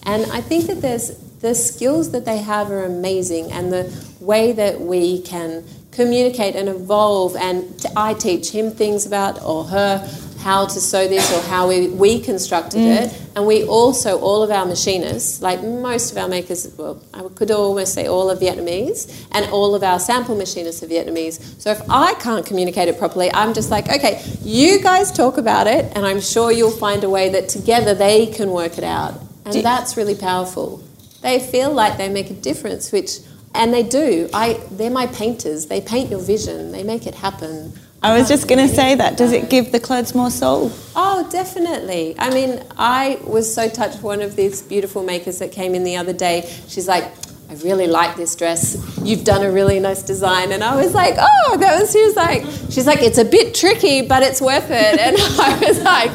And 0.03 0.31
I 0.31 0.43
think 0.43 0.67
that 0.67 0.83
there's 0.83 1.17
the 1.41 1.55
skills 1.55 2.11
that 2.11 2.27
they 2.27 2.37
have 2.37 2.71
are 2.71 2.85
amazing, 2.85 3.51
and 3.51 3.73
the 3.73 3.91
way 4.21 4.53
that 4.53 4.83
we 4.83 5.23
can 5.23 5.65
communicate 5.93 6.57
and 6.57 6.69
evolve. 6.69 7.37
And 7.37 7.87
I 7.97 8.13
teach 8.13 8.51
him 8.51 8.71
things 8.71 9.07
about 9.07 9.43
or 9.43 9.65
her 9.65 10.07
how 10.41 10.65
to 10.67 10.81
sew 10.81 11.07
this 11.07 11.31
or 11.37 11.41
how 11.49 11.69
we, 11.69 11.89
we 11.89 12.19
constructed 12.21 12.81
Mm. 12.81 13.03
it. 13.03 13.21
And 13.37 13.47
we 13.47 13.65
also, 13.65 14.19
all 14.21 14.43
of 14.43 14.51
our 14.51 14.65
machinists, 14.67 15.41
like 15.43 15.63
most 15.63 16.11
of 16.13 16.19
our 16.19 16.29
makers, 16.29 16.67
well, 16.77 17.01
I 17.15 17.23
could 17.35 17.51
almost 17.51 17.93
say 17.95 18.07
all 18.07 18.31
are 18.31 18.37
Vietnamese, 18.37 19.27
and 19.33 19.47
all 19.53 19.75
of 19.75 19.83
our 19.83 20.01
sample 20.01 20.35
machinists 20.35 20.83
are 20.83 20.87
Vietnamese. 20.87 21.39
So 21.61 21.71
if 21.71 21.81
I 21.91 22.15
can't 22.15 22.45
communicate 22.47 22.89
it 22.89 22.99
properly, 22.99 23.31
I'm 23.33 23.53
just 23.55 23.71
like, 23.71 23.89
okay, 23.89 24.23
you 24.43 24.81
guys 24.83 25.13
talk 25.13 25.37
about 25.39 25.67
it, 25.67 25.93
and 25.95 26.07
I'm 26.07 26.21
sure 26.21 26.51
you'll 26.51 26.71
find 26.71 27.05
a 27.05 27.11
way 27.11 27.29
that 27.31 27.49
together 27.49 27.95
they 27.95 28.27
can 28.27 28.51
work 28.51 28.79
it 28.79 28.85
out. 28.85 29.15
And 29.45 29.55
Do- 29.55 29.63
that's 29.63 29.97
really 29.97 30.15
powerful. 30.17 30.83
They 31.23 31.39
feel 31.39 31.71
like 31.73 31.99
they 31.99 32.09
make 32.09 32.31
a 32.31 32.35
difference, 32.35 32.93
which, 32.93 33.19
and 33.55 33.75
they 33.75 33.83
do. 33.83 34.29
I, 34.33 34.59
they're 34.71 34.91
my 34.91 35.07
painters. 35.07 35.67
They 35.67 35.81
paint 35.83 36.11
your 36.11 36.21
vision. 36.21 36.73
They 36.73 36.83
make 36.83 37.07
it 37.07 37.15
happen. 37.15 37.75
I 38.03 38.19
was 38.19 38.29
just 38.29 38.49
going 38.49 38.67
to 38.67 38.75
say 38.75 38.95
that. 38.95 39.19
Does 39.19 39.33
it 39.33 39.51
give 39.51 39.73
the 39.73 39.81
clothes 39.81 40.15
more 40.15 40.31
soul? 40.31 40.73
Oh, 40.97 41.29
definitely. 41.31 42.15
I 42.19 42.31
mean, 42.31 42.63
I 42.79 43.19
was 43.25 43.53
so 43.53 43.69
touched. 43.69 44.03
One 44.03 44.23
of 44.23 44.37
these 44.37 44.63
beautiful 44.63 45.03
makers 45.03 45.39
that 45.41 45.53
came 45.53 45.75
in 45.75 45.85
the 45.85 45.97
other 45.97 46.15
day, 46.15 46.51
she's 46.67 46.89
like, 46.89 47.05
I 47.51 47.55
really 47.57 47.89
like 47.89 48.17
this 48.17 48.35
dress. 48.37 48.79
You've 49.03 49.25
done 49.25 49.45
a 49.45 49.51
really 49.51 49.81
nice 49.81 50.03
design. 50.03 50.53
And 50.53 50.65
I 50.65 50.77
was 50.77 50.95
like, 50.95 51.17
oh, 51.19 51.59
that 51.59 51.79
was, 51.79 51.93
she 51.93 52.03
was 52.03 52.17
like, 52.17 52.43
she's 52.71 52.87
like, 52.87 53.03
it's 53.03 53.19
a 53.19 53.25
bit 53.25 53.55
tricky, 53.55 54.01
but 54.01 54.23
it's 54.23 54.41
worth 54.41 54.71
it. 54.71 54.99
And 55.01 55.17
I 55.19 55.59
was 55.67 55.83
like, 55.83 56.11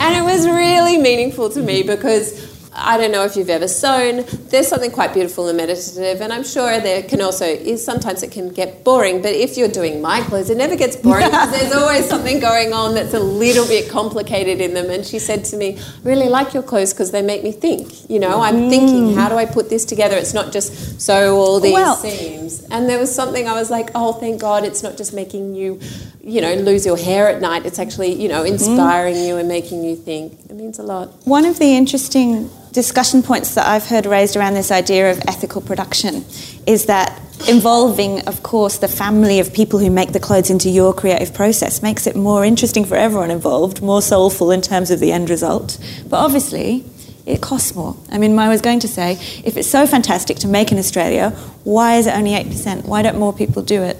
and 0.00 0.16
it 0.16 0.22
was 0.22 0.46
really 0.46 0.96
meaningful 0.96 1.50
to 1.50 1.60
me 1.60 1.82
because 1.82 2.55
I 2.76 2.98
don't 2.98 3.10
know 3.10 3.24
if 3.24 3.36
you've 3.36 3.48
ever 3.48 3.68
sewn. 3.68 4.24
There's 4.50 4.68
something 4.68 4.90
quite 4.90 5.14
beautiful 5.14 5.48
and 5.48 5.56
meditative, 5.56 6.20
and 6.20 6.32
I'm 6.32 6.44
sure 6.44 6.78
there 6.80 7.02
can 7.02 7.22
also 7.22 7.46
is 7.46 7.84
sometimes 7.84 8.22
it 8.22 8.30
can 8.30 8.50
get 8.50 8.84
boring. 8.84 9.22
But 9.22 9.32
if 9.32 9.56
you're 9.56 9.68
doing 9.68 10.02
my 10.02 10.20
clothes, 10.20 10.50
it 10.50 10.58
never 10.58 10.76
gets 10.76 10.96
boring 10.96 11.26
because 11.26 11.50
there's 11.50 11.72
always 11.82 12.06
something 12.06 12.38
going 12.38 12.72
on 12.72 12.94
that's 12.94 13.14
a 13.14 13.20
little 13.20 13.66
bit 13.66 13.90
complicated 13.90 14.60
in 14.60 14.74
them. 14.74 14.90
And 14.90 15.06
she 15.06 15.18
said 15.18 15.44
to 15.46 15.56
me, 15.56 15.78
"I 15.78 15.82
really 16.02 16.28
like 16.28 16.52
your 16.52 16.62
clothes 16.62 16.92
because 16.92 17.12
they 17.12 17.22
make 17.22 17.42
me 17.42 17.52
think. 17.52 18.10
You 18.10 18.18
know, 18.18 18.40
I'm 18.40 18.68
thinking, 18.68 19.08
mm. 19.08 19.14
how 19.14 19.28
do 19.28 19.36
I 19.36 19.46
put 19.46 19.70
this 19.70 19.84
together? 19.84 20.16
It's 20.16 20.34
not 20.34 20.52
just 20.52 21.00
sew 21.00 21.36
all 21.36 21.60
these 21.60 21.72
Well- 21.72 21.96
seams. 21.96 22.64
And 22.70 22.88
there 22.88 22.98
was 22.98 23.14
something 23.14 23.48
I 23.48 23.54
was 23.54 23.70
like, 23.70 23.90
oh, 23.94 24.12
thank 24.12 24.40
God, 24.40 24.64
it's 24.64 24.82
not 24.82 24.96
just 24.96 25.12
making 25.12 25.54
you, 25.54 25.80
you 26.20 26.40
know, 26.40 26.54
lose 26.54 26.84
your 26.84 26.96
hair 26.96 27.28
at 27.28 27.40
night. 27.40 27.64
It's 27.64 27.78
actually, 27.78 28.12
you 28.20 28.28
know, 28.28 28.42
mm-hmm. 28.42 28.54
inspiring 28.54 29.16
you 29.16 29.36
and 29.36 29.48
making 29.48 29.84
you 29.84 29.96
think. 29.96 30.32
It 30.50 30.54
means 30.54 30.78
a 30.78 30.82
lot. 30.82 31.08
One 31.26 31.44
of 31.44 31.58
the 31.58 31.76
interesting 31.76 32.50
discussion 32.76 33.22
points 33.22 33.54
that 33.54 33.66
I've 33.66 33.86
heard 33.86 34.04
raised 34.04 34.36
around 34.36 34.52
this 34.52 34.70
idea 34.70 35.10
of 35.10 35.18
ethical 35.26 35.62
production 35.62 36.26
is 36.66 36.84
that 36.84 37.18
involving, 37.48 38.20
of 38.28 38.42
course, 38.42 38.76
the 38.76 38.86
family 38.86 39.40
of 39.40 39.54
people 39.54 39.78
who 39.78 39.90
make 39.90 40.12
the 40.12 40.20
clothes 40.20 40.50
into 40.50 40.68
your 40.68 40.92
creative 40.92 41.32
process 41.32 41.82
makes 41.82 42.06
it 42.06 42.14
more 42.14 42.44
interesting 42.44 42.84
for 42.84 42.94
everyone 42.94 43.30
involved, 43.30 43.80
more 43.80 44.02
soulful 44.02 44.50
in 44.50 44.60
terms 44.60 44.90
of 44.90 45.00
the 45.00 45.10
end 45.10 45.30
result. 45.30 45.78
But 46.06 46.18
obviously, 46.18 46.84
it 47.24 47.40
costs 47.40 47.74
more. 47.74 47.96
I 48.10 48.18
mean, 48.18 48.38
I 48.38 48.50
was 48.50 48.60
going 48.60 48.80
to 48.80 48.88
say, 48.88 49.12
if 49.42 49.56
it's 49.56 49.68
so 49.68 49.86
fantastic 49.86 50.36
to 50.40 50.46
make 50.46 50.70
in 50.70 50.76
Australia, 50.76 51.30
why 51.64 51.96
is 51.96 52.06
it 52.06 52.14
only 52.14 52.32
8%? 52.32 52.84
Why 52.84 53.00
don't 53.00 53.18
more 53.18 53.32
people 53.32 53.62
do 53.62 53.82
it? 53.84 53.96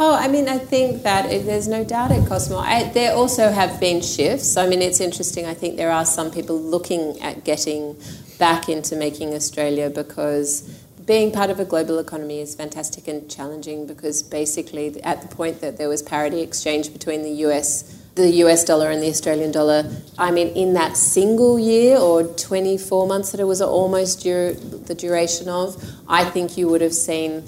Oh, 0.00 0.14
I 0.14 0.28
mean, 0.28 0.48
I 0.48 0.58
think 0.58 1.02
that 1.02 1.32
it, 1.32 1.44
there's 1.44 1.66
no 1.66 1.82
doubt 1.82 2.12
it 2.12 2.24
costs 2.28 2.50
more. 2.50 2.60
I, 2.60 2.84
there 2.84 3.14
also 3.14 3.50
have 3.50 3.80
been 3.80 4.00
shifts. 4.00 4.56
I 4.56 4.68
mean, 4.68 4.80
it's 4.80 5.00
interesting. 5.00 5.44
I 5.44 5.54
think 5.54 5.76
there 5.76 5.90
are 5.90 6.04
some 6.04 6.30
people 6.30 6.56
looking 6.56 7.20
at 7.20 7.44
getting 7.44 7.96
back 8.38 8.68
into 8.68 8.94
making 8.94 9.34
Australia 9.34 9.90
because 9.90 10.62
being 11.04 11.32
part 11.32 11.50
of 11.50 11.58
a 11.58 11.64
global 11.64 11.98
economy 11.98 12.40
is 12.40 12.54
fantastic 12.54 13.08
and 13.08 13.28
challenging 13.28 13.88
because 13.88 14.22
basically, 14.22 15.02
at 15.02 15.20
the 15.20 15.34
point 15.34 15.60
that 15.62 15.78
there 15.78 15.88
was 15.88 16.00
parity 16.00 16.42
exchange 16.42 16.92
between 16.92 17.22
the 17.22 17.32
US 17.46 17.96
the 18.14 18.30
US 18.44 18.64
dollar 18.64 18.90
and 18.90 19.00
the 19.00 19.08
Australian 19.08 19.52
dollar, 19.52 19.88
I 20.18 20.32
mean, 20.32 20.48
in 20.48 20.74
that 20.74 20.96
single 20.96 21.56
year 21.56 21.96
or 21.96 22.24
24 22.24 23.06
months 23.06 23.30
that 23.30 23.40
it 23.40 23.44
was 23.44 23.62
almost 23.62 24.24
the 24.24 24.96
duration 24.98 25.48
of, 25.48 25.80
I 26.08 26.24
think 26.24 26.58
you 26.58 26.68
would 26.68 26.80
have 26.80 26.94
seen 26.94 27.44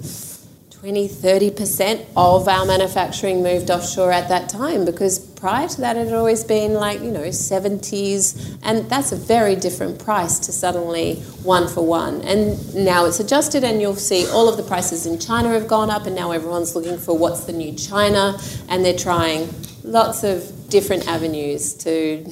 20, 0.81 1.07
30% 1.07 2.07
of 2.17 2.47
our 2.47 2.65
manufacturing 2.65 3.43
moved 3.43 3.69
offshore 3.69 4.11
at 4.11 4.29
that 4.29 4.49
time 4.49 4.83
because 4.83 5.19
prior 5.19 5.67
to 5.67 5.79
that 5.79 5.95
it 5.95 6.07
had 6.07 6.15
always 6.15 6.43
been 6.43 6.73
like, 6.73 6.99
you 7.01 7.11
know, 7.11 7.25
70s. 7.25 8.57
And 8.63 8.89
that's 8.89 9.11
a 9.11 9.15
very 9.15 9.55
different 9.55 9.99
price 10.03 10.39
to 10.39 10.51
suddenly 10.51 11.17
one 11.43 11.67
for 11.67 11.85
one. 11.85 12.21
And 12.23 12.73
now 12.73 13.05
it's 13.05 13.19
adjusted, 13.19 13.63
and 13.63 13.79
you'll 13.79 13.93
see 13.93 14.27
all 14.31 14.49
of 14.49 14.57
the 14.57 14.63
prices 14.63 15.05
in 15.05 15.19
China 15.19 15.49
have 15.49 15.67
gone 15.67 15.91
up, 15.91 16.07
and 16.07 16.15
now 16.15 16.31
everyone's 16.31 16.75
looking 16.75 16.97
for 16.97 17.15
what's 17.15 17.43
the 17.43 17.53
new 17.53 17.73
China, 17.73 18.39
and 18.67 18.83
they're 18.83 18.97
trying 18.97 19.53
lots 19.83 20.23
of 20.23 20.67
different 20.69 21.07
avenues 21.07 21.75
to 21.75 22.25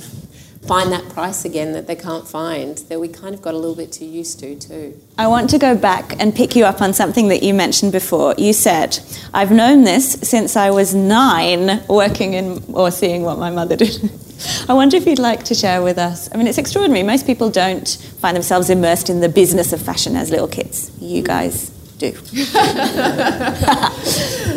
find 0.68 0.92
that 0.92 1.08
price 1.10 1.46
again 1.46 1.74
that 1.74 1.88
they 1.88 1.96
can't 1.96 2.28
find 2.28 2.78
that 2.90 3.00
we 3.00 3.08
kind 3.08 3.34
of 3.34 3.42
got 3.42 3.54
a 3.54 3.58
little 3.58 3.76
bit 3.76 3.92
too 3.92 4.06
used 4.06 4.40
to 4.40 4.56
too. 4.56 5.00
I 5.18 5.28
want 5.28 5.50
to 5.52 5.58
go 5.58 5.76
back 5.76 6.16
and 6.22 6.36
pick 6.36 6.56
you 6.56 6.66
up 6.66 6.82
on 6.82 6.94
something 6.94 7.30
that 7.30 7.42
you 7.44 7.54
mentioned 7.54 7.92
before. 7.92 8.36
You 8.38 8.54
said, 8.54 9.00
I've 9.34 9.52
known 9.52 9.84
this 9.84 10.14
since 10.22 10.56
I 10.56 10.70
was 10.70 10.94
nine, 10.94 11.84
working 11.88 12.34
in 12.34 12.64
or 12.74 12.92
seeing 12.92 13.24
what 13.24 13.40
my 13.40 13.50
mother 13.50 13.76
did. 13.76 14.12
I 14.70 14.74
wonder 14.74 14.96
if 14.96 15.06
you'd 15.06 15.20
like 15.20 15.44
to 15.46 15.56
share 15.56 15.82
with 15.82 15.98
us. 15.98 16.30
I 16.34 16.38
mean, 16.38 16.48
it's 16.48 16.58
extraordinary. 16.58 17.04
Most 17.04 17.26
people 17.26 17.50
don't 17.50 17.88
find 18.20 18.36
themselves 18.36 18.70
immersed 18.70 19.10
in 19.10 19.20
the 19.20 19.30
business 19.30 19.74
of 19.74 19.82
fashion 19.82 20.16
as 20.16 20.30
little 20.30 20.48
kids. 20.48 20.92
You 21.02 21.22
guys 21.24 21.72
do. 21.98 22.10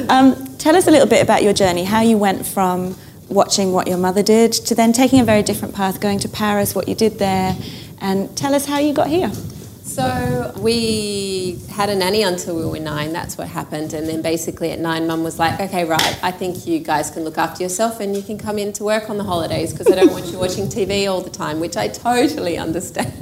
um, 0.09 0.57
tell 0.59 0.77
us 0.77 0.87
a 0.87 0.91
little 0.91 1.09
bit 1.09 1.23
about 1.23 1.43
your 1.43 1.53
journey, 1.53 1.85
how 1.85 2.01
you 2.01 2.17
went 2.17 2.47
from 2.47 2.97
watching 3.35 3.73
what 3.73 3.87
your 3.87 3.99
mother 3.99 4.23
did 4.23 4.53
to 4.53 4.75
then 4.75 4.93
taking 4.93 5.21
a 5.21 5.25
very 5.25 5.43
different 5.43 5.75
path, 5.75 6.01
going 6.01 6.19
to 6.21 6.29
Paris, 6.29 6.75
what 6.75 6.89
you 6.89 6.95
did 6.95 7.19
there, 7.19 7.57
and 8.01 8.37
tell 8.37 8.55
us 8.55 8.67
how 8.67 8.79
you 8.79 8.93
got 8.93 9.09
here. 9.09 9.31
So 9.85 10.55
we 10.59 11.59
had 11.71 11.91
a 11.91 11.95
nanny 11.95 12.23
until 12.23 12.57
we 12.57 12.65
were 12.65 12.79
nine. 12.79 13.13
That's 13.13 13.37
what 13.37 13.49
happened. 13.49 13.93
And 13.93 14.09
then 14.09 14.23
basically 14.23 14.71
at 14.71 14.79
nine, 14.79 15.07
mum 15.07 15.23
was 15.23 15.39
like, 15.39 15.61
okay, 15.61 15.85
right, 15.85 16.19
I 16.23 16.31
think 16.31 16.67
you 16.67 16.79
guys 16.79 17.11
can 17.11 17.25
look 17.25 17.37
after 17.37 17.63
yourself 17.63 18.01
and 18.01 18.17
you 18.17 18.23
can 18.23 18.39
come 18.39 18.59
in 18.59 18.73
to 18.75 18.85
work 18.85 19.11
on 19.11 19.19
the 19.19 19.25
holidays 19.25 19.73
because 19.73 19.93
I 19.93 19.97
don't 19.97 20.13
want 20.13 20.27
you 20.27 20.39
watching 20.39 20.67
TV 20.67 21.11
all 21.11 21.21
the 21.21 21.31
time, 21.31 21.61
which 21.61 21.77
I 21.77 21.89
totally 21.89 22.57
understand 22.57 23.13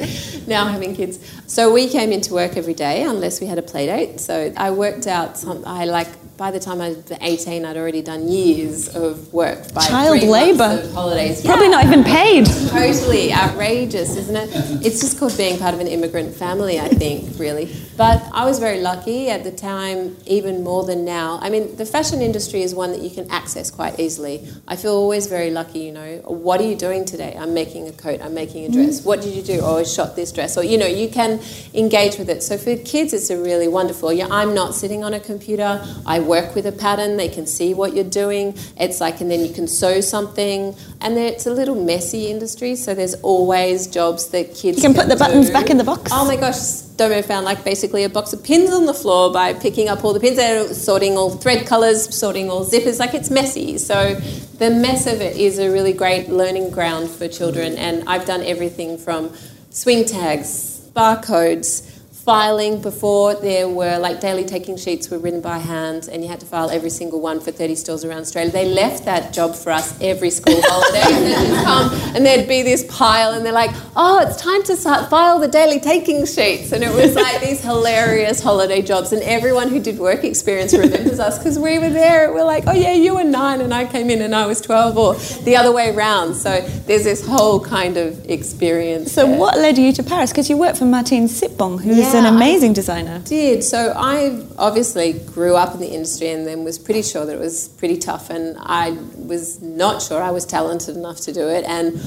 now 0.46 0.66
having 0.66 0.94
kids. 0.94 1.18
So 1.46 1.72
we 1.72 1.88
came 1.88 2.12
into 2.12 2.34
work 2.34 2.56
every 2.56 2.74
day 2.74 3.02
unless 3.02 3.40
we 3.40 3.46
had 3.46 3.58
a 3.58 3.62
play 3.62 3.86
date. 3.86 4.20
So 4.20 4.52
I 4.56 4.70
worked 4.70 5.06
out 5.06 5.36
some, 5.38 5.64
I 5.66 5.84
like, 5.84 6.08
by 6.36 6.50
the 6.50 6.60
time 6.60 6.82
I 6.82 6.90
was 6.90 7.12
18, 7.18 7.64
I'd 7.64 7.78
already 7.78 8.02
done 8.02 8.28
years 8.28 8.94
of 8.94 9.32
work 9.32 9.72
by 9.72 9.80
Child 9.86 10.22
labour. 10.24 10.86
holidays. 10.92 11.42
Probably 11.42 11.66
Yeah. 11.66 11.70
not 11.70 11.84
even 11.86 12.04
paid. 12.04 12.44
Totally 12.68 13.32
outrageous, 13.32 14.16
isn't 14.16 14.36
it? 14.36 14.50
It's 14.84 15.00
just 15.00 15.18
called 15.18 15.34
being 15.38 15.58
part 15.58 15.72
of 15.72 15.80
an 15.80 15.86
immigrant 15.86 16.34
family, 16.36 16.78
I 16.78 16.88
think, 16.88 17.38
really. 17.38 17.74
But 17.96 18.22
I 18.34 18.44
was 18.44 18.58
very 18.58 18.80
lucky 18.82 19.30
at 19.30 19.44
the 19.44 19.50
time, 19.50 20.16
even 20.26 20.62
more 20.62 20.84
than 20.84 21.06
now. 21.06 21.38
I 21.40 21.48
mean, 21.48 21.74
the 21.76 21.86
fashion 21.86 22.20
industry 22.20 22.62
is 22.62 22.74
one 22.74 22.92
that 22.92 23.00
you 23.00 23.08
can 23.08 23.30
access 23.30 23.70
quite 23.70 23.98
easily. 23.98 24.46
I 24.68 24.76
feel 24.76 24.92
always 24.92 25.28
very 25.28 25.50
lucky, 25.50 25.78
you 25.78 25.92
know. 25.92 26.20
What 26.26 26.60
are 26.60 26.64
you 26.66 26.76
doing 26.76 27.06
today? 27.06 27.34
I'm 27.40 27.54
making 27.54 27.88
a 27.88 27.92
coat, 27.92 28.20
I'm 28.22 28.34
making 28.34 28.66
a 28.66 28.68
dress. 28.70 29.00
Mm. 29.00 29.06
What 29.06 29.22
did 29.22 29.34
you 29.34 29.42
do? 29.42 29.60
Oh, 29.62 29.82
shot 29.86 30.16
this 30.16 30.32
dress. 30.32 30.56
Or, 30.56 30.64
you 30.64 30.78
know, 30.78 30.86
you 30.86 31.08
can 31.08 31.40
engage 31.74 32.18
with 32.18 32.28
it. 32.28 32.42
So 32.42 32.58
for 32.58 32.76
kids, 32.76 33.12
it's 33.12 33.30
a 33.30 33.38
really 33.40 33.68
wonderful. 33.68 34.12
Yeah, 34.12 34.28
I'm 34.30 34.54
not 34.54 34.74
sitting 34.74 35.04
on 35.04 35.14
a 35.14 35.20
computer. 35.20 35.84
I 36.04 36.20
work 36.20 36.54
with 36.54 36.66
a 36.66 36.72
pattern. 36.72 37.16
They 37.16 37.28
can 37.28 37.46
see 37.46 37.74
what 37.74 37.94
you're 37.94 38.04
doing. 38.04 38.54
It's 38.78 39.00
like, 39.00 39.20
and 39.20 39.30
then 39.30 39.44
you 39.44 39.52
can 39.52 39.66
sew 39.68 40.00
something. 40.00 40.74
And 41.00 41.16
then 41.16 41.32
it's 41.32 41.46
a 41.46 41.52
little 41.52 41.74
messy 41.74 42.26
industry, 42.28 42.74
so 42.76 42.94
there's 42.94 43.14
always 43.14 43.86
jobs 43.86 44.28
that 44.28 44.54
kids 44.54 44.78
You 44.78 44.82
can 44.82 44.94
put 44.94 45.08
the 45.08 45.16
buttons 45.16 45.50
back 45.50 45.70
in 45.70 45.76
the 45.76 45.84
box. 45.84 46.10
Oh 46.12 46.26
my 46.26 46.36
gosh, 46.36 46.56
Domo 46.96 47.22
found 47.22 47.44
like 47.44 47.64
basically 47.64 48.04
a 48.04 48.08
box 48.08 48.32
of 48.32 48.42
pins 48.42 48.72
on 48.72 48.86
the 48.86 48.94
floor 48.94 49.32
by 49.32 49.52
picking 49.52 49.88
up 49.88 50.04
all 50.04 50.12
the 50.12 50.20
pins 50.20 50.38
and 50.38 50.74
sorting 50.74 51.16
all 51.16 51.30
thread 51.30 51.66
colours, 51.66 52.14
sorting 52.14 52.50
all 52.50 52.64
zippers. 52.64 52.98
Like 52.98 53.14
it's 53.14 53.30
messy. 53.30 53.78
So 53.78 54.14
the 54.58 54.70
mess 54.70 55.06
of 55.06 55.20
it 55.20 55.36
is 55.36 55.58
a 55.58 55.70
really 55.70 55.92
great 55.92 56.28
learning 56.28 56.70
ground 56.70 57.10
for 57.10 57.28
children. 57.28 57.76
And 57.76 58.08
I've 58.08 58.24
done 58.24 58.42
everything 58.42 58.96
from 58.96 59.32
swing 59.76 60.06
tags, 60.06 60.80
barcodes, 60.94 61.95
filing 62.26 62.82
before 62.82 63.36
there 63.36 63.68
were 63.68 63.98
like 63.98 64.20
daily 64.20 64.44
taking 64.44 64.76
sheets 64.76 65.08
were 65.08 65.18
written 65.18 65.40
by 65.40 65.58
hand 65.58 66.08
and 66.10 66.24
you 66.24 66.28
had 66.28 66.40
to 66.40 66.44
file 66.44 66.68
every 66.70 66.90
single 66.90 67.20
one 67.20 67.38
for 67.38 67.52
30 67.52 67.76
stores 67.76 68.04
around 68.04 68.18
Australia. 68.18 68.50
They 68.50 68.68
left 68.68 69.04
that 69.04 69.32
job 69.32 69.54
for 69.54 69.70
us 69.70 69.96
every 70.00 70.30
school 70.30 70.60
holiday 70.64 71.02
and 71.14 71.24
they'd 71.24 71.64
come 71.64 71.92
and 72.16 72.26
there'd 72.26 72.48
be 72.48 72.62
this 72.62 72.84
pile 72.88 73.30
and 73.30 73.46
they're 73.46 73.52
like, 73.52 73.70
oh, 73.94 74.26
it's 74.26 74.42
time 74.42 74.64
to 74.64 74.76
start 74.76 75.08
file 75.08 75.38
the 75.38 75.46
daily 75.46 75.78
taking 75.78 76.26
sheets. 76.26 76.72
And 76.72 76.82
it 76.82 76.92
was 76.92 77.14
like 77.14 77.40
these 77.40 77.62
hilarious 77.62 78.42
holiday 78.42 78.82
jobs 78.82 79.12
and 79.12 79.22
everyone 79.22 79.68
who 79.68 79.78
did 79.78 79.96
work 80.00 80.24
experience 80.24 80.74
remembers 80.74 81.20
us 81.20 81.38
because 81.38 81.60
we 81.60 81.78
were 81.78 81.90
there. 81.90 82.32
We're 82.32 82.42
like, 82.42 82.64
oh 82.66 82.74
yeah, 82.74 82.94
you 82.94 83.14
were 83.14 83.22
nine 83.22 83.60
and 83.60 83.72
I 83.72 83.84
came 83.84 84.10
in 84.10 84.20
and 84.20 84.34
I 84.34 84.46
was 84.46 84.60
12 84.60 84.98
or 84.98 85.14
the 85.44 85.54
other 85.54 85.70
way 85.70 85.94
around. 85.94 86.34
So 86.34 86.60
there's 86.86 87.04
this 87.04 87.24
whole 87.24 87.60
kind 87.60 87.96
of 87.96 88.28
experience. 88.28 89.12
So, 89.12 89.28
there. 89.28 89.38
what 89.38 89.58
led 89.58 89.78
you 89.78 89.92
to 89.92 90.02
Paris? 90.02 90.32
Because 90.32 90.50
you 90.50 90.56
worked 90.56 90.78
for 90.78 90.86
Martine 90.86 91.28
Sitbon, 91.28 91.80
who's 91.80 91.98
Yeah, 91.98 92.15
I- 92.24 92.34
amazing 92.34 92.72
designer. 92.72 93.20
did. 93.24 93.62
So 93.64 93.92
I 93.96 94.44
obviously 94.58 95.12
grew 95.12 95.56
up 95.56 95.74
in 95.74 95.80
the 95.80 95.92
industry 95.92 96.30
and 96.30 96.46
then 96.46 96.64
was 96.64 96.78
pretty 96.78 97.02
sure 97.02 97.26
that 97.26 97.34
it 97.34 97.40
was 97.40 97.68
pretty 97.68 97.98
tough. 97.98 98.30
And 98.30 98.56
I 98.60 98.90
was 99.16 99.60
not 99.60 100.02
sure 100.02 100.22
I 100.22 100.30
was 100.30 100.46
talented 100.46 100.96
enough 100.96 101.20
to 101.22 101.32
do 101.32 101.48
it. 101.48 101.64
And 101.64 102.00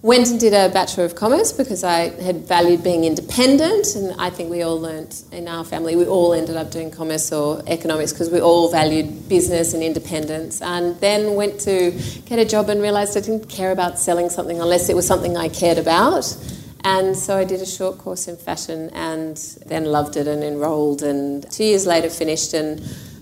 went 0.00 0.28
and 0.30 0.38
did 0.38 0.54
a 0.54 0.68
Bachelor 0.72 1.04
of 1.04 1.16
Commerce 1.16 1.52
because 1.52 1.82
I 1.82 2.10
had 2.22 2.46
valued 2.46 2.84
being 2.84 3.04
independent. 3.04 3.96
And 3.96 4.14
I 4.20 4.30
think 4.30 4.50
we 4.50 4.62
all 4.62 4.80
learnt 4.80 5.24
in 5.32 5.48
our 5.48 5.64
family, 5.64 5.96
we 5.96 6.06
all 6.06 6.32
ended 6.32 6.56
up 6.56 6.70
doing 6.70 6.90
commerce 6.90 7.32
or 7.32 7.62
economics 7.66 8.12
because 8.12 8.30
we 8.30 8.40
all 8.40 8.70
valued 8.70 9.28
business 9.28 9.74
and 9.74 9.82
independence. 9.82 10.62
And 10.62 10.98
then 11.00 11.34
went 11.34 11.58
to 11.60 11.90
get 12.26 12.38
a 12.38 12.44
job 12.44 12.68
and 12.68 12.80
realised 12.80 13.16
I 13.16 13.20
didn't 13.20 13.48
care 13.48 13.72
about 13.72 13.98
selling 13.98 14.30
something 14.30 14.60
unless 14.60 14.88
it 14.88 14.94
was 14.94 15.06
something 15.06 15.36
I 15.36 15.48
cared 15.48 15.78
about. 15.78 16.24
And 16.84 17.16
so 17.16 17.36
I 17.36 17.44
did 17.44 17.60
a 17.60 17.66
short 17.66 17.98
course 17.98 18.28
in 18.28 18.36
fashion 18.36 18.90
and 18.90 19.36
then 19.66 19.84
loved 19.84 20.16
it 20.16 20.26
and 20.26 20.42
enrolled. 20.42 21.02
And 21.02 21.50
two 21.50 21.64
years 21.64 21.86
later, 21.86 22.08
finished 22.08 22.54
and 22.54 22.80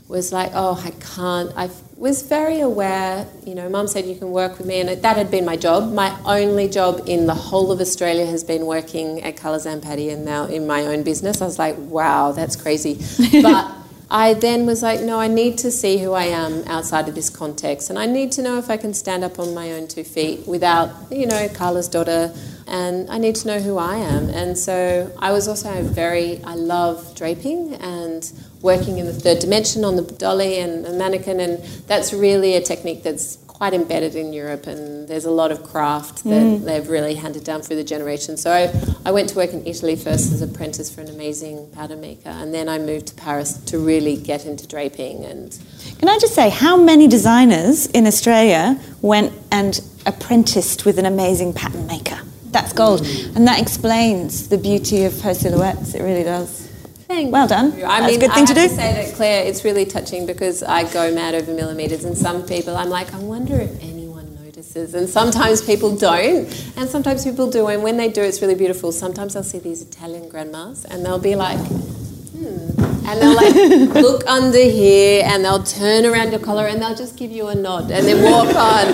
was 0.09 0.33
like, 0.33 0.53
oh, 0.55 0.81
I 0.85 0.91
can't. 0.93 1.53
I 1.57 1.71
was 1.97 2.23
very 2.23 2.61
aware, 2.61 3.27
you 3.45 3.55
know, 3.55 3.69
mum 3.69 3.89
said 3.89 4.05
you 4.05 4.17
can 4.17 4.31
work 4.31 4.59
with 4.59 4.67
me, 4.67 4.81
and 4.81 5.03
that 5.03 5.17
had 5.17 5.31
been 5.31 5.45
my 5.45 5.57
job. 5.57 5.93
My 5.93 6.17
only 6.25 6.69
job 6.69 7.03
in 7.07 7.27
the 7.27 7.35
whole 7.35 7.73
of 7.73 7.81
Australia 7.81 8.27
has 8.27 8.45
been 8.45 8.67
working 8.67 9.23
at 9.23 9.37
Colours 9.37 9.67
and 9.67 9.83
Paddy 9.83 10.11
and 10.11 10.25
now 10.25 10.45
in 10.45 10.67
my 10.67 10.87
own 10.87 11.03
business. 11.03 11.41
I 11.41 11.47
was 11.47 11.59
like, 11.59 11.77
wow, 11.79 12.33
that's 12.33 12.57
crazy. 12.57 13.01
But 13.43 13.73
I 14.09 14.35
then 14.35 14.67
was 14.67 14.85
like, 14.85 15.01
no, 15.01 15.19
I 15.19 15.27
need 15.27 15.59
to 15.59 15.71
see 15.71 15.99
who 15.99 16.13
I 16.13 16.25
am 16.25 16.63
outside 16.69 17.09
of 17.09 17.17
this 17.17 17.29
context, 17.29 17.91
and 17.91 17.99
I 17.99 18.07
need 18.07 18.31
to 18.33 18.43
know 18.43 18.57
if 18.57 18.71
I 18.71 18.77
can 18.77 18.95
stand 18.95 19.25
up 19.25 19.41
on 19.41 19.53
my 19.53 19.73
own 19.73 19.89
two 19.89 20.05
feet 20.05 20.47
without, 20.47 20.91
you 21.11 21.27
know, 21.27 21.49
Carla's 21.49 21.89
daughter, 21.89 22.33
and 22.69 23.11
I 23.11 23.19
need 23.19 23.35
to 23.37 23.49
know 23.49 23.59
who 23.59 23.79
I 23.79 23.97
am. 23.97 24.29
And 24.31 24.57
so 24.57 25.13
I 25.19 25.33
was 25.33 25.49
also 25.49 25.83
very, 25.83 26.43
I 26.45 26.55
love 26.55 27.17
draping 27.17 27.75
and 27.75 28.31
working 28.63 28.99
in 28.99 29.07
the 29.07 29.13
third 29.13 29.41
dimension 29.41 29.85
on 29.85 29.97
the 29.97 30.03
dolly 30.03 30.61
and 30.61 30.85
the 30.85 30.93
mannequin, 30.93 31.41
and 31.41 31.59
that's 31.89 32.13
really 32.13 32.55
a 32.55 32.61
technique 32.61 33.03
that's 33.03 33.37
quite 33.57 33.73
embedded 33.73 34.15
in 34.15 34.35
Europe, 34.35 34.67
and 34.67 35.09
there's 35.09 35.25
a 35.25 35.31
lot 35.31 35.51
of 35.51 35.63
craft 35.63 36.25
that 36.25 36.31
mm. 36.31 36.63
they've 36.63 36.91
really 36.91 37.15
handed 37.15 37.43
down 37.43 37.63
through 37.63 37.77
the 37.77 37.85
generations. 37.85 38.43
So 38.43 38.53
I, 38.53 38.71
I 39.09 39.11
went 39.13 39.31
to 39.31 39.37
work 39.37 39.55
in 39.55 39.67
Italy 39.67 39.97
first 39.97 40.31
as 40.31 40.43
an 40.43 40.51
apprentice 40.51 40.95
for 40.95 41.01
an 41.01 41.09
amazing 41.09 41.71
pattern 41.71 42.03
maker, 42.03 42.29
and 42.29 42.53
then 42.53 42.69
I 42.69 42.79
moved 42.79 43.07
to 43.09 43.15
Paris 43.15 43.57
to 43.57 43.79
really 43.79 44.19
get 44.19 44.45
into 44.45 44.67
draping. 44.67 45.25
And 45.25 45.59
Can 45.99 46.11
I 46.11 46.19
just 46.19 46.35
say, 46.35 46.51
how 46.51 46.77
many 46.77 47.09
designers 47.09 47.87
in 47.87 48.07
Australia 48.07 48.79
went 49.01 49.33
and 49.51 49.81
apprenticed 50.05 50.85
with 50.85 50.99
an 50.99 51.07
amazing 51.07 51.55
pattern 51.55 51.87
maker? 51.87 52.19
That's 52.51 52.75
gold. 52.75 53.01
Mm. 53.01 53.37
And 53.37 53.49
that 53.49 53.59
explains 53.59 54.51
the 54.51 54.59
beauty 54.59 55.05
of 55.05 55.19
her 55.23 55.33
silhouettes. 55.33 55.95
It 55.95 56.03
really 56.03 56.25
does. 56.25 56.66
Thank 57.09 57.33
Well 57.33 57.47
done. 57.47 57.77
you. 57.77 57.85
I 57.85 58.01
That's 58.01 58.13
mean, 58.13 58.17
a 58.17 58.27
good 58.27 58.33
thing 58.35 58.43
I 58.43 58.47
to 58.47 58.61
have 58.61 58.71
do. 58.71 58.77
say 58.77 58.93
that 59.07 59.15
Clare, 59.15 59.45
it's 59.47 59.65
really 59.65 59.85
touching 59.85 60.27
because 60.27 60.63
I 60.63 60.91
go 60.93 61.15
mad 61.15 61.35
over 61.35 61.53
millimeters, 61.55 62.05
and 62.05 62.17
some 62.19 62.43
people, 62.47 62.77
I'm 62.77 62.91
like, 62.91 63.15
I 63.15 63.19
wonder 63.19 63.61
if 63.61 63.71
anyone 63.83 64.35
notices, 64.45 64.93
and 64.95 65.09
sometimes 65.09 65.63
people 65.63 65.95
don't, 65.97 66.47
and 66.77 66.89
sometimes 66.91 67.23
people 67.25 67.49
do, 67.51 67.69
and 67.69 67.83
when 67.85 67.97
they 67.97 68.09
do, 68.09 68.23
it's 68.23 68.43
really 68.43 68.57
beautiful. 68.57 68.91
Sometimes 68.91 69.37
I'll 69.37 69.45
see 69.45 69.61
these 69.61 69.83
Italian 69.83 70.29
grandmas, 70.29 70.85
and 70.85 71.05
they'll 71.07 71.21
be 71.21 71.37
like, 71.37 71.59
hmm, 71.59 72.71
and 73.07 73.21
they'll 73.23 73.37
like 73.37 73.55
look 74.03 74.27
under 74.27 74.59
here, 74.59 75.23
and 75.27 75.45
they'll 75.45 75.63
turn 75.63 76.07
around 76.07 76.33
your 76.33 76.41
collar, 76.41 76.67
and 76.67 76.83
they'll 76.83 76.97
just 76.97 77.17
give 77.17 77.31
you 77.31 77.47
a 77.49 77.55
nod, 77.55 77.93
and 77.93 78.05
then 78.05 78.21
walk 78.25 78.53
on. 78.57 78.85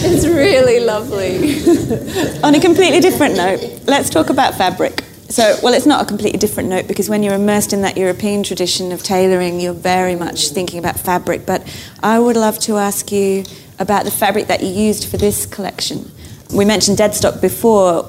It's 0.00 0.26
really 0.26 0.80
lovely. 0.80 1.60
On 2.42 2.54
a 2.54 2.60
completely 2.60 3.00
different 3.00 3.36
note, 3.36 3.60
let's 3.86 4.08
talk 4.08 4.30
about 4.30 4.54
fabric. 4.54 5.04
So, 5.28 5.56
well, 5.62 5.74
it's 5.74 5.84
not 5.84 6.02
a 6.02 6.06
completely 6.06 6.38
different 6.38 6.70
note 6.70 6.88
because 6.88 7.10
when 7.10 7.22
you're 7.22 7.34
immersed 7.34 7.74
in 7.74 7.82
that 7.82 7.98
European 7.98 8.42
tradition 8.42 8.92
of 8.92 9.02
tailoring, 9.02 9.60
you're 9.60 9.74
very 9.74 10.14
much 10.14 10.48
thinking 10.48 10.78
about 10.78 10.98
fabric. 10.98 11.44
But 11.44 11.62
I 12.02 12.18
would 12.18 12.36
love 12.36 12.58
to 12.60 12.78
ask 12.78 13.12
you 13.12 13.44
about 13.78 14.04
the 14.04 14.10
fabric 14.10 14.46
that 14.46 14.62
you 14.62 14.68
used 14.68 15.06
for 15.06 15.18
this 15.18 15.44
collection. 15.44 16.10
We 16.52 16.64
mentioned 16.64 16.96
deadstock 16.96 17.42
before. 17.42 18.08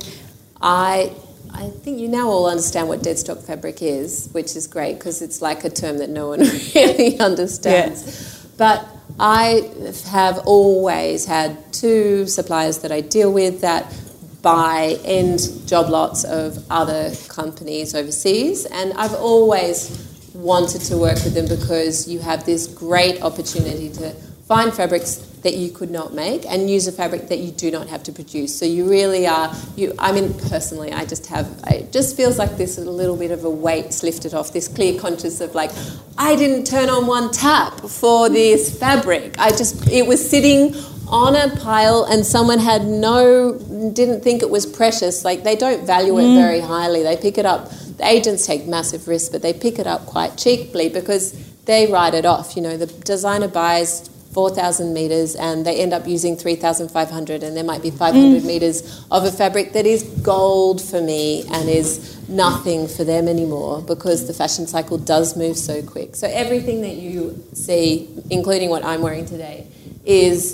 I 0.62 1.14
I 1.52 1.70
think 1.70 2.00
you 2.00 2.08
now 2.08 2.30
all 2.30 2.48
understand 2.48 2.88
what 2.88 3.02
deadstock 3.02 3.46
fabric 3.46 3.82
is, 3.82 4.30
which 4.32 4.56
is 4.56 4.68
great 4.68 4.94
because 4.94 5.22
it's 5.22 5.42
like 5.42 5.66
a 5.66 5.70
term 5.70 5.98
that 5.98 6.10
no 6.10 6.30
one 6.30 6.40
really 6.76 7.20
understands. 7.20 8.46
But 8.58 8.88
I 9.20 9.70
have 10.08 10.40
always 10.46 11.26
had 11.26 11.74
two 11.74 12.28
suppliers 12.28 12.80
that 12.80 12.92
I 12.94 13.02
deal 13.02 13.32
with 13.34 13.60
that 13.62 13.94
buy 14.42 14.98
end 15.04 15.40
job 15.68 15.90
lots 15.90 16.24
of 16.24 16.66
other 16.72 17.12
companies 17.28 17.96
overseas, 17.96 18.66
and 18.66 18.94
I've 18.94 19.16
always 19.16 20.06
wanted 20.34 20.82
to 20.82 20.98
work 20.98 21.16
with 21.24 21.34
them 21.34 21.48
because 21.48 22.08
you 22.08 22.20
have 22.20 22.46
this 22.46 22.68
great 22.68 23.22
opportunity 23.22 23.90
to 23.90 24.12
find 24.48 24.74
fabrics 24.74 25.18
that 25.44 25.54
you 25.56 25.70
could 25.70 25.92
not 25.92 26.14
make 26.14 26.46
and 26.46 26.70
use 26.70 26.88
a 26.88 26.92
fabric 26.92 27.28
that 27.30 27.40
you 27.40 27.52
do 27.52 27.72
not 27.72 27.88
have 27.88 28.04
to 28.04 28.12
produce. 28.12 28.58
So 28.58 28.66
you 28.66 28.90
really 28.90 29.28
are 29.28 29.54
you 29.76 29.94
I 30.00 30.12
mean 30.12 30.34
personally 30.34 30.92
I 30.92 31.06
just 31.06 31.28
have 31.28 31.48
it 31.68 31.92
just 31.92 32.18
feels 32.18 32.38
like 32.38 32.58
this 32.58 32.78
a 32.78 32.82
little 32.82 33.16
bit 33.16 33.32
of 33.32 33.46
a 33.46 33.50
weight's 33.50 34.04
lifted 34.04 34.34
off 34.34 34.52
this 34.52 34.68
clear 34.68 35.00
conscience 35.00 35.40
of 35.40 35.56
like 35.56 35.72
I 36.18 36.36
didn't 36.36 36.66
turn 36.66 36.90
on 36.90 37.08
one 37.08 37.32
tap 37.32 37.80
for 37.82 38.28
this 38.30 38.78
fabric. 38.78 39.36
I 39.40 39.50
just 39.52 39.88
it 39.90 40.08
was 40.08 40.28
sitting 40.28 40.74
on 41.10 41.36
a 41.36 41.56
pile 41.58 42.04
and 42.04 42.26
someone 42.26 42.60
had 42.60 42.86
no 42.86 43.54
didn't 43.94 44.22
think 44.22 44.42
it 44.42 44.50
was 44.50 44.66
precious. 44.66 45.26
Like 45.26 45.44
they 45.44 45.56
don't 45.56 45.86
value 45.86 46.18
it 46.20 46.24
mm. 46.24 46.36
very 46.36 46.60
highly. 46.60 47.04
They 47.04 47.18
pick 47.18 47.38
it 47.38 47.46
up. 47.46 47.70
The 47.98 48.06
agents 48.08 48.46
take 48.46 48.68
massive 48.68 49.08
risks 49.08 49.30
but 49.30 49.42
they 49.42 49.54
pick 49.54 49.80
it 49.80 49.88
up 49.88 50.06
quite 50.06 50.38
cheaply 50.38 50.90
because 50.90 51.34
they 51.66 51.92
write 51.92 52.14
it 52.14 52.26
off. 52.26 52.56
You 52.56 52.62
know 52.62 52.78
the 52.78 52.88
designer 52.88 53.48
buys 53.48 54.10
4,000 54.34 54.94
meters 54.94 55.36
and 55.36 55.66
they 55.66 55.82
end 55.82 55.92
up 55.92 56.08
using 56.08 56.38
3,500 56.38 57.42
and 57.42 57.58
there 57.58 57.64
might 57.64 57.82
be 57.82 57.90
500 57.90 58.44
mm. 58.44 58.46
meters 58.46 59.04
of 59.10 59.26
a 59.26 59.32
fabric 59.32 59.74
that 59.74 59.88
is 59.88 60.04
gold 60.22 60.82
for 60.82 61.02
me 61.02 61.46
and 61.52 61.68
is 61.68 62.30
nothing 62.30 62.88
for 62.88 63.04
them 63.04 63.28
anymore 63.28 63.82
because 63.82 64.28
the 64.28 64.34
fashion 64.34 64.68
cycle 64.68 65.00
does 65.00 65.36
move 65.36 65.58
so 65.58 65.82
quick. 65.82 66.16
So 66.16 66.28
everything 66.28 66.82
that 66.84 66.96
you 66.96 67.44
see, 67.54 68.08
including 68.30 68.70
what 68.70 68.86
I'm 68.86 69.02
wearing 69.02 69.26
today, 69.26 69.66
is 70.06 70.54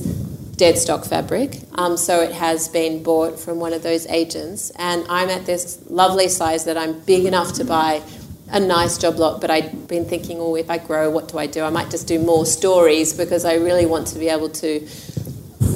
dead 0.57 0.77
stock 0.77 1.05
fabric. 1.05 1.59
Um, 1.73 1.97
so 1.97 2.21
it 2.21 2.31
has 2.31 2.67
been 2.67 3.03
bought 3.03 3.39
from 3.39 3.59
one 3.59 3.73
of 3.73 3.83
those 3.83 4.05
agents 4.07 4.71
and 4.77 5.05
I'm 5.09 5.29
at 5.29 5.45
this 5.45 5.79
lovely 5.89 6.29
size 6.29 6.65
that 6.65 6.77
I'm 6.77 6.99
big 7.01 7.25
enough 7.25 7.53
to 7.53 7.65
buy 7.65 8.01
a 8.49 8.59
nice 8.59 8.97
job 8.97 9.17
lot, 9.17 9.41
but 9.41 9.49
I'd 9.49 9.87
been 9.87 10.05
thinking, 10.05 10.39
oh, 10.39 10.55
if 10.55 10.69
I 10.69 10.77
grow, 10.77 11.09
what 11.09 11.27
do 11.27 11.37
I 11.37 11.47
do? 11.47 11.63
I 11.63 11.69
might 11.69 11.89
just 11.89 12.07
do 12.07 12.19
more 12.19 12.45
stories 12.45 13.13
because 13.13 13.43
I 13.43 13.55
really 13.55 13.85
want 13.85 14.07
to 14.07 14.19
be 14.19 14.29
able 14.29 14.49
to 14.49 14.87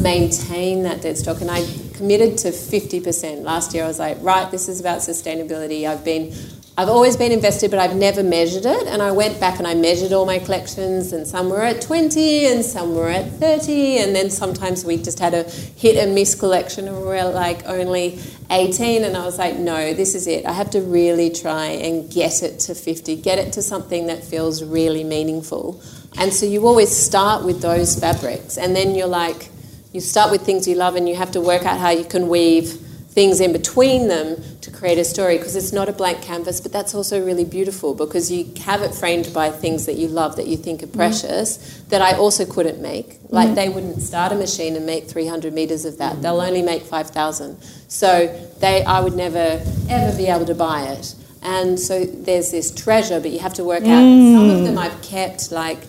maintain 0.01 0.83
that 0.83 1.01
dead 1.01 1.17
stock. 1.17 1.41
And 1.41 1.49
I 1.49 1.65
committed 1.93 2.37
to 2.39 2.49
50%. 2.49 3.41
Last 3.41 3.73
year 3.73 3.83
I 3.83 3.87
was 3.87 3.99
like, 3.99 4.17
right, 4.21 4.49
this 4.51 4.69
is 4.69 4.79
about 4.79 4.99
sustainability. 4.99 5.87
I've 5.87 6.05
been 6.05 6.31
I've 6.79 6.87
always 6.87 7.17
been 7.17 7.33
invested, 7.33 7.71
but 7.71 7.79
I've 7.81 7.97
never 7.97 8.23
measured 8.23 8.65
it. 8.65 8.87
And 8.87 9.01
I 9.01 9.11
went 9.11 9.37
back 9.37 9.57
and 9.57 9.67
I 9.67 9.73
measured 9.73 10.13
all 10.13 10.25
my 10.25 10.39
collections, 10.39 11.11
and 11.11 11.27
some 11.27 11.49
were 11.49 11.61
at 11.61 11.81
20 11.81 12.45
and 12.45 12.63
some 12.63 12.95
were 12.95 13.09
at 13.09 13.29
30. 13.31 13.97
And 13.97 14.15
then 14.15 14.29
sometimes 14.29 14.85
we 14.85 14.95
just 14.95 15.19
had 15.19 15.33
a 15.33 15.43
hit 15.43 15.97
and 15.97 16.15
miss 16.15 16.35
collection, 16.35 16.87
and 16.87 16.95
we 16.95 17.03
were 17.03 17.21
like 17.31 17.67
only 17.67 18.21
18. 18.49 19.03
And 19.03 19.17
I 19.17 19.25
was 19.25 19.37
like, 19.37 19.57
no, 19.57 19.93
this 19.93 20.15
is 20.15 20.25
it. 20.25 20.45
I 20.45 20.53
have 20.53 20.69
to 20.69 20.79
really 20.79 21.29
try 21.29 21.65
and 21.65 22.09
get 22.09 22.43
it 22.43 22.59
to 22.59 22.73
50, 22.73 23.17
get 23.17 23.39
it 23.39 23.51
to 23.53 23.61
something 23.61 24.07
that 24.07 24.23
feels 24.23 24.63
really 24.63 25.03
meaningful. 25.03 25.81
And 26.17 26.31
so 26.33 26.45
you 26.45 26.65
always 26.65 26.95
start 26.95 27.43
with 27.43 27.61
those 27.61 27.99
fabrics, 27.99 28.57
and 28.57 28.73
then 28.73 28.95
you're 28.95 29.05
like, 29.05 29.49
you 29.91 29.99
start 29.99 30.31
with 30.31 30.43
things 30.43 30.65
you 30.65 30.75
love, 30.75 30.95
and 30.95 31.09
you 31.09 31.15
have 31.15 31.31
to 31.31 31.41
work 31.41 31.65
out 31.65 31.77
how 31.77 31.89
you 31.89 32.05
can 32.05 32.29
weave 32.29 32.85
things 33.09 33.41
in 33.41 33.51
between 33.51 34.07
them 34.07 34.37
to 34.61 34.69
create 34.69 34.99
a 34.99 35.03
story 35.03 35.37
because 35.37 35.55
it's 35.55 35.73
not 35.73 35.89
a 35.89 35.91
blank 35.91 36.21
canvas 36.21 36.61
but 36.61 36.71
that's 36.71 36.93
also 36.93 37.23
really 37.23 37.43
beautiful 37.43 37.95
because 37.95 38.31
you 38.31 38.45
have 38.61 38.83
it 38.83 38.93
framed 38.93 39.33
by 39.33 39.49
things 39.49 39.87
that 39.87 39.95
you 39.95 40.07
love 40.07 40.35
that 40.35 40.45
you 40.45 40.55
think 40.55 40.83
are 40.83 40.85
mm-hmm. 40.85 40.97
precious 40.97 41.81
that 41.89 42.01
I 42.03 42.13
also 42.13 42.45
couldn't 42.45 42.79
make. 42.79 43.07
Mm-hmm. 43.07 43.35
Like 43.35 43.55
they 43.55 43.67
wouldn't 43.67 44.01
start 44.01 44.31
a 44.31 44.35
machine 44.35 44.75
and 44.75 44.85
make 44.85 45.07
300 45.09 45.53
meters 45.53 45.85
of 45.85 45.97
that. 45.97 46.21
They'll 46.21 46.39
only 46.39 46.61
make 46.61 46.83
5000 46.83 47.59
so 47.87 48.27
they 48.59 48.83
I 48.83 48.99
would 48.99 49.15
never 49.15 49.61
ever 49.89 50.17
be 50.17 50.27
able 50.27 50.45
to 50.45 50.55
buy 50.55 50.83
it. 50.83 51.15
And 51.41 51.79
so 51.79 52.03
there's 52.05 52.51
this 52.51 52.69
treasure 52.71 53.19
but 53.19 53.31
you 53.31 53.39
have 53.39 53.55
to 53.55 53.63
work 53.63 53.83
out. 53.83 54.05
Some 54.05 54.49
of 54.49 54.57
mm. 54.59 54.65
them 54.65 54.77
I've 54.77 55.01
kept 55.01 55.51
like 55.51 55.79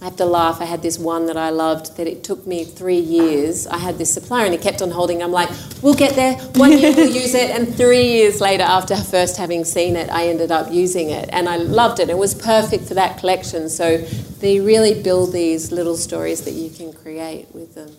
I 0.00 0.06
have 0.06 0.16
to 0.16 0.24
laugh. 0.24 0.62
I 0.62 0.64
had 0.64 0.80
this 0.80 0.98
one 0.98 1.26
that 1.26 1.36
I 1.36 1.50
loved 1.50 1.98
that 1.98 2.06
it 2.06 2.24
took 2.24 2.46
me 2.46 2.64
three 2.64 2.98
years. 2.98 3.66
I 3.66 3.76
had 3.76 3.98
this 3.98 4.14
supplier 4.14 4.46
and 4.46 4.54
it 4.54 4.62
kept 4.62 4.80
on 4.80 4.90
holding. 4.90 5.22
I'm 5.22 5.30
like, 5.30 5.50
we'll 5.82 5.94
get 5.94 6.16
there. 6.16 6.36
One 6.54 6.72
year 6.78 6.94
we'll 6.96 7.14
use 7.14 7.34
it. 7.34 7.50
And 7.50 7.74
three 7.74 8.06
years 8.06 8.40
later, 8.40 8.62
after 8.62 8.96
first 8.96 9.36
having 9.36 9.62
seen 9.62 9.96
it, 9.96 10.08
I 10.08 10.28
ended 10.28 10.50
up 10.50 10.72
using 10.72 11.10
it 11.10 11.28
and 11.32 11.50
I 11.50 11.56
loved 11.56 12.00
it. 12.00 12.08
It 12.08 12.16
was 12.16 12.34
perfect 12.34 12.84
for 12.84 12.94
that 12.94 13.18
collection. 13.18 13.68
So 13.68 13.98
they 14.40 14.58
really 14.60 15.02
build 15.02 15.34
these 15.34 15.70
little 15.70 15.96
stories 15.96 16.44
that 16.46 16.52
you 16.52 16.70
can 16.70 16.94
create 16.94 17.54
with 17.54 17.74
them. 17.74 17.94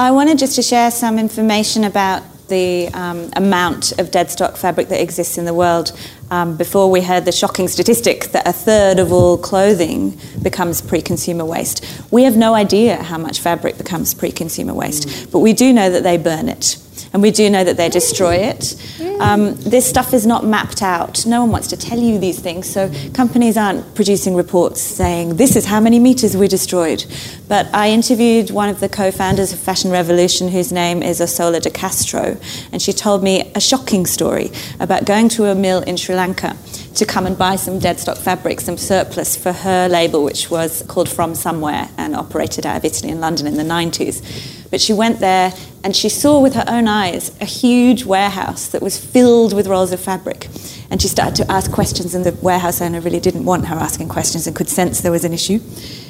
I 0.00 0.10
wanted 0.10 0.38
just 0.38 0.56
to 0.56 0.62
share 0.62 0.90
some 0.90 1.16
information 1.16 1.84
about 1.84 2.24
the 2.48 2.88
um, 2.88 3.30
amount 3.34 3.98
of 3.98 4.10
dead 4.10 4.30
stock 4.30 4.56
fabric 4.56 4.88
that 4.88 5.00
exists 5.00 5.38
in 5.38 5.44
the 5.44 5.54
world. 5.54 5.92
Um, 6.30 6.56
before 6.56 6.90
we 6.90 7.02
heard 7.02 7.24
the 7.24 7.32
shocking 7.32 7.68
statistic 7.68 8.32
that 8.32 8.48
a 8.48 8.52
third 8.52 8.98
of 8.98 9.12
all 9.12 9.38
clothing 9.38 10.18
becomes 10.42 10.80
pre 10.82 11.00
consumer 11.00 11.44
waste. 11.44 11.84
We 12.10 12.24
have 12.24 12.36
no 12.36 12.54
idea 12.54 13.02
how 13.02 13.18
much 13.18 13.40
fabric 13.40 13.78
becomes 13.78 14.12
pre 14.12 14.32
consumer 14.32 14.74
waste, 14.74 15.30
but 15.30 15.38
we 15.38 15.52
do 15.52 15.72
know 15.72 15.88
that 15.88 16.02
they 16.02 16.16
burn 16.16 16.48
it. 16.48 16.78
And 17.12 17.22
we 17.22 17.30
do 17.30 17.48
know 17.48 17.64
that 17.64 17.76
they 17.76 17.88
destroy 17.88 18.36
it. 18.36 18.74
Um, 19.20 19.54
this 19.54 19.88
stuff 19.88 20.12
is 20.12 20.26
not 20.26 20.44
mapped 20.44 20.82
out. 20.82 21.24
No 21.24 21.40
one 21.40 21.50
wants 21.50 21.68
to 21.68 21.76
tell 21.76 21.98
you 21.98 22.18
these 22.18 22.38
things. 22.38 22.68
So 22.68 22.92
companies 23.14 23.56
aren't 23.56 23.94
producing 23.94 24.34
reports 24.34 24.82
saying, 24.82 25.36
this 25.36 25.56
is 25.56 25.64
how 25.64 25.80
many 25.80 25.98
meters 25.98 26.36
we 26.36 26.48
destroyed. 26.48 27.04
But 27.48 27.72
I 27.74 27.90
interviewed 27.90 28.50
one 28.50 28.68
of 28.68 28.80
the 28.80 28.88
co 28.88 29.10
founders 29.10 29.52
of 29.52 29.58
Fashion 29.58 29.90
Revolution, 29.90 30.48
whose 30.48 30.72
name 30.72 31.02
is 31.02 31.20
Orsola 31.20 31.60
de 31.60 31.70
Castro. 31.70 32.35
And 32.72 32.80
she 32.80 32.92
told 32.92 33.22
me 33.22 33.50
a 33.54 33.60
shocking 33.60 34.06
story 34.06 34.50
about 34.80 35.04
going 35.04 35.28
to 35.30 35.46
a 35.46 35.54
mill 35.54 35.82
in 35.82 35.96
Sri 35.96 36.14
Lanka 36.14 36.56
to 36.94 37.04
come 37.04 37.26
and 37.26 37.36
buy 37.36 37.56
some 37.56 37.78
dead 37.78 38.00
stock 38.00 38.16
fabric, 38.16 38.60
some 38.60 38.78
surplus 38.78 39.36
for 39.36 39.52
her 39.52 39.88
label, 39.88 40.24
which 40.24 40.50
was 40.50 40.82
called 40.88 41.08
From 41.08 41.34
Somewhere 41.34 41.88
and 41.98 42.16
operated 42.16 42.64
out 42.64 42.78
of 42.78 42.84
Italy 42.84 43.10
and 43.10 43.20
London 43.20 43.46
in 43.46 43.56
the 43.56 43.62
90s. 43.62 44.22
But 44.70 44.80
she 44.80 44.92
went 44.92 45.20
there 45.20 45.52
and 45.84 45.94
she 45.94 46.08
saw 46.08 46.40
with 46.40 46.54
her 46.54 46.64
own 46.66 46.88
eyes 46.88 47.30
a 47.40 47.44
huge 47.44 48.04
warehouse 48.04 48.68
that 48.68 48.82
was 48.82 48.98
filled 48.98 49.52
with 49.52 49.66
rolls 49.66 49.92
of 49.92 50.00
fabric. 50.00 50.48
And 50.90 51.02
she 51.02 51.08
started 51.08 51.34
to 51.44 51.50
ask 51.50 51.70
questions, 51.70 52.14
and 52.14 52.24
the 52.24 52.32
warehouse 52.42 52.80
owner 52.80 53.00
really 53.00 53.20
didn't 53.20 53.44
want 53.44 53.66
her 53.66 53.74
asking 53.74 54.08
questions 54.08 54.46
and 54.46 54.54
could 54.54 54.68
sense 54.68 55.00
there 55.00 55.12
was 55.12 55.24
an 55.24 55.32
issue. 55.32 55.60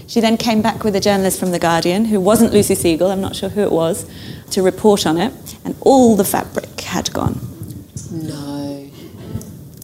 She 0.07 0.21
then 0.21 0.37
came 0.37 0.63
back 0.63 0.85
with 0.85 0.95
a 0.95 1.01
journalist 1.01 1.41
from 1.41 1.51
The 1.51 1.59
Guardian, 1.59 2.05
who 2.05 2.21
wasn't 2.21 2.53
Lucy 2.53 2.75
Siegle, 2.75 3.11
I'm 3.11 3.21
not 3.21 3.35
sure 3.35 3.49
who 3.49 3.63
it 3.63 3.73
was, 3.73 4.07
to 4.51 4.63
report 4.63 5.07
on 5.07 5.17
it, 5.19 5.33
and 5.65 5.75
all 5.81 6.15
the 6.15 6.25
fabric 6.25 6.81
had 6.81 7.13
gone. 7.13 7.41
No. 8.11 8.89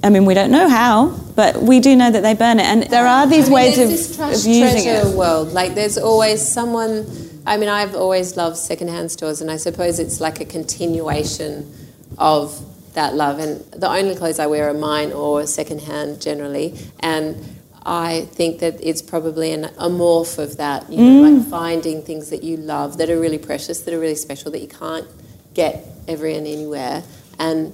I 0.05 0.11
mean, 0.11 0.24
we 0.24 0.34
don't 0.34 0.51
know 0.51 0.68
how, 0.68 1.09
but 1.36 1.62
we 1.62 1.80
do 1.80 1.95
know 1.97 2.11
that 2.11 2.22
they 2.22 2.34
burn 2.34 2.59
it. 2.59 2.64
And 2.64 2.82
there 2.84 3.07
are 3.07 3.26
these 3.26 3.45
I 3.47 3.49
mean, 3.49 3.55
ways 3.55 3.78
of, 3.78 3.88
this 3.88 4.16
trash 4.16 4.40
of 4.40 4.47
using 4.47 4.82
treasure 4.84 5.09
it. 5.09 5.16
world. 5.16 5.53
Like 5.53 5.74
there's 5.74 5.97
always 5.97 6.47
someone. 6.47 7.07
I 7.47 7.57
mean, 7.57 7.68
I've 7.68 7.95
always 7.95 8.36
loved 8.36 8.57
secondhand 8.57 9.11
stores, 9.11 9.40
and 9.40 9.51
I 9.51 9.57
suppose 9.57 9.99
it's 9.99 10.20
like 10.20 10.40
a 10.40 10.45
continuation 10.45 11.72
of 12.18 12.61
that 12.95 13.14
love. 13.14 13.38
And 13.38 13.61
the 13.72 13.88
only 13.88 14.14
clothes 14.14 14.38
I 14.38 14.47
wear 14.47 14.68
are 14.68 14.74
mine 14.74 15.12
or 15.12 15.47
secondhand 15.47 16.20
generally, 16.20 16.74
and. 17.01 17.36
I 17.84 18.28
think 18.30 18.61
that 18.61 18.78
it's 18.80 19.03
probably 19.03 19.51
an, 19.51 19.64
a 19.64 19.88
morph 19.88 20.38
of 20.38 20.57
that, 20.59 20.88
you 20.88 20.99
know, 20.99 21.20
Mm. 21.28 21.40
like 21.40 21.49
finding 21.51 22.01
things 22.03 22.30
that 22.30 22.45
you 22.45 22.57
love 22.57 22.97
that 22.99 23.11
are 23.11 23.18
really 23.18 23.38
precious, 23.38 23.80
that 23.80 23.93
are 23.93 23.99
really 23.99 24.14
special, 24.14 24.53
that 24.53 24.61
you 24.61 24.68
can't 24.68 25.05
get 25.53 25.84
ever 26.07 26.26
and 26.26 26.47
anywhere, 26.47 27.03
and 27.40 27.72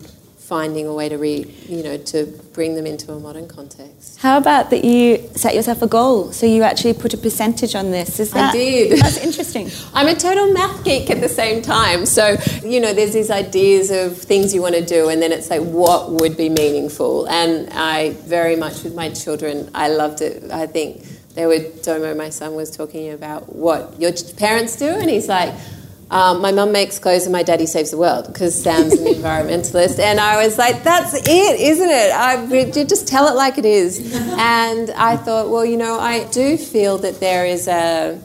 finding 0.49 0.87
a 0.87 0.95
way 0.95 1.11
to 1.11 1.19
re, 1.19 1.45
you 1.69 1.83
know, 1.83 1.99
to 1.99 2.25
bring 2.55 2.75
them 2.75 2.87
into 2.87 3.13
a 3.13 3.21
modern 3.21 3.47
context. 3.47 4.19
How 4.19 4.39
about 4.39 4.71
that 4.71 4.83
you 4.83 5.29
set 5.35 5.55
yourself 5.55 5.83
a 5.83 5.87
goal? 5.87 6.33
So 6.33 6.47
you 6.47 6.63
actually 6.63 6.95
put 6.95 7.13
a 7.13 7.19
percentage 7.19 7.75
on 7.75 7.91
this. 7.91 8.19
Is 8.19 8.31
that 8.31 8.49
I 8.49 8.53
did. 8.53 8.99
That's 9.03 9.19
interesting. 9.19 9.71
I'm 9.95 10.09
a 10.09 10.15
total 10.15 10.51
math 10.55 10.83
geek 10.85 11.11
at 11.11 11.21
the 11.21 11.29
same 11.29 11.61
time. 11.61 12.07
So, 12.07 12.39
you 12.65 12.81
know, 12.81 12.95
there's 12.95 13.13
these 13.13 13.31
ideas 13.31 13.91
of 13.91 14.17
things 14.17 14.55
you 14.55 14.63
want 14.63 14.75
to 14.75 14.85
do, 14.85 15.11
and 15.11 15.21
then 15.21 15.33
it's 15.33 15.51
like, 15.51 15.61
what 15.61 16.13
would 16.13 16.35
be 16.39 16.49
meaningful? 16.49 17.29
And 17.29 17.69
I 17.75 18.13
very 18.25 18.57
much, 18.57 18.85
with 18.85 18.95
my 18.95 19.11
children, 19.11 19.71
I 19.75 19.89
loved 19.89 20.23
it. 20.23 20.51
I 20.51 20.67
think 20.67 21.05
they 21.35 21.45
were, 21.45 21.59
Domo, 21.83 22.15
my 22.15 22.31
son, 22.31 22.55
was 22.55 22.75
talking 22.75 23.11
about 23.11 23.55
what 23.55 24.01
your 24.01 24.13
parents 24.39 24.77
do, 24.77 24.89
and 24.89 25.11
he's 25.11 25.29
like, 25.29 25.55
um, 26.11 26.41
my 26.41 26.53
mum 26.53 26.73
makes 26.73 26.99
clothes 26.99 27.25
and 27.25 27.33
my 27.33 27.43
daddy 27.43 27.67
saves 27.67 27.91
the 27.91 27.99
world 27.99 28.27
because 28.29 28.61
Sam's 28.61 28.95
an 28.95 29.07
environmentalist. 29.15 29.99
And 29.99 30.19
I 30.19 30.43
was 30.45 30.57
like, 30.57 30.83
that's 30.83 31.15
it, 31.15 31.61
isn't 31.61 31.91
it? 31.91 32.13
I, 32.13 32.43
you 32.45 32.85
just 32.85 33.07
tell 33.07 33.29
it 33.29 33.35
like 33.37 33.59
it 33.59 33.67
is. 33.67 34.15
And 34.15 34.91
I 34.91 35.17
thought, 35.17 35.51
well, 35.51 35.65
you 35.65 35.77
know, 35.77 35.99
I 35.99 36.25
do 36.31 36.57
feel 36.57 36.99
that 36.99 37.21
there 37.21 37.45
is 37.45 37.69
a 37.69 38.21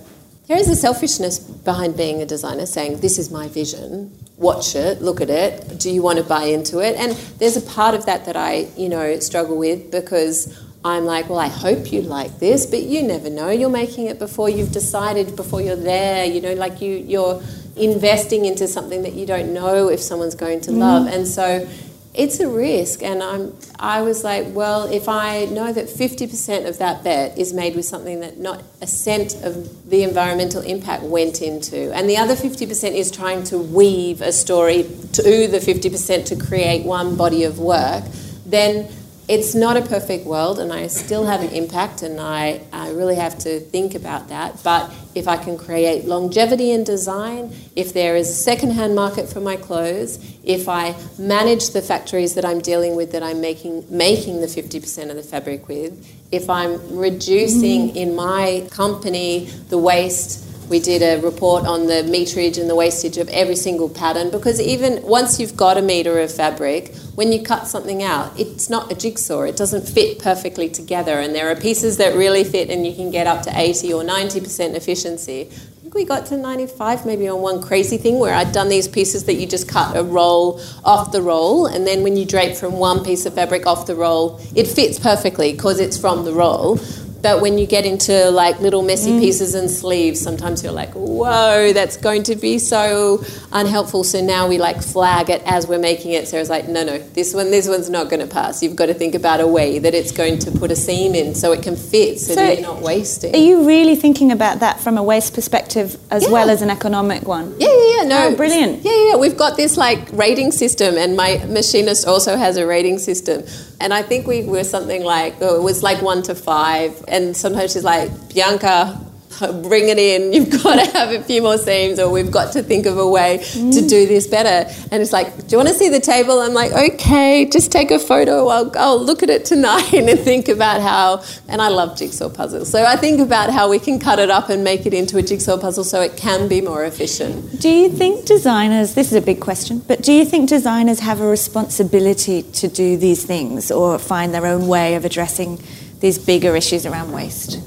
there 0.47 0.57
is 0.57 0.67
a 0.67 0.75
selfishness 0.75 1.39
behind 1.39 1.95
being 1.95 2.21
a 2.21 2.25
designer, 2.25 2.65
saying 2.65 2.99
this 2.99 3.17
is 3.17 3.31
my 3.31 3.47
vision. 3.47 4.11
Watch 4.36 4.75
it, 4.75 5.01
look 5.01 5.21
at 5.21 5.29
it. 5.29 5.79
Do 5.79 5.89
you 5.89 6.01
want 6.01 6.17
to 6.19 6.23
buy 6.23 6.43
into 6.43 6.79
it? 6.79 6.97
And 6.97 7.13
there's 7.39 7.55
a 7.55 7.61
part 7.61 7.95
of 7.95 8.05
that 8.07 8.25
that 8.25 8.36
I, 8.36 8.67
you 8.75 8.89
know, 8.89 9.17
struggle 9.19 9.57
with 9.57 9.89
because 9.89 10.61
I'm 10.84 11.05
like, 11.05 11.29
well, 11.29 11.39
I 11.39 11.47
hope 11.47 11.93
you 11.93 12.01
like 12.01 12.39
this, 12.39 12.65
but 12.65 12.84
you 12.84 13.03
never 13.03 13.29
know. 13.29 13.49
You're 13.51 13.69
making 13.69 14.07
it 14.07 14.19
before 14.19 14.49
you've 14.49 14.73
decided, 14.73 15.38
before 15.38 15.61
you're 15.61 15.77
there. 15.77 16.25
You 16.25 16.41
know, 16.41 16.53
like 16.55 16.81
you, 16.81 16.95
you're 16.97 17.41
investing 17.76 18.45
into 18.45 18.67
something 18.67 19.03
that 19.03 19.13
you 19.13 19.26
don't 19.26 19.53
know 19.53 19.89
if 19.89 19.99
someone's 19.99 20.36
going 20.36 20.61
to 20.61 20.71
love, 20.71 21.05
mm-hmm. 21.05 21.13
and 21.13 21.28
so 21.28 21.67
it's 22.13 22.39
a 22.39 22.47
risk. 22.47 23.01
And 23.01 23.24
I'm, 23.24 23.55
I 23.80 24.01
was 24.01 24.24
like, 24.24 24.45
well, 24.49 24.91
if 24.91 25.09
I 25.09 25.45
know 25.45 25.74
that 25.74 25.88
50% 25.88 26.67
of 26.67 26.78
that 26.78 27.03
bet 27.03 27.38
is 27.38 27.53
made 27.53 27.76
with 27.76 27.86
something 27.86 28.19
that 28.19 28.38
not 28.38 28.61
a 28.82 28.88
cent 28.88 29.36
of 29.43 29.89
the 29.89 30.03
environmental 30.03 30.61
impact 30.61 31.03
went 31.03 31.41
into, 31.41 31.93
and 31.93 32.09
the 32.09 32.17
other 32.17 32.36
50% 32.36 32.93
is 32.93 33.09
trying 33.09 33.43
to 33.45 33.57
weave 33.57 34.21
a 34.21 34.32
story 34.32 34.84
to 35.13 35.47
the 35.47 35.59
50% 35.59 36.26
to 36.26 36.36
create 36.36 36.86
one 36.86 37.15
body 37.15 37.43
of 37.43 37.59
work, 37.59 38.03
then 38.45 38.88
it's 39.28 39.55
not 39.55 39.78
a 39.78 39.82
perfect 39.82 40.26
world 40.26 40.59
and 40.59 40.74
I 40.74 40.88
still 40.88 41.26
have 41.26 41.41
an 41.41 41.49
impact 41.49 42.01
and 42.01 42.19
I, 42.19 42.61
I 42.74 42.89
really 42.91 43.15
have 43.15 43.38
to 43.39 43.59
think 43.59 43.95
about 43.95 44.28
that. 44.28 44.61
But 44.63 44.93
if 45.15 45.28
I 45.28 45.38
can 45.38 45.57
create 45.57 46.05
longevity 46.05 46.71
in 46.71 46.84
design, 46.84 47.55
if 47.76 47.93
there 47.93 48.17
is 48.17 48.30
a 48.30 48.34
secondhand 48.34 48.95
market 48.95 49.30
for 49.30 49.39
my 49.39 49.55
clothes, 49.55 50.19
if 50.43 50.67
I 50.67 50.95
manage 51.17 51.69
the 51.69 51.82
factories 51.82 52.36
that 52.36 52.43
I'm 52.43 52.59
dealing 52.59 52.95
with 52.97 53.13
that 53.13 53.24
I'm 53.24 53.39
making 53.39 53.86
making 53.89 54.41
the 54.41 54.47
50% 54.47 55.09
of 55.09 55.15
the 55.15 55.24
fabric 55.24 55.69
with, 55.69 56.05
if 56.32 56.49
I'm 56.49 56.97
reducing 56.97 57.89
mm-hmm. 57.89 57.97
in 57.97 58.15
my 58.15 58.67
company 58.71 59.45
the 59.69 59.78
waste 59.78 60.42
we 60.70 60.80
did 60.80 61.01
a 61.01 61.22
report 61.22 61.66
on 61.66 61.88
the 61.88 62.03
meterage 62.03 62.59
and 62.59 62.70
the 62.70 62.76
wastage 62.76 63.18
of 63.18 63.30
every 63.30 63.55
single 63.55 63.89
pattern 63.89 64.32
because 64.32 64.59
even 64.59 65.03
once 65.03 65.39
you've 65.39 65.55
got 65.57 65.78
a 65.78 65.82
meter 65.82 66.20
of 66.20 66.34
fabric, 66.34 66.95
when 67.16 67.32
you 67.32 67.43
cut 67.43 67.68
something 67.68 68.01
out, 68.01 68.38
it's 68.39 68.70
not 68.70 68.91
a 68.91 68.95
jigsaw. 68.95 69.41
It 69.41 69.55
doesn't 69.55 69.88
fit 69.88 70.20
perfectly 70.20 70.70
together. 70.70 71.20
And 71.20 71.36
there 71.36 71.49
are 71.51 71.55
pieces 71.55 71.97
that 71.97 72.16
really 72.16 72.43
fit 72.43 72.70
and 72.70 72.88
you 72.88 72.95
can 72.95 73.11
get 73.11 73.28
up 73.28 73.43
to 73.43 73.51
80 73.53 73.93
or 73.93 74.03
90% 74.03 74.76
efficiency. 74.76 75.41
I 75.51 75.82
think 75.84 75.95
we 75.95 76.05
got 76.05 76.26
to 76.28 76.38
95 76.38 77.05
maybe 77.05 77.28
on 77.28 77.41
one 77.41 77.61
crazy 77.61 77.97
thing 77.97 78.18
where 78.18 78.34
I'd 78.34 78.51
done 78.51 78.70
these 78.70 78.88
pieces 78.88 79.26
that 79.26 79.36
you 79.36 79.45
just 79.45 79.68
cut 79.68 79.95
a 79.95 80.03
roll 80.03 80.59
off 80.84 81.11
the 81.11 81.22
roll. 81.22 81.68
And 81.68 81.86
then 81.86 82.03
when 82.03 82.18
you 82.18 82.26
drape 82.26 82.55
from 82.55 82.74
one 82.74 83.03
piece 83.03 83.26
of 83.26 83.36
fabric 83.36 83.68
off 83.68 83.86
the 83.86 83.95
roll, 83.95 84.39
it 84.55 84.68
fits 84.68 84.97
perfectly 84.97 85.51
because 85.51 85.80
it's 85.80 85.97
from 85.97 86.26
the 86.26 86.34
roll. 86.34 86.80
But 87.24 87.41
when 87.41 87.57
you 87.57 87.65
get 87.65 87.86
into 87.86 88.30
like 88.32 88.59
little 88.59 88.82
messy 88.82 89.11
mm. 89.11 89.19
pieces 89.21 89.55
and 89.55 89.71
sleeves, 89.71 90.19
sometimes 90.19 90.61
you're 90.61 90.74
like, 90.74 90.91
whoa, 90.91 91.71
that's 91.71 91.95
going 91.95 92.24
to 92.24 92.36
be 92.36 92.59
so 92.59 93.24
unhelpful. 93.53 94.03
So 94.03 94.19
now 94.19 94.49
we 94.49 94.57
like 94.57 94.84
flag 94.84 95.30
it 95.30 95.41
as 95.45 95.65
we're 95.65 95.80
making 95.80 96.11
it. 96.11 96.28
Sarah's 96.28 96.49
like, 96.49 96.67
no, 96.67 96.84
no, 96.84 96.97
this 96.99 97.34
one, 97.34 97.49
this 97.49 97.69
one's 97.69 97.89
not 97.89 98.09
going 98.09 98.19
to 98.19 98.28
pass. 98.28 98.61
You've 98.61 98.76
got 98.76 98.88
to 98.88 98.93
think 98.93 99.15
about 99.15 99.39
a 99.39 99.47
way 99.47 99.80
that 99.80 99.93
it's 99.93 100.11
going 100.11 100.38
to 100.39 100.51
put 100.51 100.69
a 100.69 100.76
seam 100.76 101.15
in 101.15 101.34
so 101.34 101.53
it 101.53 101.63
can 101.63 101.78
fit, 101.78 102.19
so, 102.19 102.34
So 102.34 102.41
that 102.41 102.59
you're 102.59 102.67
not 102.67 102.82
wasting. 102.82 103.34
Are 103.34 103.38
you 103.38 103.65
really 103.65 103.95
thinking 103.95 104.30
about 104.34 104.59
that 104.59 104.82
from 104.82 104.97
a 104.97 105.03
waste 105.03 105.34
perspective 105.34 105.97
as 106.11 106.24
Yeah. 106.24 106.30
well 106.30 106.49
as 106.49 106.61
an 106.61 106.69
economic 106.69 107.26
one? 107.26 107.55
Yeah, 107.57 107.69
yeah, 107.69 107.95
yeah. 107.97 108.03
No, 108.03 108.28
Oh, 108.28 108.36
brilliant. 108.36 108.84
Yeah, 108.84 108.91
yeah, 108.91 109.07
yeah. 109.11 109.15
We've 109.15 109.38
got 109.38 109.55
this 109.55 109.78
like 109.78 110.09
rating 110.11 110.51
system, 110.51 110.97
and 110.97 111.15
my 111.15 111.41
machinist 111.47 112.05
also 112.05 112.36
has 112.36 112.57
a 112.57 112.67
rating 112.67 112.99
system. 112.99 113.43
And 113.80 113.93
I 113.93 114.01
think 114.01 114.28
we 114.28 114.43
were 114.43 114.63
something 114.63 115.03
like 115.03 115.36
oh, 115.41 115.55
it 115.55 115.63
was 115.63 115.84
like 115.84 116.01
one 116.01 116.21
to 116.24 116.36
five, 116.36 117.03
and 117.14 117.38
sometimes 117.38 117.72
she's 117.72 117.84
like 117.84 118.11
Bianca. 118.34 118.99
Bring 119.39 119.89
it 119.89 119.97
in. 119.97 120.32
You've 120.32 120.51
got 120.64 120.76
to 120.76 120.91
have 120.91 121.09
a 121.09 121.22
few 121.24 121.41
more 121.41 121.57
seams, 121.57 121.97
or 121.97 122.11
we've 122.11 122.30
got 122.30 122.53
to 122.53 122.61
think 122.61 122.86
of 122.86 122.99
a 122.99 123.07
way 123.09 123.39
to 123.39 123.82
do 123.82 124.05
mm. 124.05 124.07
this 124.07 124.28
better. 124.28 124.72
And 124.91 125.01
it's 125.01 125.11
like, 125.11 125.36
do 125.36 125.45
you 125.49 125.57
want 125.57 125.70
to 125.70 125.74
see 125.74 125.89
the 125.89 125.99
table? 125.99 126.39
I'm 126.39 126.53
like, 126.53 126.72
okay, 126.72 127.49
just 127.51 127.72
take 127.72 127.89
a 127.89 127.97
photo. 127.97 128.47
I'll, 128.47 128.72
I'll 128.78 129.03
look 129.03 129.24
at 129.24 129.32
it 129.32 129.43
tonight 129.43 129.91
and 129.93 130.20
think 130.20 130.49
about 130.49 130.82
how. 130.82 131.24
And 131.49 131.64
I 131.64 131.70
love 131.70 131.97
jigsaw 131.97 132.30
puzzles, 132.30 132.70
so 132.70 132.86
I 132.86 132.95
think 132.95 133.20
about 133.20 133.49
how 133.49 133.70
we 133.70 133.80
can 133.80 133.99
cut 133.99 134.20
it 134.20 134.30
up 134.30 134.49
and 134.49 134.64
make 134.64 134.86
it 134.86 134.93
into 134.93 135.18
a 135.18 135.24
jigsaw 135.24 135.57
puzzle 135.57 135.84
so 135.84 135.99
it 136.01 136.16
can 136.16 136.47
be 136.47 136.61
more 136.61 136.86
efficient. 136.86 137.59
Do 137.59 137.70
you 137.70 137.89
think 137.89 138.26
designers, 138.26 138.93
this 138.93 139.07
is 139.11 139.18
a 139.18 139.22
big 139.22 139.41
question, 139.41 139.80
but 139.80 140.03
do 140.03 140.14
you 140.14 140.26
think 140.26 140.47
designers 140.47 140.99
have 140.99 141.20
a 141.20 141.28
responsibility 141.28 142.43
to 142.43 142.68
do 142.68 142.97
these 142.97 143.26
things 143.26 143.72
or 143.72 143.97
find 143.97 144.32
their 144.32 144.45
own 144.45 144.68
way 144.68 144.93
of 144.93 145.05
addressing 145.05 145.59
these 146.04 146.20
bigger 146.20 146.54
issues 146.54 146.86
around 146.86 147.14
waste? 147.14 147.60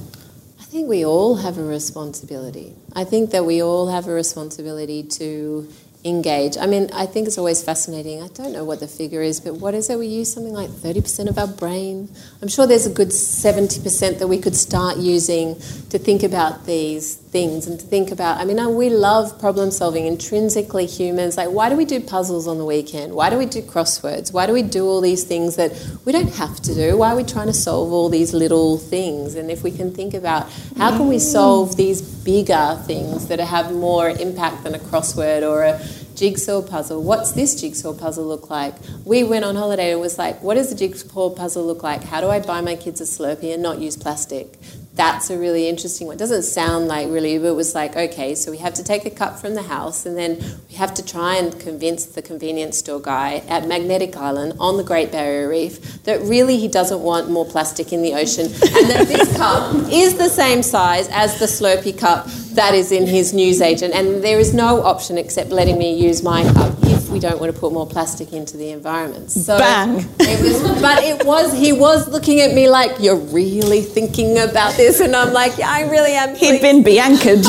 I 0.61 0.65
think 0.65 0.91
we 0.91 1.07
all 1.07 1.37
have 1.37 1.57
a 1.57 1.65
responsibility. 1.65 2.75
I 2.95 3.03
think 3.05 3.31
that 3.31 3.47
we 3.47 3.63
all 3.63 3.89
have 3.89 4.09
a 4.09 4.13
responsibility 4.13 5.03
to 5.05 5.67
engage. 6.05 6.59
I 6.59 6.67
mean, 6.67 6.91
I 6.93 7.07
think 7.07 7.29
it's 7.29 7.39
always 7.39 7.63
fascinating. 7.63 8.23
I 8.23 8.29
don't 8.29 8.53
know 8.53 8.63
what 8.63 8.81
the 8.81 8.89
figure 8.89 9.23
is, 9.23 9.41
but 9.41 9.55
what 9.55 9.73
is 9.73 9.89
it? 9.89 9.99
We 9.99 10.09
use 10.09 10.31
something 10.31 10.53
like 10.53 10.69
30% 10.69 11.31
of 11.31 11.39
our 11.39 11.47
brain. 11.47 12.11
I'm 12.43 12.49
sure 12.49 12.67
there's 12.67 12.85
a 12.85 12.93
good 12.93 13.09
70% 13.09 14.19
that 14.19 14.29
we 14.29 14.39
could 14.39 14.55
start 14.55 14.99
using 14.99 15.55
to 15.89 15.99
think 15.99 16.23
about 16.23 16.67
these 16.67 17.17
things 17.37 17.67
and 17.67 17.79
to 17.79 17.85
think 17.85 18.11
about. 18.11 18.41
I 18.41 18.47
mean, 18.47 18.59
we 18.77 18.89
love 18.89 19.39
problem 19.39 19.71
solving, 19.71 20.07
intrinsically 20.07 20.87
humans. 20.87 21.37
Like, 21.37 21.51
why 21.51 21.69
do 21.69 21.77
we 21.77 21.85
do 21.85 22.01
puzzles 22.01 22.49
on 22.49 22.57
the 22.57 22.65
weekend? 22.65 23.13
Why 23.13 23.29
do 23.29 23.37
we 23.37 23.45
do 23.45 23.61
crosswords? 23.61 24.33
Why 24.33 24.47
do 24.47 24.55
we 24.55 24.63
do 24.63 24.87
all 24.87 25.03
these 25.03 25.25
things 25.25 25.57
that 25.57 25.71
we 26.07 26.13
don't 26.13 26.35
have 26.37 26.57
to 26.63 26.75
do? 26.75 26.97
Why 26.97 27.13
are 27.13 27.17
we 27.17 27.25
trying 27.25 27.49
to 27.49 27.53
solve 27.53 27.93
all 27.93 28.09
these 28.09 28.33
little 28.33 28.79
things? 28.79 29.35
And 29.35 29.51
if 29.51 29.63
we 29.63 29.71
can 29.71 29.93
think 29.93 30.15
about 30.15 30.51
how 30.79 30.97
can 30.97 31.09
we 31.09 31.19
solve 31.19 31.77
these 31.77 32.01
bigger 32.01 32.83
things 32.87 33.29
that 33.29 33.39
have 33.39 33.71
more 33.71 34.09
impact 34.09 34.65
than 34.65 34.75
a 34.75 34.79
crossword 34.79 35.43
or 35.47 35.63
a 35.63 35.79
jigsaw 36.17 36.63
puzzle. 36.63 37.03
What's 37.03 37.33
this 37.33 37.61
jigsaw 37.61 37.93
puzzle 37.93 38.25
look 38.25 38.49
like? 38.49 38.75
We 39.05 39.23
went 39.23 39.45
on 39.45 39.55
holiday 39.55 39.93
and 39.93 40.01
was 40.01 40.17
like, 40.17 40.43
what 40.43 40.55
does 40.55 40.71
the 40.71 40.75
jigsaw 40.75 41.29
puzzle 41.31 41.67
look 41.67 41.83
like? 41.83 42.03
How 42.03 42.23
do 42.23 42.29
I 42.29 42.41
buy 42.41 42.63
my 42.63 42.75
kids 42.75 43.03
a 43.03 43.05
Slurpee 43.05 43.53
and 43.53 43.63
not 43.63 43.79
use 43.79 43.97
plastic? 43.97 44.59
That's 44.97 45.29
a 45.29 45.39
really 45.39 45.69
interesting 45.69 46.07
one. 46.07 46.17
It 46.17 46.19
doesn't 46.19 46.45
sound 46.45 46.89
like 46.89 47.09
really, 47.09 47.39
but 47.39 47.49
it 47.49 47.55
was 47.55 47.75
like, 47.75 47.97
okay, 47.97 48.35
so 48.35 48.51
we 48.51 48.57
have 48.59 48.73
to 48.75 48.83
take 48.83 49.05
a 49.05 49.11
cup 49.11 49.39
from 49.39 49.55
the 49.55 49.63
house 49.63 50.07
and 50.07 50.17
then 50.17 50.39
we 50.71 50.77
have 50.77 50.95
to 50.95 51.05
try 51.05 51.37
and 51.37 51.59
convince 51.61 52.07
the 52.07 52.23
convenience 52.23 52.79
store 52.79 53.01
guy 53.01 53.43
at 53.47 53.69
Magnetic 53.69 54.17
Island 54.17 54.55
on 54.59 54.79
the 54.79 54.83
Great 54.83 55.13
Barrier 55.13 55.51
Reef 55.51 56.03
that 56.05 56.23
really 56.23 56.57
he 56.57 56.67
doesn't 56.67 57.01
want 57.01 57.31
more 57.31 57.45
plastic 57.45 57.93
in 57.93 58.01
the 58.01 58.15
ocean 58.15 58.47
and 58.47 58.91
that 58.91 59.07
this 59.07 59.37
cup 59.39 59.75
is 59.93 60.17
the 60.17 60.31
same 60.31 60.63
size 60.63 61.09
as 61.11 61.39
the 61.39 61.47
Slurpee 61.47 61.99
cup 61.99 62.27
that 62.57 62.75
is 62.75 62.91
in 62.91 63.07
his 63.07 63.35
newsagent, 63.35 63.95
and 63.95 64.25
there 64.25 64.41
is 64.41 64.55
no 64.55 64.83
option 64.83 65.19
except 65.19 65.51
letting 65.51 65.79
me 65.79 65.95
use 65.95 66.23
my 66.23 66.43
cup 66.55 66.75
if 66.85 66.96
we 67.17 67.21
don't 67.21 67.41
want 67.41 67.51
to 67.55 67.59
put 67.59 67.73
more 67.73 67.87
plastic 67.87 68.35
into 68.35 68.59
the 68.59 68.73
environment. 68.73 69.31
So 69.31 69.57
Bang. 69.59 70.05
It 70.21 70.39
was, 70.43 70.83
but 70.83 71.03
it 71.03 71.25
was 71.25 71.51
he 71.55 71.73
was 71.73 72.07
looking 72.09 72.43
at 72.43 72.53
me 72.53 72.69
like 72.69 73.01
you're 73.01 73.17
really 73.17 73.81
thinking 73.81 74.37
about 74.37 74.75
this, 74.75 75.01
and 75.01 75.17
I'm 75.17 75.33
like, 75.33 75.57
yeah, 75.57 75.71
I 75.71 75.89
really 75.91 76.13
am. 76.13 76.37
He'd 76.37 76.61
been 76.61 76.85
Biancaed. 76.85 77.43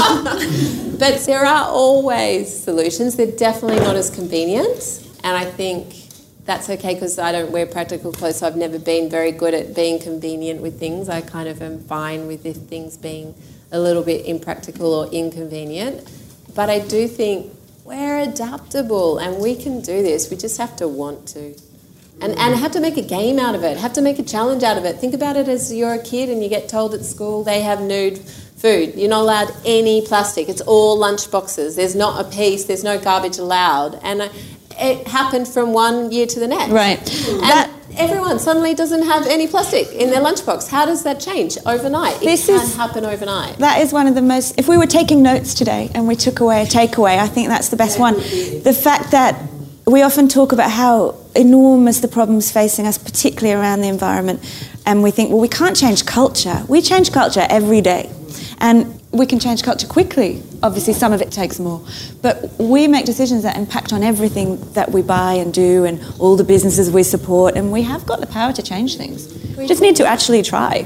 but 0.99 1.19
there 1.25 1.45
are 1.45 1.67
always 1.67 2.63
solutions. 2.63 3.17
They're 3.17 3.35
definitely 3.35 3.81
not 3.81 3.97
as 3.97 4.09
convenient, 4.09 5.05
and 5.25 5.35
I 5.35 5.43
think 5.43 5.93
that's 6.45 6.69
okay 6.69 6.93
because 6.93 7.19
I 7.19 7.33
don't 7.33 7.51
wear 7.51 7.65
practical 7.65 8.13
clothes, 8.13 8.37
so 8.37 8.47
I've 8.47 8.55
never 8.55 8.79
been 8.79 9.09
very 9.09 9.33
good 9.33 9.53
at 9.53 9.75
being 9.75 9.99
convenient 9.99 10.61
with 10.61 10.79
things. 10.79 11.09
I 11.09 11.19
kind 11.19 11.49
of 11.49 11.61
am 11.61 11.81
fine 11.81 12.25
with 12.27 12.45
if 12.45 12.55
things 12.55 12.95
being 12.95 13.35
a 13.73 13.79
little 13.81 14.03
bit 14.03 14.27
impractical 14.27 14.93
or 14.93 15.11
inconvenient. 15.11 16.09
But 16.55 16.69
I 16.69 16.79
do 16.79 17.05
think 17.09 17.51
we're 17.87 18.19
adaptable 18.19 19.17
and 19.17 19.41
we 19.41 19.55
can 19.55 19.79
do 19.79 20.03
this. 20.03 20.29
We 20.29 20.35
just 20.35 20.57
have 20.57 20.75
to 20.75 20.87
want 20.89 21.25
to. 21.29 21.55
And, 22.19 22.37
and 22.37 22.55
have 22.55 22.71
to 22.71 22.79
make 22.81 22.97
a 22.97 23.01
game 23.03 23.37
out 23.39 23.53
of 23.53 23.63
it, 23.63 23.77
have 23.77 23.93
to 23.93 24.01
make 24.01 24.17
a 24.17 24.23
challenge 24.23 24.63
out 24.63 24.77
of 24.77 24.85
it. 24.85 24.97
Think 24.97 25.13
about 25.13 25.37
it 25.37 25.47
as 25.47 25.71
you're 25.71 25.93
a 25.93 26.03
kid 26.03 26.29
and 26.29 26.41
you 26.43 26.49
get 26.49 26.67
told 26.67 26.95
at 26.95 27.05
school 27.05 27.43
they 27.43 27.61
have 27.61 27.79
nude 27.79 28.17
food. 28.17 28.95
You're 28.95 29.09
not 29.09 29.21
allowed 29.21 29.55
any 29.65 30.01
plastic. 30.05 30.49
It's 30.49 30.61
all 30.61 30.97
lunch 30.97 31.29
boxes. 31.29 31.75
There's 31.75 31.95
not 31.95 32.25
a 32.25 32.29
piece, 32.29 32.65
there's 32.65 32.83
no 32.83 32.99
garbage 32.99 33.37
allowed. 33.37 33.99
And 34.01 34.31
it 34.79 35.07
happened 35.07 35.47
from 35.47 35.73
one 35.73 36.11
year 36.11 36.25
to 36.25 36.39
the 36.39 36.47
next. 36.47 36.71
Right. 36.71 36.99
And 37.29 37.41
That- 37.41 37.71
everyone 37.97 38.39
suddenly 38.39 38.73
doesn't 38.73 39.03
have 39.03 39.25
any 39.27 39.47
plastic 39.47 39.91
in 39.91 40.09
their 40.11 40.21
lunchbox. 40.21 40.69
How 40.69 40.85
does 40.85 41.03
that 41.03 41.19
change 41.19 41.57
overnight? 41.65 42.19
This 42.19 42.47
it 42.47 42.53
can 42.53 42.61
is- 42.65 42.75
happen 42.75 43.05
overnight. 43.05 43.57
That 43.57 43.81
is 43.81 43.91
one 43.93 44.07
of 44.07 44.15
the 44.15 44.21
most. 44.21 44.55
If 44.57 44.67
we 44.67 44.77
were 44.77 44.85
taking 44.87 45.21
notes 45.23 45.53
today 45.53 45.89
and 45.93 46.07
we 46.07 46.15
took 46.15 46.39
away 46.39 46.61
a 46.61 46.65
takeaway, 46.65 47.17
I 47.19 47.27
think 47.27 47.49
that's 47.49 47.69
the 47.69 47.77
best 47.77 47.99
one. 47.99 48.15
The 48.15 48.73
fact 48.79 49.11
that 49.11 49.35
we 49.85 50.01
often 50.01 50.27
talk 50.27 50.51
about 50.51 50.69
how 50.71 51.15
enormous 51.35 51.99
the 52.01 52.07
problems 52.07 52.51
facing 52.51 52.85
us, 52.85 52.97
particularly 52.97 53.53
around 53.59 53.81
the 53.81 53.87
environment, 53.87 54.41
and 54.85 55.01
we 55.03 55.11
think, 55.11 55.29
well, 55.29 55.39
we 55.39 55.47
can't 55.47 55.75
change 55.75 56.05
culture. 56.05 56.63
We 56.67 56.81
change 56.81 57.11
culture 57.11 57.45
every 57.49 57.81
day, 57.81 58.09
and 58.59 58.99
we 59.17 59.25
can 59.25 59.39
change 59.39 59.63
culture 59.63 59.87
quickly. 59.87 60.41
Obviously, 60.63 60.93
some 60.93 61.13
of 61.13 61.21
it 61.21 61.31
takes 61.31 61.59
more, 61.59 61.81
but 62.21 62.51
we 62.59 62.87
make 62.87 63.05
decisions 63.05 63.43
that 63.43 63.57
impact 63.57 63.93
on 63.93 64.03
everything 64.03 64.57
that 64.73 64.91
we 64.91 65.01
buy 65.01 65.33
and 65.33 65.53
do, 65.53 65.85
and 65.85 65.99
all 66.19 66.35
the 66.35 66.43
businesses 66.43 66.89
we 66.91 67.03
support, 67.03 67.55
and 67.55 67.71
we 67.71 67.81
have 67.83 68.05
got 68.05 68.19
the 68.21 68.27
power 68.27 68.53
to 68.53 68.61
change 68.61 68.97
things. 68.97 69.27
We 69.57 69.67
just 69.67 69.81
need 69.81 69.95
to 69.97 70.05
actually 70.05 70.41
try. 70.43 70.85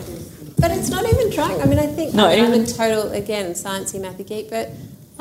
But 0.59 0.71
it's 0.71 0.89
not 0.89 1.05
even 1.11 1.31
trying. 1.31 1.59
I 1.61 1.65
mean, 1.65 1.79
I 1.79 1.87
think 1.87 2.13
Not 2.13 2.31
I 2.31 2.35
mean, 2.35 2.45
I'm 2.45 2.53
even. 2.53 2.63
a 2.65 2.67
total, 2.67 3.11
again, 3.13 3.51
sciencey, 3.53 3.99
mathy 3.99 4.25
geek, 4.27 4.49
but 4.49 4.69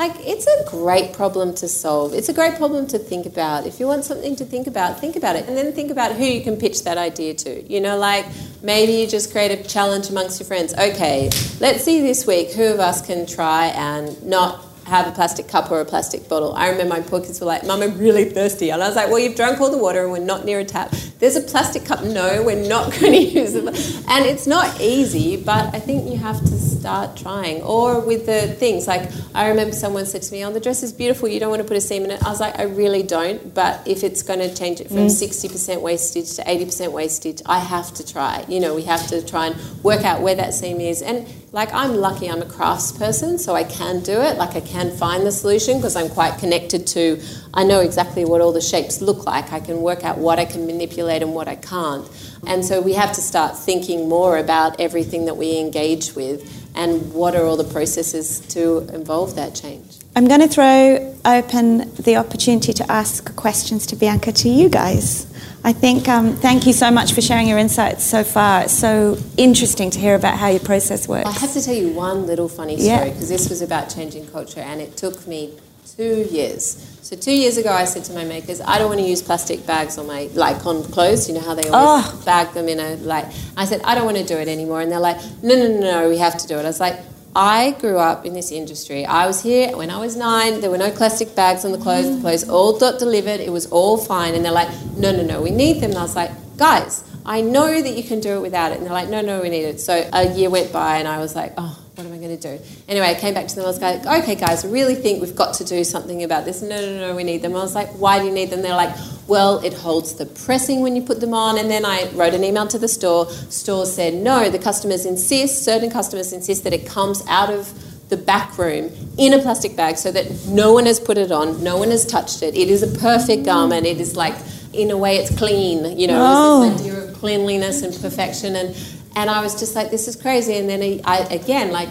like 0.00 0.16
it's 0.26 0.46
a 0.46 0.64
great 0.66 1.12
problem 1.12 1.54
to 1.54 1.68
solve. 1.68 2.14
It's 2.14 2.30
a 2.30 2.32
great 2.32 2.56
problem 2.56 2.86
to 2.86 2.98
think 2.98 3.26
about. 3.26 3.66
If 3.66 3.78
you 3.78 3.86
want 3.86 4.06
something 4.06 4.34
to 4.36 4.46
think 4.46 4.66
about, 4.66 4.98
think 4.98 5.14
about 5.14 5.36
it. 5.36 5.46
And 5.46 5.54
then 5.54 5.74
think 5.74 5.90
about 5.90 6.12
who 6.12 6.24
you 6.24 6.42
can 6.42 6.56
pitch 6.56 6.84
that 6.84 6.96
idea 6.96 7.34
to. 7.34 7.70
You 7.70 7.82
know, 7.82 7.98
like 7.98 8.24
maybe 8.62 8.92
you 8.92 9.06
just 9.06 9.30
create 9.30 9.52
a 9.52 9.62
challenge 9.62 10.08
amongst 10.08 10.40
your 10.40 10.46
friends. 10.46 10.72
Okay, 10.72 11.28
let's 11.60 11.84
see 11.84 12.00
this 12.00 12.26
week 12.26 12.52
who 12.52 12.64
of 12.72 12.80
us 12.80 13.04
can 13.06 13.26
try 13.26 13.66
and 13.66 14.24
not 14.24 14.69
have 14.90 15.06
a 15.06 15.12
plastic 15.12 15.46
cup 15.46 15.70
or 15.70 15.80
a 15.80 15.84
plastic 15.84 16.28
bottle. 16.28 16.52
I 16.54 16.68
remember 16.68 16.96
my 16.96 17.00
poor 17.00 17.20
kids 17.20 17.40
were 17.40 17.46
like, 17.46 17.64
Mum, 17.64 17.80
I'm 17.80 17.96
really 17.96 18.24
thirsty. 18.24 18.70
And 18.70 18.82
I 18.82 18.88
was 18.88 18.96
like, 18.96 19.08
Well, 19.08 19.20
you've 19.20 19.36
drunk 19.36 19.60
all 19.60 19.70
the 19.70 19.78
water 19.78 20.02
and 20.02 20.12
we're 20.12 20.18
not 20.18 20.44
near 20.44 20.58
a 20.58 20.64
tap. 20.64 20.90
There's 21.20 21.36
a 21.36 21.40
plastic 21.40 21.84
cup. 21.84 22.02
No, 22.02 22.42
we're 22.42 22.68
not 22.68 22.90
going 23.00 23.12
to 23.12 23.22
use 23.22 23.54
it. 23.54 23.64
And 24.08 24.26
it's 24.26 24.46
not 24.46 24.80
easy, 24.80 25.36
but 25.36 25.74
I 25.74 25.78
think 25.78 26.10
you 26.10 26.18
have 26.18 26.40
to 26.40 26.58
start 26.58 27.16
trying. 27.16 27.62
Or 27.62 28.00
with 28.00 28.26
the 28.26 28.48
things 28.48 28.88
like, 28.88 29.10
I 29.34 29.48
remember 29.48 29.72
someone 29.72 30.06
said 30.06 30.22
to 30.22 30.32
me, 30.32 30.44
Oh, 30.44 30.52
the 30.52 30.60
dress 30.60 30.82
is 30.82 30.92
beautiful. 30.92 31.28
You 31.28 31.38
don't 31.38 31.50
want 31.50 31.62
to 31.62 31.68
put 31.68 31.76
a 31.76 31.80
seam 31.80 32.04
in 32.04 32.10
it. 32.10 32.22
I 32.24 32.28
was 32.28 32.40
like, 32.40 32.58
I 32.58 32.64
really 32.64 33.04
don't. 33.04 33.54
But 33.54 33.86
if 33.86 34.02
it's 34.02 34.22
going 34.22 34.40
to 34.40 34.52
change 34.52 34.80
it 34.80 34.88
from 34.88 35.06
mm. 35.06 35.28
60% 35.28 35.80
wastage 35.80 36.34
to 36.34 36.42
80% 36.42 36.92
wastage, 36.92 37.42
I 37.46 37.60
have 37.60 37.94
to 37.94 38.06
try. 38.06 38.44
You 38.48 38.58
know, 38.58 38.74
we 38.74 38.82
have 38.82 39.06
to 39.08 39.24
try 39.24 39.46
and 39.46 39.84
work 39.84 40.04
out 40.04 40.20
where 40.20 40.34
that 40.34 40.52
seam 40.52 40.80
is. 40.80 41.00
And 41.00 41.28
like 41.52 41.72
I'm 41.72 41.96
lucky 41.96 42.30
I'm 42.30 42.42
a 42.42 42.46
crafts 42.46 42.92
person 42.92 43.38
so 43.38 43.54
I 43.54 43.64
can 43.64 44.00
do 44.00 44.20
it. 44.20 44.36
Like 44.36 44.54
I 44.54 44.60
can 44.60 44.90
find 44.96 45.26
the 45.26 45.32
solution 45.32 45.78
because 45.78 45.96
I'm 45.96 46.08
quite 46.08 46.38
connected 46.38 46.86
to 46.88 47.20
I 47.52 47.64
know 47.64 47.80
exactly 47.80 48.24
what 48.24 48.40
all 48.40 48.52
the 48.52 48.60
shapes 48.60 49.00
look 49.00 49.26
like. 49.26 49.52
I 49.52 49.60
can 49.60 49.82
work 49.82 50.04
out 50.04 50.18
what 50.18 50.38
I 50.38 50.44
can 50.44 50.66
manipulate 50.66 51.22
and 51.22 51.34
what 51.34 51.48
I 51.48 51.56
can't. 51.56 52.08
And 52.46 52.64
so 52.64 52.80
we 52.80 52.92
have 52.94 53.12
to 53.14 53.20
start 53.20 53.58
thinking 53.58 54.08
more 54.08 54.38
about 54.38 54.80
everything 54.80 55.24
that 55.24 55.36
we 55.36 55.58
engage 55.58 56.14
with 56.14 56.68
and 56.76 57.12
what 57.12 57.34
are 57.34 57.44
all 57.44 57.56
the 57.56 57.64
processes 57.72 58.40
to 58.54 58.78
involve 58.94 59.34
that 59.34 59.54
change 59.54 59.89
I'm 60.16 60.26
going 60.26 60.40
to 60.40 60.48
throw 60.48 61.06
open 61.24 61.94
the 61.94 62.16
opportunity 62.16 62.72
to 62.72 62.90
ask 62.90 63.34
questions 63.36 63.86
to 63.86 63.96
Bianca 63.96 64.32
to 64.32 64.48
you 64.48 64.68
guys. 64.68 65.26
I 65.62 65.72
think 65.72 66.08
um, 66.08 66.34
thank 66.36 66.66
you 66.66 66.72
so 66.72 66.90
much 66.90 67.12
for 67.12 67.20
sharing 67.20 67.46
your 67.46 67.58
insights 67.58 68.02
so 68.04 68.24
far. 68.24 68.62
It's 68.62 68.72
so 68.72 69.18
interesting 69.36 69.90
to 69.90 69.98
hear 69.98 70.14
about 70.14 70.38
how 70.38 70.48
your 70.48 70.60
process 70.60 71.06
works. 71.06 71.28
I 71.28 71.32
have 71.32 71.52
to 71.52 71.62
tell 71.62 71.74
you 71.74 71.90
one 71.90 72.26
little 72.26 72.48
funny 72.48 72.78
story 72.78 73.10
because 73.10 73.28
this 73.28 73.48
was 73.50 73.60
about 73.62 73.90
changing 73.90 74.26
culture 74.28 74.60
and 74.60 74.80
it 74.80 74.96
took 74.96 75.26
me 75.28 75.56
two 75.96 76.26
years. 76.30 76.86
So 77.02 77.14
two 77.16 77.32
years 77.32 77.56
ago, 77.58 77.70
I 77.70 77.84
said 77.84 78.04
to 78.04 78.12
my 78.14 78.24
makers, 78.24 78.60
I 78.60 78.78
don't 78.78 78.88
want 78.88 79.00
to 79.00 79.06
use 79.06 79.20
plastic 79.22 79.66
bags 79.66 79.98
on 79.98 80.06
my 80.06 80.28
like 80.34 80.64
on 80.64 80.82
clothes. 80.84 81.28
You 81.28 81.34
know 81.34 81.40
how 81.40 81.54
they 81.54 81.68
always 81.68 82.04
Oh. 82.06 82.22
bag 82.24 82.54
them 82.54 82.68
in 82.68 82.80
a 82.80 82.96
like. 82.96 83.26
I 83.56 83.64
said 83.66 83.82
I 83.84 83.94
don't 83.94 84.06
want 84.06 84.16
to 84.16 84.24
do 84.24 84.36
it 84.38 84.48
anymore, 84.48 84.80
and 84.80 84.90
they're 84.90 84.98
like, 85.00 85.18
No, 85.42 85.54
no, 85.56 85.66
no, 85.68 85.80
no, 85.80 86.08
we 86.08 86.18
have 86.18 86.38
to 86.38 86.46
do 86.48 86.56
it. 86.56 86.60
I 86.64 86.68
was 86.68 86.80
like. 86.80 86.98
I 87.34 87.76
grew 87.78 87.98
up 87.98 88.26
in 88.26 88.32
this 88.32 88.50
industry. 88.50 89.06
I 89.06 89.26
was 89.26 89.42
here 89.42 89.76
when 89.76 89.90
I 89.90 89.98
was 89.98 90.16
nine. 90.16 90.60
There 90.60 90.70
were 90.70 90.78
no 90.78 90.90
plastic 90.90 91.36
bags 91.36 91.64
on 91.64 91.70
the 91.70 91.78
clothes. 91.78 92.16
The 92.16 92.20
clothes 92.20 92.48
all 92.48 92.78
got 92.78 92.98
delivered. 92.98 93.38
It 93.38 93.52
was 93.52 93.66
all 93.66 93.96
fine. 93.96 94.34
And 94.34 94.44
they're 94.44 94.52
like, 94.52 94.68
no, 94.96 95.12
no, 95.12 95.22
no, 95.22 95.40
we 95.40 95.50
need 95.50 95.80
them. 95.80 95.90
And 95.90 95.98
I 95.98 96.02
was 96.02 96.16
like, 96.16 96.32
guys, 96.56 97.04
I 97.24 97.40
know 97.40 97.80
that 97.80 97.96
you 97.96 98.02
can 98.02 98.18
do 98.20 98.36
it 98.36 98.40
without 98.40 98.72
it. 98.72 98.78
And 98.78 98.86
they're 98.86 98.92
like, 98.92 99.08
no, 99.08 99.20
no, 99.20 99.42
we 99.42 99.48
need 99.48 99.62
it. 99.62 99.80
So 99.80 100.08
a 100.12 100.32
year 100.32 100.50
went 100.50 100.72
by 100.72 100.98
and 100.98 101.06
I 101.06 101.18
was 101.18 101.36
like, 101.36 101.52
oh, 101.56 101.78
what 102.00 102.06
am 102.06 102.14
I 102.14 102.18
going 102.18 102.38
to 102.38 102.58
do? 102.58 102.64
Anyway, 102.88 103.06
I 103.06 103.14
came 103.14 103.34
back 103.34 103.46
to 103.48 103.54
them. 103.54 103.64
I 103.64 103.68
was 103.68 103.80
like, 103.80 104.06
okay, 104.06 104.34
guys, 104.34 104.64
I 104.64 104.68
really 104.68 104.94
think 104.94 105.20
we've 105.20 105.36
got 105.36 105.54
to 105.54 105.64
do 105.64 105.84
something 105.84 106.22
about 106.24 106.44
this. 106.46 106.62
No, 106.62 106.80
no, 106.80 107.08
no, 107.08 107.14
we 107.14 107.24
need 107.24 107.42
them. 107.42 107.52
I 107.54 107.60
was 107.60 107.74
like, 107.74 107.88
why 107.90 108.18
do 108.18 108.24
you 108.24 108.32
need 108.32 108.50
them? 108.50 108.62
They're 108.62 108.74
like, 108.74 108.94
well, 109.26 109.58
it 109.64 109.74
holds 109.74 110.14
the 110.14 110.26
pressing 110.26 110.80
when 110.80 110.96
you 110.96 111.02
put 111.02 111.20
them 111.20 111.34
on. 111.34 111.58
And 111.58 111.70
then 111.70 111.84
I 111.84 112.10
wrote 112.14 112.32
an 112.34 112.42
email 112.42 112.66
to 112.68 112.78
the 112.78 112.88
store. 112.88 113.30
Store 113.30 113.84
said, 113.84 114.14
no, 114.14 114.48
the 114.48 114.58
customers 114.58 115.04
insist, 115.04 115.64
certain 115.64 115.90
customers 115.90 116.32
insist 116.32 116.64
that 116.64 116.72
it 116.72 116.86
comes 116.86 117.22
out 117.28 117.50
of 117.50 117.72
the 118.08 118.16
back 118.16 118.58
room 118.58 118.90
in 119.18 119.34
a 119.34 119.38
plastic 119.38 119.76
bag 119.76 119.96
so 119.96 120.10
that 120.10 120.46
no 120.48 120.72
one 120.72 120.86
has 120.86 120.98
put 120.98 121.16
it 121.16 121.30
on, 121.30 121.62
no 121.62 121.76
one 121.76 121.90
has 121.90 122.04
touched 122.04 122.42
it. 122.42 122.56
It 122.56 122.68
is 122.68 122.82
a 122.82 122.98
perfect 122.98 123.44
garment. 123.44 123.86
It 123.86 124.00
is 124.00 124.16
like, 124.16 124.34
in 124.72 124.90
a 124.90 124.96
way, 124.96 125.16
it's 125.16 125.36
clean. 125.36 125.98
You 125.98 126.08
know, 126.08 126.20
Oh. 126.20 126.62
it's 126.72 126.82
this 126.82 126.92
oh. 126.92 126.96
idea 126.96 127.04
of 127.04 127.14
cleanliness 127.18 127.82
and 127.82 127.94
perfection. 127.94 128.56
And 128.56 128.74
and 129.16 129.28
I 129.28 129.42
was 129.42 129.58
just 129.58 129.74
like, 129.74 129.90
this 129.90 130.08
is 130.08 130.16
crazy. 130.16 130.56
And 130.56 130.68
then 130.68 131.00
I, 131.04 131.18
again, 131.30 131.72
like 131.72 131.88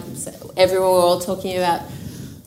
everyone 0.58 0.92
were 0.92 1.00
all 1.00 1.20
talking 1.20 1.58
about 1.58 1.82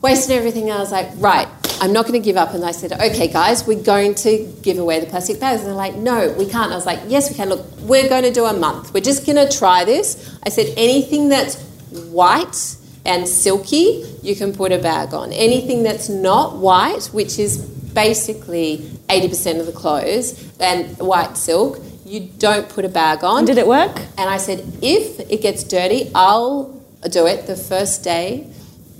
waste 0.01 0.29
and 0.29 0.37
everything. 0.37 0.71
I 0.71 0.79
was 0.79 0.91
like, 0.91 1.09
right, 1.15 1.47
I'm 1.79 1.93
not 1.93 2.05
going 2.05 2.19
to 2.19 2.25
give 2.25 2.37
up. 2.37 2.53
And 2.53 2.63
I 2.63 2.71
said, 2.71 2.91
okay, 2.93 3.27
guys, 3.27 3.65
we're 3.65 3.81
going 3.81 4.15
to 4.15 4.51
give 4.61 4.77
away 4.77 4.99
the 4.99 5.05
plastic 5.05 5.39
bags. 5.39 5.61
And 5.61 5.69
they're 5.69 5.75
like, 5.75 5.95
no, 5.95 6.33
we 6.37 6.45
can't. 6.45 6.71
I 6.71 6.75
was 6.75 6.85
like, 6.85 6.99
yes, 7.07 7.29
we 7.29 7.35
can. 7.35 7.49
Look, 7.49 7.65
we're 7.81 8.09
going 8.09 8.23
to 8.23 8.31
do 8.31 8.45
a 8.45 8.53
month. 8.53 8.93
We're 8.93 9.01
just 9.01 9.25
going 9.25 9.35
to 9.35 9.57
try 9.57 9.85
this. 9.85 10.37
I 10.43 10.49
said, 10.49 10.73
anything 10.77 11.29
that's 11.29 11.61
white 11.91 12.77
and 13.05 13.27
silky, 13.27 14.05
you 14.21 14.35
can 14.35 14.53
put 14.53 14.71
a 14.71 14.79
bag 14.79 15.13
on. 15.13 15.31
Anything 15.33 15.83
that's 15.83 16.09
not 16.09 16.57
white, 16.57 17.07
which 17.07 17.37
is 17.37 17.57
basically 17.57 18.77
80% 19.07 19.59
of 19.59 19.65
the 19.65 19.71
clothes, 19.71 20.51
and 20.59 20.97
white 20.97 21.37
silk, 21.37 21.79
you 22.13 22.29
don't 22.37 22.69
put 22.69 22.85
a 22.85 22.89
bag 22.89 23.23
on. 23.23 23.43
Did 23.43 23.57
it 23.57 23.65
work? 23.65 23.99
And 24.19 24.29
I 24.29 24.37
said, 24.37 24.63
if 24.83 25.19
it 25.31 25.41
gets 25.41 25.63
dirty, 25.63 26.11
I'll 26.13 26.79
do 27.09 27.25
it 27.25 27.47
the 27.47 27.55
first 27.55 28.03
day. 28.03 28.47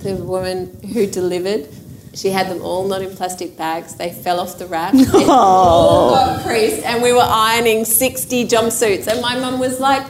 the 0.00 0.16
woman 0.16 0.76
who 0.92 1.06
delivered, 1.06 1.68
she 2.12 2.30
had 2.30 2.48
them 2.48 2.60
all 2.60 2.88
not 2.88 3.02
in 3.02 3.14
plastic 3.14 3.56
bags. 3.56 3.94
They 3.94 4.10
fell 4.12 4.40
off 4.40 4.58
the 4.58 4.66
rack. 4.66 4.94
It 4.94 5.14
all 5.28 6.10
got 6.10 6.44
creased, 6.44 6.82
and 6.84 7.04
we 7.04 7.12
were 7.12 7.20
ironing 7.24 7.84
60 7.84 8.48
jumpsuits. 8.48 9.06
And 9.06 9.22
my 9.22 9.38
mum 9.38 9.60
was 9.60 9.78
like, 9.78 10.04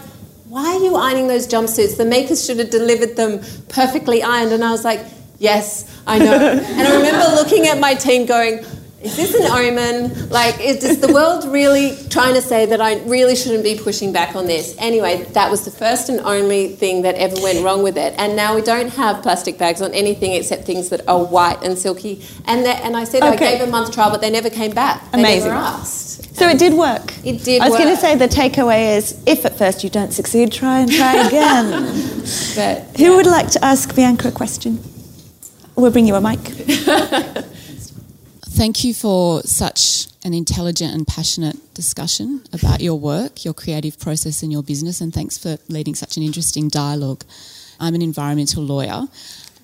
Why 0.49 0.65
are 0.75 0.81
you 0.81 0.97
ironing 0.97 1.29
those 1.29 1.47
jumpsuits? 1.47 1.99
The 1.99 2.07
makers 2.07 2.43
should 2.43 2.59
have 2.59 2.71
delivered 2.71 3.17
them 3.17 3.41
perfectly 3.69 4.23
ironed. 4.23 4.53
And 4.53 4.65
I 4.65 4.71
was 4.71 4.83
like, 4.83 5.05
Yes, 5.39 5.85
I 6.07 6.19
know. 6.19 6.33
and 6.79 6.89
I 6.89 6.97
remember 6.97 7.37
looking 7.37 7.67
at 7.67 7.79
my 7.79 7.95
team 7.95 8.25
going, 8.25 8.65
is 9.05 9.17
this 9.17 9.35
an 9.35 9.53
omen? 9.53 10.31
Like, 10.31 10.59
is 10.61 11.01
the 11.01 11.13
world 11.13 11.45
really 11.45 11.97
trying 12.09 12.35
to 12.35 12.41
say 12.41 12.65
that 12.67 12.81
I 12.81 13.03
really 13.05 13.37
shouldn't 13.37 13.63
be 13.63 13.79
pushing 13.79 14.13
back 14.13 14.35
on 14.35 14.47
this? 14.47 14.75
Anyway, 14.79 15.25
that 15.33 15.51
was 15.51 15.65
the 15.65 15.71
first 15.71 16.09
and 16.09 16.21
only 16.21 16.69
thing 16.69 17.03
that 17.03 17.15
ever 17.17 17.37
went 17.43 17.63
wrong 17.63 17.83
with 17.83 17.99
it. 17.99 18.15
And 18.17 18.35
now 18.35 18.55
we 18.55 18.63
don't 18.63 18.89
have 18.95 19.23
plastic 19.23 19.59
bags 19.59 19.83
on 19.83 19.93
anything 19.93 20.33
except 20.33 20.65
things 20.65 20.89
that 20.89 21.07
are 21.07 21.23
white 21.23 21.63
and 21.63 21.79
silky. 21.79 22.25
And 22.47 22.65
that, 22.65 22.83
and 22.83 22.97
I 22.97 23.05
said 23.05 23.23
I 23.23 23.37
gave 23.37 23.61
a 23.61 23.67
month 23.67 23.93
trial, 23.93 24.11
but 24.11 24.23
they 24.23 24.31
never 24.31 24.49
came 24.49 24.73
back. 24.73 25.11
They 25.13 25.21
Amazing. 25.21 25.51
never 25.51 25.61
asked. 25.61 26.35
So 26.35 26.49
it 26.49 26.59
did 26.59 26.73
work. 26.75 27.13
It 27.25 27.45
did 27.45 27.61
I 27.61 27.69
was 27.69 27.79
going 27.79 27.95
to 27.95 28.01
say 28.01 28.17
the 28.17 28.27
takeaway 28.27 28.97
is 28.97 29.23
if 29.27 29.45
at 29.45 29.57
first 29.57 29.85
you 29.85 29.91
don't 29.91 30.13
succeed, 30.13 30.51
try 30.51 30.81
and 30.81 30.91
try 30.91 31.27
again. 31.27 32.03
But 32.57 32.99
Who 32.99 33.17
would 33.17 33.27
like 33.27 33.51
to 33.51 33.65
ask 33.65 33.95
Bianca 33.95 34.29
a 34.29 34.33
question? 34.33 34.83
We'll 35.77 35.91
bring 35.91 36.07
you 36.07 36.15
a 36.15 36.21
mic. 36.21 36.41
Thank 38.55 38.85
you 38.85 38.95
for 38.95 39.43
such 39.43 40.07
an 40.23 40.33
intelligent 40.33 40.95
and 40.95 41.05
passionate 41.05 41.75
discussion 41.75 42.45
about 42.53 42.81
your 42.81 42.95
work, 42.95 43.45
your 43.45 43.53
creative 43.53 43.99
process, 43.99 44.45
and 44.45 44.53
your 44.53 44.63
business. 44.63 45.01
And 45.01 45.13
thanks 45.13 45.37
for 45.37 45.59
leading 45.67 45.97
such 45.97 46.17
an 46.17 46.23
interesting 46.23 46.69
dialogue. 46.69 47.25
I'm 47.81 47.97
an 47.97 48.01
environmental 48.01 48.63
lawyer, 48.63 49.09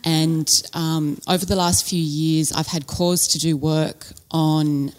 and 0.02 0.50
um, 0.74 1.20
over 1.28 1.46
the 1.46 1.54
last 1.54 1.88
few 1.88 2.02
years, 2.02 2.50
I've 2.50 2.66
had 2.66 2.88
cause 2.88 3.28
to 3.28 3.38
do 3.38 3.56
work 3.56 4.08
on 4.32 4.90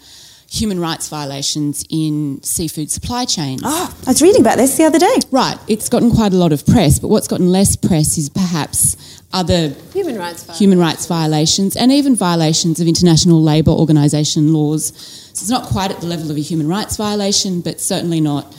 human 0.52 0.78
rights 0.78 1.08
violations 1.08 1.82
in 1.88 2.42
seafood 2.42 2.90
supply 2.90 3.24
chains. 3.24 3.62
Oh, 3.64 3.96
I 4.06 4.10
was 4.10 4.20
reading 4.20 4.42
about 4.42 4.58
this 4.58 4.76
the 4.76 4.84
other 4.84 4.98
day. 4.98 5.16
Right, 5.30 5.56
it's 5.66 5.88
gotten 5.88 6.10
quite 6.10 6.34
a 6.34 6.36
lot 6.36 6.52
of 6.52 6.66
press, 6.66 6.98
but 6.98 7.08
what's 7.08 7.26
gotten 7.26 7.50
less 7.50 7.74
press 7.74 8.18
is 8.18 8.28
perhaps 8.28 9.22
other 9.32 9.70
human 9.94 10.18
rights 10.18 10.44
violence. 10.44 10.58
human 10.58 10.78
rights 10.78 11.06
violations 11.06 11.74
and 11.74 11.90
even 11.90 12.14
violations 12.14 12.80
of 12.80 12.86
international 12.86 13.42
labour 13.42 13.70
organisation 13.70 14.52
laws. 14.52 14.94
So 15.32 15.44
it's 15.44 15.48
not 15.48 15.64
quite 15.64 15.90
at 15.90 16.00
the 16.00 16.06
level 16.06 16.30
of 16.30 16.36
a 16.36 16.40
human 16.40 16.68
rights 16.68 16.98
violation, 16.98 17.62
but 17.62 17.80
certainly 17.80 18.20
not 18.20 18.54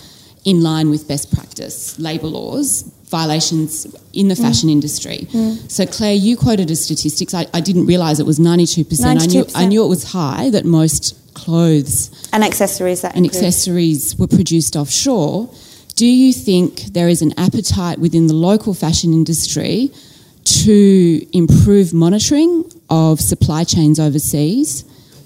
in 0.45 0.61
line 0.61 0.89
with 0.89 1.07
best 1.07 1.31
practice 1.31 1.97
labour 1.99 2.27
laws, 2.27 2.81
violations 3.05 3.85
in 4.13 4.29
the 4.29 4.33
mm. 4.33 4.41
fashion 4.41 4.67
industry. 4.67 5.27
Mm. 5.29 5.71
So 5.71 5.85
Clare, 5.85 6.15
you 6.15 6.35
quoted 6.37 6.71
a 6.71 6.75
statistics. 6.75 7.35
I, 7.35 7.45
I 7.53 7.61
didn't 7.61 7.85
realise 7.85 8.19
it 8.19 8.25
was 8.25 8.39
92%. 8.39 9.05
I 9.05 9.25
knew, 9.27 9.45
I 9.53 9.65
knew 9.67 9.85
it 9.85 9.89
was 9.89 10.11
high, 10.11 10.49
that 10.49 10.65
most 10.65 11.22
clothes 11.34 12.09
And 12.31 12.43
accessories 12.43 13.01
that 13.01 13.15
and 13.15 13.25
include- 13.25 13.43
accessories 13.43 14.15
were 14.17 14.27
produced 14.27 14.75
offshore. 14.75 15.49
Do 15.95 16.05
you 16.05 16.34
think 16.34 16.93
there 16.93 17.07
is 17.07 17.21
an 17.21 17.34
appetite 17.38 17.99
within 17.99 18.27
the 18.27 18.34
local 18.34 18.73
fashion 18.73 19.13
industry 19.13 19.91
to 20.43 21.25
improve 21.38 21.93
monitoring 21.93 22.65
of 22.89 23.21
supply 23.21 23.63
chains 23.63 23.99
overseas 23.99 24.84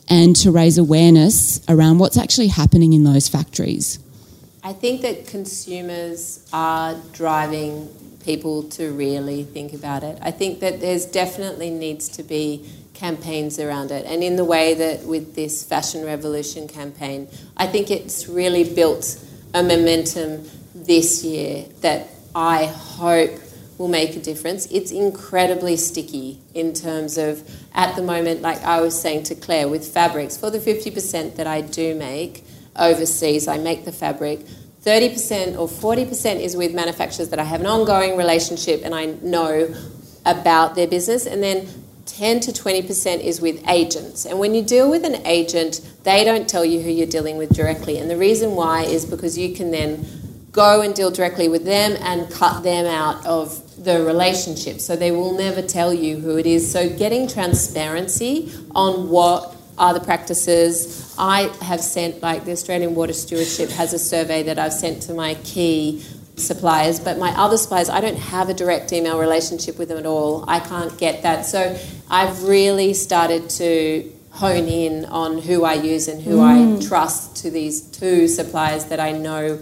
and 0.09 0.35
to 0.37 0.51
raise 0.51 0.77
awareness 0.77 1.61
around 1.67 1.99
what's 1.99 2.17
actually 2.17 2.47
happening 2.47 2.93
in 2.93 3.03
those 3.03 3.27
factories? 3.27 3.99
I 4.63 4.73
think 4.73 5.01
that 5.01 5.27
consumers 5.27 6.45
are 6.53 6.95
driving 7.13 7.87
people 8.23 8.63
to 8.63 8.91
really 8.91 9.43
think 9.43 9.73
about 9.73 10.03
it. 10.03 10.17
I 10.21 10.31
think 10.31 10.59
that 10.59 10.81
there's 10.81 11.05
definitely 11.05 11.69
needs 11.69 12.09
to 12.09 12.23
be 12.23 12.65
campaigns 12.97 13.59
around 13.59 13.91
it. 13.91 14.05
And 14.05 14.23
in 14.23 14.35
the 14.35 14.45
way 14.45 14.73
that 14.73 15.03
with 15.05 15.35
this 15.35 15.63
Fashion 15.63 16.03
Revolution 16.03 16.67
campaign, 16.67 17.27
I 17.55 17.67
think 17.67 17.91
it's 17.91 18.27
really 18.27 18.63
built 18.63 19.23
a 19.53 19.61
momentum 19.61 20.49
this 20.73 21.23
year 21.23 21.65
that 21.81 22.07
I 22.33 22.65
hope 22.65 23.31
will 23.77 23.87
make 23.87 24.15
a 24.15 24.19
difference. 24.19 24.65
It's 24.67 24.91
incredibly 24.91 25.77
sticky 25.77 26.39
in 26.53 26.73
terms 26.73 27.17
of, 27.17 27.47
at 27.73 27.95
the 27.95 28.01
moment, 28.01 28.41
like 28.41 28.63
I 28.63 28.81
was 28.81 28.99
saying 28.99 29.23
to 29.23 29.35
Clare, 29.35 29.67
with 29.67 29.87
fabrics, 29.87 30.35
for 30.35 30.49
the 30.49 30.59
50% 30.59 31.35
that 31.35 31.45
I 31.45 31.61
do 31.61 31.93
make 31.93 32.43
overseas, 32.75 33.47
I 33.47 33.57
make 33.57 33.85
the 33.85 33.91
fabric. 33.91 34.39
30% 34.83 35.59
or 35.59 35.67
40% 35.67 36.39
is 36.39 36.55
with 36.55 36.73
manufacturers 36.73 37.29
that 37.29 37.39
I 37.39 37.43
have 37.43 37.59
an 37.59 37.67
ongoing 37.67 38.17
relationship 38.17 38.81
and 38.83 38.95
I 38.95 39.05
know 39.05 39.73
about 40.25 40.75
their 40.75 40.87
business. 40.87 41.27
And 41.27 41.43
then 41.43 41.67
10 42.07 42.39
to 42.41 42.51
20% 42.51 43.19
is 43.19 43.41
with 43.41 43.67
agents. 43.67 44.25
And 44.25 44.39
when 44.39 44.55
you 44.55 44.63
deal 44.63 44.89
with 44.89 45.05
an 45.05 45.25
agent, 45.25 45.81
they 46.03 46.23
don't 46.23 46.47
tell 46.47 46.65
you 46.65 46.81
who 46.81 46.89
you're 46.89 47.07
dealing 47.07 47.37
with 47.37 47.53
directly. 47.53 47.97
And 47.97 48.09
the 48.09 48.17
reason 48.17 48.55
why 48.55 48.83
is 48.83 49.05
because 49.05 49.37
you 49.37 49.55
can 49.55 49.71
then 49.71 50.05
go 50.51 50.81
and 50.81 50.95
deal 50.95 51.11
directly 51.11 51.47
with 51.47 51.65
them 51.65 51.95
and 52.01 52.31
cut 52.31 52.63
them 52.63 52.85
out 52.85 53.25
of 53.25 53.83
the 53.83 54.03
relationship. 54.03 54.79
So 54.79 54.95
they 54.95 55.11
will 55.11 55.37
never 55.37 55.61
tell 55.61 55.93
you 55.93 56.17
who 56.17 56.37
it 56.37 56.45
is. 56.45 56.69
So 56.71 56.89
getting 56.89 57.27
transparency 57.27 58.51
on 58.73 59.09
what 59.09 59.55
are 59.77 59.93
the 59.93 59.99
practices. 59.99 61.15
I 61.17 61.53
have 61.61 61.81
sent, 61.81 62.21
like 62.21 62.45
the 62.45 62.51
Australian 62.51 62.95
Water 62.95 63.13
Stewardship 63.13 63.69
has 63.69 63.93
a 63.93 63.99
survey 63.99 64.43
that 64.43 64.57
I've 64.57 64.73
sent 64.73 65.03
to 65.03 65.13
my 65.13 65.35
key 65.43 66.03
suppliers, 66.37 66.99
but 66.99 67.17
my 67.17 67.31
other 67.31 67.57
suppliers, 67.57 67.89
I 67.89 67.99
don't 67.99 68.17
have 68.17 68.49
a 68.49 68.53
direct 68.53 68.93
email 68.93 69.19
relationship 69.19 69.77
with 69.77 69.89
them 69.89 69.97
at 69.97 70.05
all. 70.05 70.45
I 70.47 70.59
can't 70.59 70.97
get 70.97 71.23
that. 71.23 71.45
So 71.45 71.77
I've 72.09 72.43
really 72.43 72.93
started 72.93 73.49
to 73.51 74.11
hone 74.31 74.67
in 74.67 75.05
on 75.05 75.39
who 75.39 75.63
I 75.63 75.73
use 75.73 76.07
and 76.07 76.21
who 76.21 76.41
I 76.41 76.57
mm. 76.57 76.87
trust 76.87 77.37
to 77.37 77.49
these 77.49 77.81
two 77.81 78.27
suppliers 78.27 78.85
that 78.85 78.99
I 78.99 79.11
know 79.11 79.59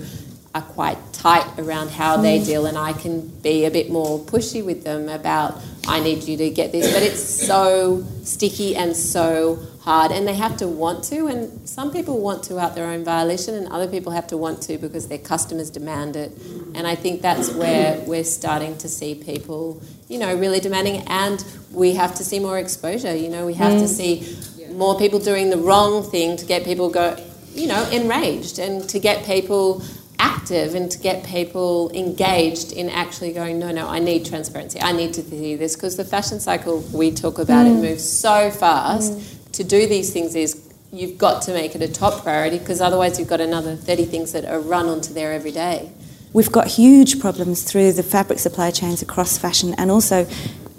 are 0.53 0.61
quite 0.61 0.97
tight 1.13 1.47
around 1.57 1.91
how 1.91 2.17
they 2.17 2.39
mm. 2.39 2.45
deal, 2.45 2.65
and 2.65 2.77
I 2.77 2.93
can 2.93 3.27
be 3.41 3.65
a 3.65 3.71
bit 3.71 3.89
more 3.89 4.19
pushy 4.19 4.63
with 4.63 4.83
them 4.83 5.09
about 5.09 5.61
I 5.87 5.99
need 6.01 6.23
you 6.23 6.37
to 6.37 6.49
get 6.49 6.71
this. 6.71 6.93
But 6.93 7.03
it's 7.03 7.23
so 7.23 8.05
sticky 8.23 8.75
and 8.75 8.95
so 8.95 9.59
hard, 9.85 10.11
and 10.11 10.27
they 10.27 10.33
have 10.33 10.57
to 10.57 10.67
want 10.67 11.03
to. 11.05 11.27
And 11.27 11.69
some 11.69 11.91
people 11.91 12.19
want 12.19 12.43
to 12.45 12.59
out 12.59 12.73
their 12.73 12.87
own 12.87 13.03
violation, 13.05 13.53
and 13.53 13.67
other 13.67 13.87
people 13.87 14.11
have 14.11 14.27
to 14.27 14.37
want 14.37 14.61
to 14.63 14.77
because 14.79 15.07
their 15.07 15.19
customers 15.19 15.69
demand 15.69 16.15
it. 16.15 16.31
And 16.73 16.87
I 16.87 16.95
think 16.95 17.21
that's 17.21 17.53
where 17.53 17.99
we're 18.05 18.23
starting 18.23 18.77
to 18.79 18.89
see 18.89 19.13
people, 19.13 19.81
you 20.09 20.17
know, 20.17 20.35
really 20.35 20.59
demanding, 20.59 21.03
and 21.07 21.45
we 21.71 21.93
have 21.93 22.15
to 22.15 22.23
see 22.23 22.39
more 22.39 22.57
exposure. 22.57 23.15
You 23.15 23.29
know, 23.29 23.45
we 23.45 23.53
have 23.53 23.77
to 23.79 23.85
mm. 23.85 23.87
see 23.87 24.73
more 24.73 24.97
people 24.97 25.19
doing 25.19 25.51
the 25.51 25.57
wrong 25.57 26.03
thing 26.03 26.35
to 26.37 26.45
get 26.45 26.65
people 26.65 26.89
go, 26.89 27.15
you 27.53 27.67
know, 27.67 27.87
enraged, 27.91 28.57
and 28.57 28.89
to 28.89 28.99
get 28.99 29.23
people 29.23 29.83
active 30.17 30.75
and 30.75 30.89
to 30.89 30.97
get 30.97 31.23
people 31.25 31.91
engaged 31.93 32.71
in 32.71 32.89
actually 32.89 33.33
going, 33.33 33.59
no, 33.59 33.71
no, 33.71 33.87
I 33.87 33.99
need 33.99 34.25
transparency. 34.25 34.79
I 34.81 34.93
need 34.93 35.13
to 35.13 35.21
see 35.21 35.55
this 35.55 35.75
because 35.75 35.97
the 35.97 36.05
fashion 36.05 36.39
cycle 36.39 36.79
we 36.93 37.11
talk 37.11 37.37
about 37.37 37.67
it 37.67 37.73
mm. 37.73 37.81
moves 37.81 38.07
so 38.07 38.49
fast. 38.49 39.13
Mm. 39.13 39.44
To 39.55 39.63
do 39.63 39.87
these 39.87 40.11
things 40.11 40.35
is 40.35 40.61
you've 40.91 41.17
got 41.17 41.41
to 41.43 41.53
make 41.53 41.75
it 41.75 41.81
a 41.81 41.87
top 41.87 42.23
priority 42.23 42.59
because 42.59 42.81
otherwise 42.81 43.17
you've 43.17 43.29
got 43.29 43.39
another 43.39 43.77
30 43.77 44.03
things 44.03 44.33
that 44.33 44.43
are 44.43 44.59
run 44.59 44.87
onto 44.87 45.13
there 45.13 45.31
every 45.31 45.51
day. 45.51 45.89
We've 46.33 46.51
got 46.51 46.67
huge 46.67 47.21
problems 47.21 47.63
through 47.63 47.93
the 47.93 48.03
fabric 48.03 48.39
supply 48.39 48.71
chains 48.71 49.01
across 49.01 49.37
fashion 49.37 49.73
and 49.77 49.89
also 49.89 50.27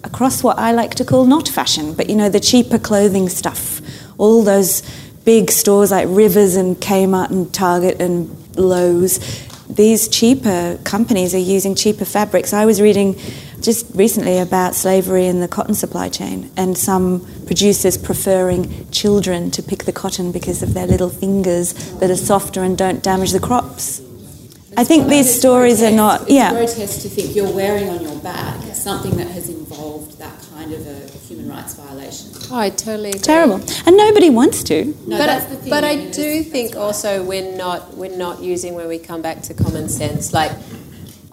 across 0.04 0.42
what 0.42 0.58
I 0.58 0.72
like 0.72 0.94
to 0.96 1.06
call 1.06 1.24
not 1.24 1.48
fashion, 1.48 1.94
but 1.94 2.10
you 2.10 2.16
know, 2.16 2.28
the 2.28 2.38
cheaper 2.38 2.78
clothing 2.78 3.30
stuff. 3.30 3.80
All 4.18 4.42
those 4.42 4.82
big 5.24 5.50
stores 5.50 5.90
like 5.90 6.06
Rivers 6.10 6.54
and 6.54 6.76
Kmart 6.76 7.30
and 7.30 7.50
Target 7.54 7.98
and 7.98 8.28
Lowe's. 8.58 9.20
These 9.70 10.08
cheaper 10.08 10.78
companies 10.84 11.34
are 11.34 11.38
using 11.38 11.74
cheaper 11.74 12.04
fabrics. 12.04 12.52
I 12.52 12.66
was 12.66 12.82
reading 12.82 13.18
just 13.66 13.84
recently 13.96 14.38
about 14.38 14.76
slavery 14.76 15.26
in 15.26 15.40
the 15.40 15.48
cotton 15.48 15.74
supply 15.74 16.08
chain 16.08 16.48
and 16.56 16.78
some 16.78 17.20
producers 17.46 17.98
preferring 17.98 18.88
children 18.92 19.50
to 19.50 19.60
pick 19.60 19.84
the 19.84 19.92
cotton 19.92 20.30
because 20.30 20.62
of 20.62 20.72
their 20.72 20.86
little 20.86 21.08
fingers 21.10 21.72
that 21.98 22.08
are 22.08 22.16
softer 22.16 22.62
and 22.62 22.78
don't 22.78 23.02
damage 23.02 23.32
the 23.32 23.40
crops. 23.40 24.00
I 24.76 24.84
think 24.84 25.08
these 25.08 25.36
stories 25.36 25.82
are 25.82 25.90
not, 25.90 26.22
It's 26.22 26.30
yeah. 26.30 26.50
grotesque 26.52 27.02
to 27.02 27.08
think 27.08 27.34
you're 27.34 27.50
wearing 27.52 27.88
on 27.88 28.02
your 28.02 28.14
back 28.20 28.62
something 28.74 29.16
that 29.16 29.26
has 29.28 29.48
involved 29.48 30.16
that 30.18 30.34
kind 30.54 30.72
of 30.72 30.86
a 30.86 31.10
human 31.26 31.48
rights 31.48 31.74
violation. 31.74 32.30
Oh, 32.52 32.58
I 32.58 32.70
totally 32.70 33.08
agree. 33.08 33.20
Terrible. 33.20 33.60
And 33.84 33.96
nobody 33.96 34.30
wants 34.30 34.62
to. 34.64 34.84
No, 35.08 35.18
but 35.18 35.26
that's 35.26 35.46
I, 35.46 35.48
the 35.48 35.56
thing. 35.56 35.70
but 35.70 35.82
I 35.82 35.90
you 35.92 36.10
do 36.12 36.22
that's- 36.22 36.46
think 36.52 36.66
that's 36.68 36.76
right. 36.76 36.82
also 36.82 37.24
we're 37.24 37.56
not 37.56 37.96
we're 37.96 38.16
not 38.16 38.42
using 38.42 38.74
when 38.74 38.86
we 38.86 38.98
come 39.00 39.22
back 39.22 39.42
to 39.42 39.54
common 39.54 39.88
sense. 39.88 40.32
Like, 40.32 40.52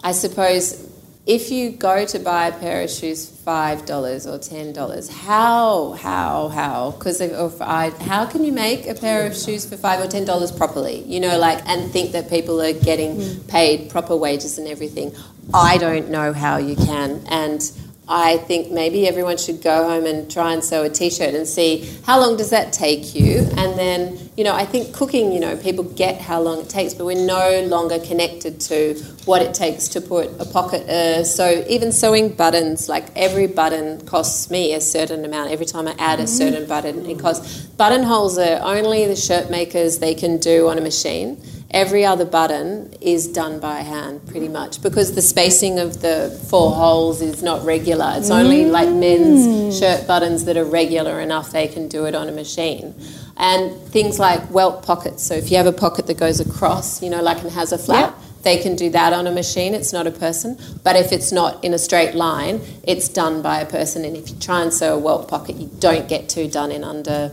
I 0.02 0.10
suppose 0.12 0.90
if 1.26 1.50
you 1.50 1.70
go 1.70 2.04
to 2.04 2.18
buy 2.18 2.48
a 2.48 2.52
pair 2.52 2.82
of 2.82 2.90
shoes 2.90 3.28
for 3.28 3.34
five 3.36 3.86
dollars 3.86 4.26
or 4.26 4.38
ten 4.38 4.72
dollars, 4.74 5.08
how 5.08 5.92
how 5.92 6.48
how? 6.48 6.90
Because 6.90 7.20
if 7.20 7.62
I 7.62 7.90
how 7.90 8.26
can 8.26 8.44
you 8.44 8.52
make 8.52 8.86
a 8.86 8.94
pair 8.94 9.26
of 9.26 9.36
shoes 9.36 9.64
for 9.66 9.76
five 9.76 10.00
or 10.00 10.06
ten 10.06 10.26
dollars 10.26 10.52
properly? 10.52 11.02
You 11.04 11.20
know, 11.20 11.38
like 11.38 11.66
and 11.66 11.90
think 11.90 12.12
that 12.12 12.28
people 12.28 12.60
are 12.60 12.74
getting 12.74 13.16
mm. 13.16 13.48
paid 13.48 13.90
proper 13.90 14.16
wages 14.16 14.58
and 14.58 14.68
everything. 14.68 15.14
I 15.52 15.78
don't 15.78 16.10
know 16.10 16.32
how 16.32 16.58
you 16.58 16.76
can 16.76 17.22
and. 17.28 17.70
I 18.08 18.38
think 18.38 18.70
maybe 18.70 19.08
everyone 19.08 19.38
should 19.38 19.62
go 19.62 19.88
home 19.88 20.04
and 20.04 20.30
try 20.30 20.52
and 20.52 20.62
sew 20.62 20.82
a 20.82 20.90
t-shirt 20.90 21.34
and 21.34 21.46
see 21.46 21.90
how 22.04 22.20
long 22.20 22.36
does 22.36 22.50
that 22.50 22.72
take 22.72 23.14
you. 23.14 23.38
And 23.56 23.78
then 23.78 24.24
you 24.36 24.42
know 24.42 24.54
I 24.54 24.64
think 24.64 24.92
cooking 24.94 25.32
you 25.32 25.40
know 25.40 25.56
people 25.56 25.84
get 25.84 26.20
how 26.20 26.40
long 26.40 26.60
it 26.60 26.68
takes 26.68 26.92
but 26.92 27.04
we're 27.06 27.24
no 27.24 27.62
longer 27.68 28.00
connected 28.00 28.60
to 28.62 28.94
what 29.26 29.42
it 29.42 29.54
takes 29.54 29.88
to 29.88 30.00
put 30.00 30.28
a 30.40 30.44
pocket 30.44 30.88
uh, 30.88 31.22
so 31.22 31.64
even 31.68 31.92
sewing 31.92 32.30
buttons 32.30 32.88
like 32.88 33.04
every 33.16 33.46
button 33.46 34.04
costs 34.06 34.50
me 34.50 34.74
a 34.74 34.80
certain 34.80 35.24
amount. 35.24 35.50
Every 35.50 35.66
time 35.66 35.86
I 35.86 35.94
add 35.98 36.20
a 36.20 36.26
certain 36.26 36.66
button 36.66 37.06
it 37.06 37.18
costs. 37.18 37.66
Buttonholes 37.76 38.38
are 38.38 38.60
only 38.62 39.06
the 39.06 39.16
shirt 39.16 39.50
makers 39.50 39.98
they 39.98 40.14
can 40.14 40.38
do 40.38 40.68
on 40.68 40.78
a 40.78 40.80
machine 40.80 41.40
every 41.74 42.04
other 42.04 42.24
button 42.24 42.94
is 43.00 43.26
done 43.26 43.58
by 43.58 43.80
hand 43.80 44.24
pretty 44.28 44.46
much 44.46 44.80
because 44.80 45.16
the 45.16 45.20
spacing 45.20 45.80
of 45.80 46.00
the 46.00 46.30
four 46.48 46.70
holes 46.70 47.20
is 47.20 47.42
not 47.42 47.64
regular. 47.64 48.14
It's 48.16 48.30
only 48.30 48.64
like 48.64 48.88
men's 48.88 49.44
mm. 49.44 49.78
shirt 49.78 50.06
buttons 50.06 50.44
that 50.44 50.56
are 50.56 50.64
regular 50.64 51.20
enough 51.20 51.50
they 51.50 51.66
can 51.66 51.88
do 51.88 52.06
it 52.06 52.14
on 52.14 52.28
a 52.28 52.32
machine. 52.32 52.94
And 53.36 53.76
things 53.88 54.20
like 54.20 54.48
welt 54.52 54.84
pockets. 54.86 55.24
So 55.24 55.34
if 55.34 55.50
you 55.50 55.56
have 55.56 55.66
a 55.66 55.72
pocket 55.72 56.06
that 56.06 56.16
goes 56.16 56.38
across 56.38 57.02
you 57.02 57.10
know 57.10 57.20
like 57.20 57.42
and 57.42 57.50
has 57.50 57.72
a 57.72 57.78
flap 57.78 58.16
they 58.44 58.58
can 58.58 58.76
do 58.76 58.90
that 58.90 59.12
on 59.12 59.26
a 59.26 59.32
machine. 59.32 59.74
It's 59.74 59.92
not 59.92 60.06
a 60.06 60.10
person. 60.10 60.58
But 60.84 60.96
if 60.96 61.12
it's 61.12 61.32
not 61.32 61.64
in 61.64 61.74
a 61.74 61.78
straight 61.78 62.14
line 62.14 62.60
it's 62.84 63.08
done 63.08 63.42
by 63.42 63.60
a 63.60 63.66
person. 63.66 64.04
And 64.04 64.16
if 64.16 64.30
you 64.30 64.36
try 64.38 64.62
and 64.62 64.72
sew 64.72 64.94
a 64.94 64.98
welt 64.98 65.26
pocket 65.26 65.56
you 65.56 65.68
don't 65.80 66.08
get 66.08 66.28
two 66.28 66.48
done 66.48 66.70
in 66.70 66.84
under 66.84 67.32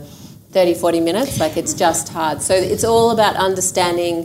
30 0.52 0.74
40 0.74 1.00
minutes 1.00 1.40
like 1.40 1.56
it's 1.56 1.72
just 1.72 2.10
hard 2.10 2.42
so 2.42 2.54
it's 2.54 2.84
all 2.84 3.10
about 3.10 3.36
understanding 3.36 4.24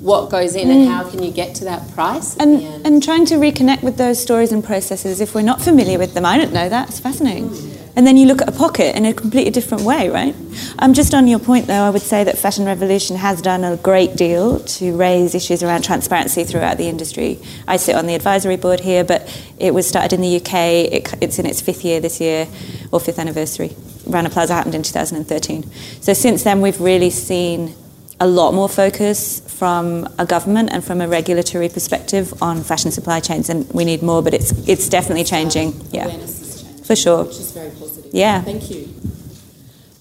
what 0.00 0.30
goes 0.30 0.54
in 0.54 0.70
and 0.70 0.88
how 0.88 1.08
can 1.08 1.22
you 1.22 1.30
get 1.30 1.54
to 1.56 1.64
that 1.64 1.82
price 1.92 2.36
And, 2.38 2.62
and 2.86 3.02
trying 3.02 3.26
to 3.26 3.34
reconnect 3.34 3.82
with 3.82 3.96
those 3.98 4.20
stories 4.20 4.50
and 4.50 4.64
processes 4.64 5.20
if 5.20 5.34
we're 5.34 5.42
not 5.42 5.60
familiar 5.60 5.98
with 5.98 6.14
them. 6.14 6.24
I 6.24 6.38
don't 6.38 6.52
know 6.52 6.68
that. 6.68 6.88
It's 6.88 7.00
fascinating. 7.00 7.50
And 7.96 8.06
then 8.06 8.16
you 8.16 8.26
look 8.26 8.40
at 8.40 8.48
a 8.48 8.52
pocket 8.52 8.96
in 8.96 9.04
a 9.04 9.12
completely 9.12 9.50
different 9.50 9.82
way, 9.82 10.08
right? 10.08 10.34
Um, 10.78 10.94
just 10.94 11.12
on 11.14 11.26
your 11.26 11.40
point, 11.40 11.66
though, 11.66 11.82
I 11.82 11.90
would 11.90 12.02
say 12.02 12.22
that 12.24 12.38
Fashion 12.38 12.64
Revolution 12.64 13.16
has 13.16 13.42
done 13.42 13.64
a 13.64 13.76
great 13.76 14.14
deal 14.14 14.60
to 14.60 14.96
raise 14.96 15.34
issues 15.34 15.62
around 15.64 15.82
transparency 15.82 16.44
throughout 16.44 16.78
the 16.78 16.88
industry. 16.88 17.40
I 17.66 17.76
sit 17.76 17.96
on 17.96 18.06
the 18.06 18.14
advisory 18.14 18.56
board 18.56 18.80
here, 18.80 19.02
but 19.04 19.26
it 19.58 19.74
was 19.74 19.86
started 19.88 20.12
in 20.14 20.20
the 20.20 20.36
UK. 20.36 20.54
It, 20.92 21.14
it's 21.20 21.38
in 21.40 21.46
its 21.46 21.60
fifth 21.60 21.84
year 21.84 21.98
this 22.00 22.20
year, 22.20 22.46
or 22.92 23.00
fifth 23.00 23.18
anniversary. 23.18 23.74
Rana 24.08 24.30
Plaza 24.30 24.54
happened 24.54 24.74
in 24.74 24.82
2013. 24.82 25.70
So 26.00 26.12
since 26.12 26.42
then, 26.42 26.60
we've 26.60 26.80
really 26.80 27.10
seen 27.10 27.74
a 28.20 28.26
lot 28.26 28.52
more 28.52 28.68
focus 28.68 29.40
from 29.40 30.08
a 30.18 30.26
government 30.26 30.70
and 30.72 30.84
from 30.84 31.00
a 31.00 31.08
regulatory 31.08 31.68
perspective 31.68 32.42
on 32.42 32.62
fashion 32.64 32.90
supply 32.90 33.20
chains, 33.20 33.48
and 33.48 33.70
we 33.72 33.84
need 33.84 34.02
more. 34.02 34.22
But 34.22 34.34
it's 34.34 34.52
it's 34.68 34.88
definitely 34.88 35.24
changing. 35.24 35.72
Yeah, 35.92 36.08
changing, 36.08 36.84
for 36.84 36.96
sure. 36.96 37.24
which 37.24 37.38
is 37.38 37.52
very 37.52 37.70
positive. 37.70 38.12
Yeah. 38.12 38.42
Thank 38.42 38.70
you. 38.70 38.88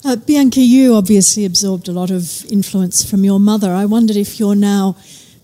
Uh, 0.05 0.16
Bianca, 0.16 0.62
you 0.62 0.95
obviously 0.95 1.43
absorbed 1.43 1.89
a 1.89 1.91
lot 1.91 2.12
of 2.12 2.45
influence 2.45 3.03
from 3.03 3.26
your 3.26 3.39
mother. 3.39 3.74
I 3.74 3.86
wondered 3.86 4.16
if 4.16 4.39
you're 4.39 4.55
now 4.55 4.95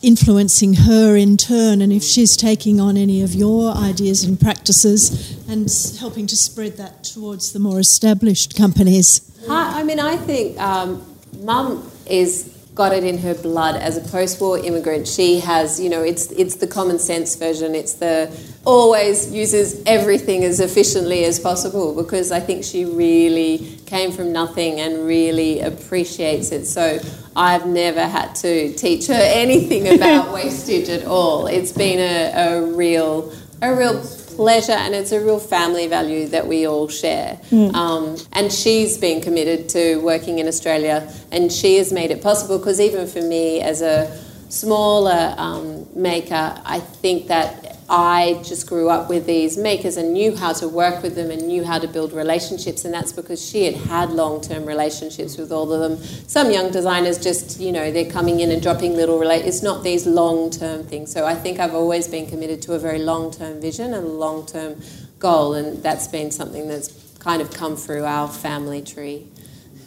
influencing 0.03 0.73
her 0.73 1.15
in 1.15 1.37
turn 1.37 1.81
and 1.81 1.91
if 1.91 2.03
she's 2.03 2.35
taking 2.35 2.79
on 2.79 2.97
any 2.97 3.21
of 3.21 3.33
your 3.33 3.73
ideas 3.73 4.23
and 4.23 4.39
practices 4.39 5.37
and 5.47 5.71
helping 5.99 6.27
to 6.27 6.35
spread 6.35 6.77
that 6.77 7.03
towards 7.03 7.53
the 7.53 7.59
more 7.59 7.79
established 7.79 8.55
companies. 8.55 9.21
I, 9.49 9.79
I 9.79 9.83
mean, 9.83 9.99
I 9.99 10.17
think 10.17 10.59
um, 10.59 11.03
mum 11.39 11.89
is 12.05 12.52
got 12.75 12.91
it 12.91 13.03
in 13.03 13.19
her 13.19 13.35
blood 13.35 13.75
as 13.75 13.97
a 13.97 14.01
post-war 14.01 14.57
immigrant. 14.57 15.07
She 15.07 15.39
has, 15.41 15.79
you 15.79 15.89
know, 15.89 16.01
it's 16.01 16.31
it's 16.31 16.55
the 16.55 16.67
common 16.67 16.97
sense 16.97 17.35
version. 17.35 17.75
It's 17.75 17.93
the 17.93 18.31
always 18.65 19.31
uses 19.31 19.83
everything 19.85 20.43
as 20.43 20.59
efficiently 20.59 21.25
as 21.25 21.39
possible 21.39 21.93
because 21.93 22.31
I 22.31 22.39
think 22.39 22.63
she 22.63 22.85
really 22.85 23.77
came 23.85 24.11
from 24.11 24.31
nothing 24.31 24.79
and 24.79 25.05
really 25.05 25.59
appreciates 25.59 26.51
it. 26.51 26.65
So 26.65 26.99
I've 27.35 27.67
never 27.67 28.07
had 28.07 28.33
to 28.35 28.73
teach 28.73 29.07
her 29.07 29.13
anything 29.13 29.95
about 29.95 30.33
wastage 30.33 30.89
at 30.89 31.05
all. 31.05 31.45
It's 31.47 31.71
been 31.71 31.99
a, 31.99 32.31
a 32.33 32.65
real 32.73 33.33
a 33.61 33.73
real 33.73 34.03
pleasure 34.35 34.73
and 34.73 34.93
it's 34.95 35.11
a 35.11 35.19
real 35.19 35.39
family 35.39 35.87
value 35.87 36.27
that 36.27 36.47
we 36.47 36.67
all 36.67 36.87
share. 36.87 37.39
Um, 37.75 38.17
and 38.33 38.51
she's 38.51 38.97
been 38.97 39.21
committed 39.21 39.69
to 39.69 39.97
working 39.97 40.39
in 40.39 40.47
Australia 40.47 41.11
and 41.31 41.51
she 41.51 41.77
has 41.77 41.91
made 41.93 42.11
it 42.11 42.21
possible 42.21 42.57
because 42.57 42.79
even 42.79 43.07
for 43.07 43.21
me 43.21 43.61
as 43.61 43.81
a 43.81 44.07
smaller 44.49 45.33
um, 45.37 45.87
maker, 45.95 46.55
I 46.65 46.79
think 46.79 47.27
that 47.27 47.62
I 47.89 48.41
just 48.43 48.67
grew 48.67 48.89
up 48.89 49.09
with 49.09 49.25
these 49.25 49.57
makers 49.57 49.97
and 49.97 50.13
knew 50.13 50.35
how 50.35 50.53
to 50.53 50.67
work 50.67 51.03
with 51.03 51.15
them 51.15 51.31
and 51.31 51.47
knew 51.47 51.63
how 51.63 51.79
to 51.79 51.87
build 51.87 52.13
relationships, 52.13 52.85
and 52.85 52.93
that's 52.93 53.11
because 53.11 53.43
she 53.43 53.65
had 53.65 53.75
had 53.75 54.11
long 54.11 54.41
term 54.41 54.65
relationships 54.65 55.37
with 55.37 55.51
all 55.51 55.71
of 55.71 55.79
them. 55.79 56.03
Some 56.27 56.51
young 56.51 56.71
designers 56.71 57.17
just, 57.17 57.59
you 57.59 57.71
know, 57.71 57.91
they're 57.91 58.09
coming 58.09 58.39
in 58.39 58.51
and 58.51 58.61
dropping 58.61 58.95
little 58.95 59.19
relate. 59.19 59.45
It's 59.45 59.63
not 59.63 59.83
these 59.83 60.05
long 60.05 60.49
term 60.49 60.83
things. 60.83 61.11
So 61.11 61.25
I 61.25 61.35
think 61.35 61.59
I've 61.59 61.75
always 61.75 62.07
been 62.07 62.25
committed 62.27 62.61
to 62.63 62.73
a 62.73 62.79
very 62.79 62.99
long 62.99 63.31
term 63.31 63.59
vision 63.61 63.93
and 63.93 64.05
a 64.05 64.09
long 64.09 64.45
term 64.45 64.81
goal, 65.19 65.53
and 65.53 65.81
that's 65.83 66.07
been 66.07 66.31
something 66.31 66.67
that's 66.67 66.89
kind 67.19 67.41
of 67.41 67.51
come 67.51 67.75
through 67.75 68.05
our 68.05 68.27
family 68.27 68.81
tree. 68.81 69.27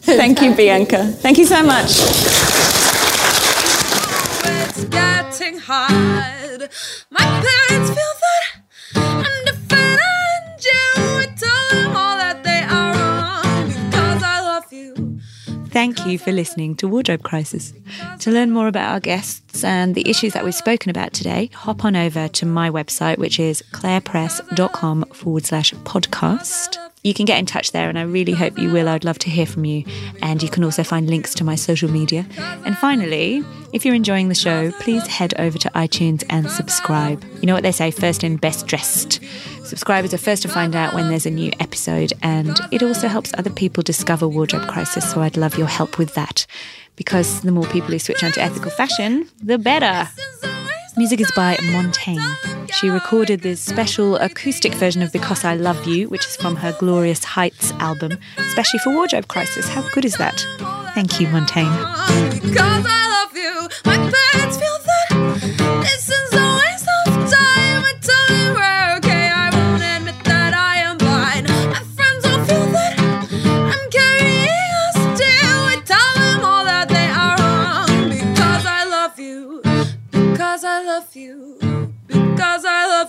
Thank 0.03 0.41
you, 0.41 0.55
Bianca. 0.55 1.05
Thank 1.05 1.39
you 1.39 1.47
so 1.47 1.63
much. 1.63 1.91
My 7.11 7.21
parents 7.21 7.91
feel 7.91 8.15
that 8.25 8.63
I'm 8.97 9.47
and 9.71 10.65
you. 10.65 10.81
I 10.97 11.27
them 11.71 11.97
all 11.97 12.17
that 12.17 12.43
they 12.45 12.63
are 12.63 12.95
wrong 12.95 13.67
because 13.67 14.23
I 14.23 14.41
love 14.41 14.73
you. 14.73 15.21
Thank 15.69 16.07
you 16.07 16.19
for 16.19 16.33
listening 16.33 16.75
to 16.77 16.89
Wardrobe 16.89 17.23
Crisis. 17.23 17.75
To 18.21 18.31
learn 18.31 18.53
more 18.53 18.69
about 18.69 18.91
our 18.91 19.01
guests 19.01 19.65
and 19.65 19.95
the 19.95 20.09
issues 20.09 20.33
that 20.33 20.45
we've 20.45 20.55
spoken 20.55 20.89
about 20.89 21.13
today, 21.13 21.51
hop 21.53 21.85
on 21.85 21.95
over 21.95 22.29
to 22.29 22.47
my 22.47 22.71
website, 22.71 23.19
which 23.19 23.39
is 23.39 23.63
clarepress.com 23.73 25.05
forward 25.13 25.45
slash 25.45 25.75
podcast. 25.85 26.79
You 27.07 27.15
can 27.15 27.25
get 27.25 27.39
in 27.39 27.47
touch 27.47 27.71
there, 27.71 27.89
and 27.89 27.97
I 27.97 28.03
really 28.03 28.33
hope 28.33 28.59
you 28.59 28.73
will. 28.73 28.89
I'd 28.89 29.05
love 29.05 29.21
to 29.21 29.31
hear 29.31 29.47
from 29.47 29.65
you. 29.65 29.85
And 30.23 30.43
you 30.43 30.49
can 30.49 30.65
also 30.65 30.83
find 30.83 31.09
links 31.09 31.37
to 31.37 31.45
my 31.45 31.55
social 31.55 31.89
media. 31.89 32.27
And 32.65 32.77
finally, 32.77 33.45
if 33.73 33.85
you're 33.85 33.95
enjoying 33.95 34.29
the 34.29 34.35
show, 34.35 34.73
please 34.81 35.07
head 35.07 35.33
over 35.39 35.57
to 35.57 35.71
iTunes 35.71 36.25
and 36.29 36.51
subscribe. 36.51 37.23
You 37.41 37.47
know 37.47 37.55
what 37.55 37.63
they 37.63 37.71
say 37.71 37.93
first 37.93 38.25
in, 38.25 38.39
best 38.39 38.67
dressed. 38.67 39.21
Subscribers 39.63 40.13
are 40.15 40.19
first 40.19 40.43
to 40.43 40.49
find 40.49 40.75
out 40.75 40.95
when 40.95 41.09
there's 41.09 41.27
a 41.27 41.31
new 41.31 41.53
episode, 41.61 42.13
and 42.23 42.59
it 42.73 42.83
also 42.83 43.07
helps 43.07 43.33
other 43.39 43.51
people 43.51 43.85
discover 43.85 44.27
Wardrobe 44.27 44.67
Crisis. 44.67 45.09
So 45.09 45.21
I'd 45.21 45.37
love 45.37 45.57
your 45.57 45.69
help 45.69 45.99
with 45.99 46.15
that 46.15 46.45
because 46.97 47.41
the 47.43 47.53
more 47.53 47.67
people 47.67 47.91
who 47.91 47.99
switch 47.99 48.25
on 48.25 48.33
to 48.33 48.43
ethical 48.43 48.71
fashion, 48.71 49.29
the 49.43 49.59
better. 49.59 50.09
Music 50.97 51.21
is 51.21 51.31
by 51.37 51.57
Montaigne. 51.73 52.23
She 52.81 52.89
recorded 52.89 53.43
this 53.43 53.61
special 53.61 54.17
acoustic 54.17 54.75
version 54.75 55.03
of 55.03 55.13
Because 55.13 55.45
I 55.45 55.55
Love 55.55 55.87
You, 55.87 56.09
which 56.09 56.27
is 56.27 56.37
from 56.37 56.57
her 56.57 56.75
Glorious 56.79 57.23
Heights 57.23 57.71
album, 57.73 58.19
especially 58.39 58.81
for 58.81 58.95
Wardrobe 58.95 59.29
Crisis. 59.29 59.69
How 59.69 59.87
good 59.93 60.05
is 60.05 60.15
that? 60.17 60.45
Thank 60.95 61.21
you, 61.21 61.29
Montaigne. 61.29 61.69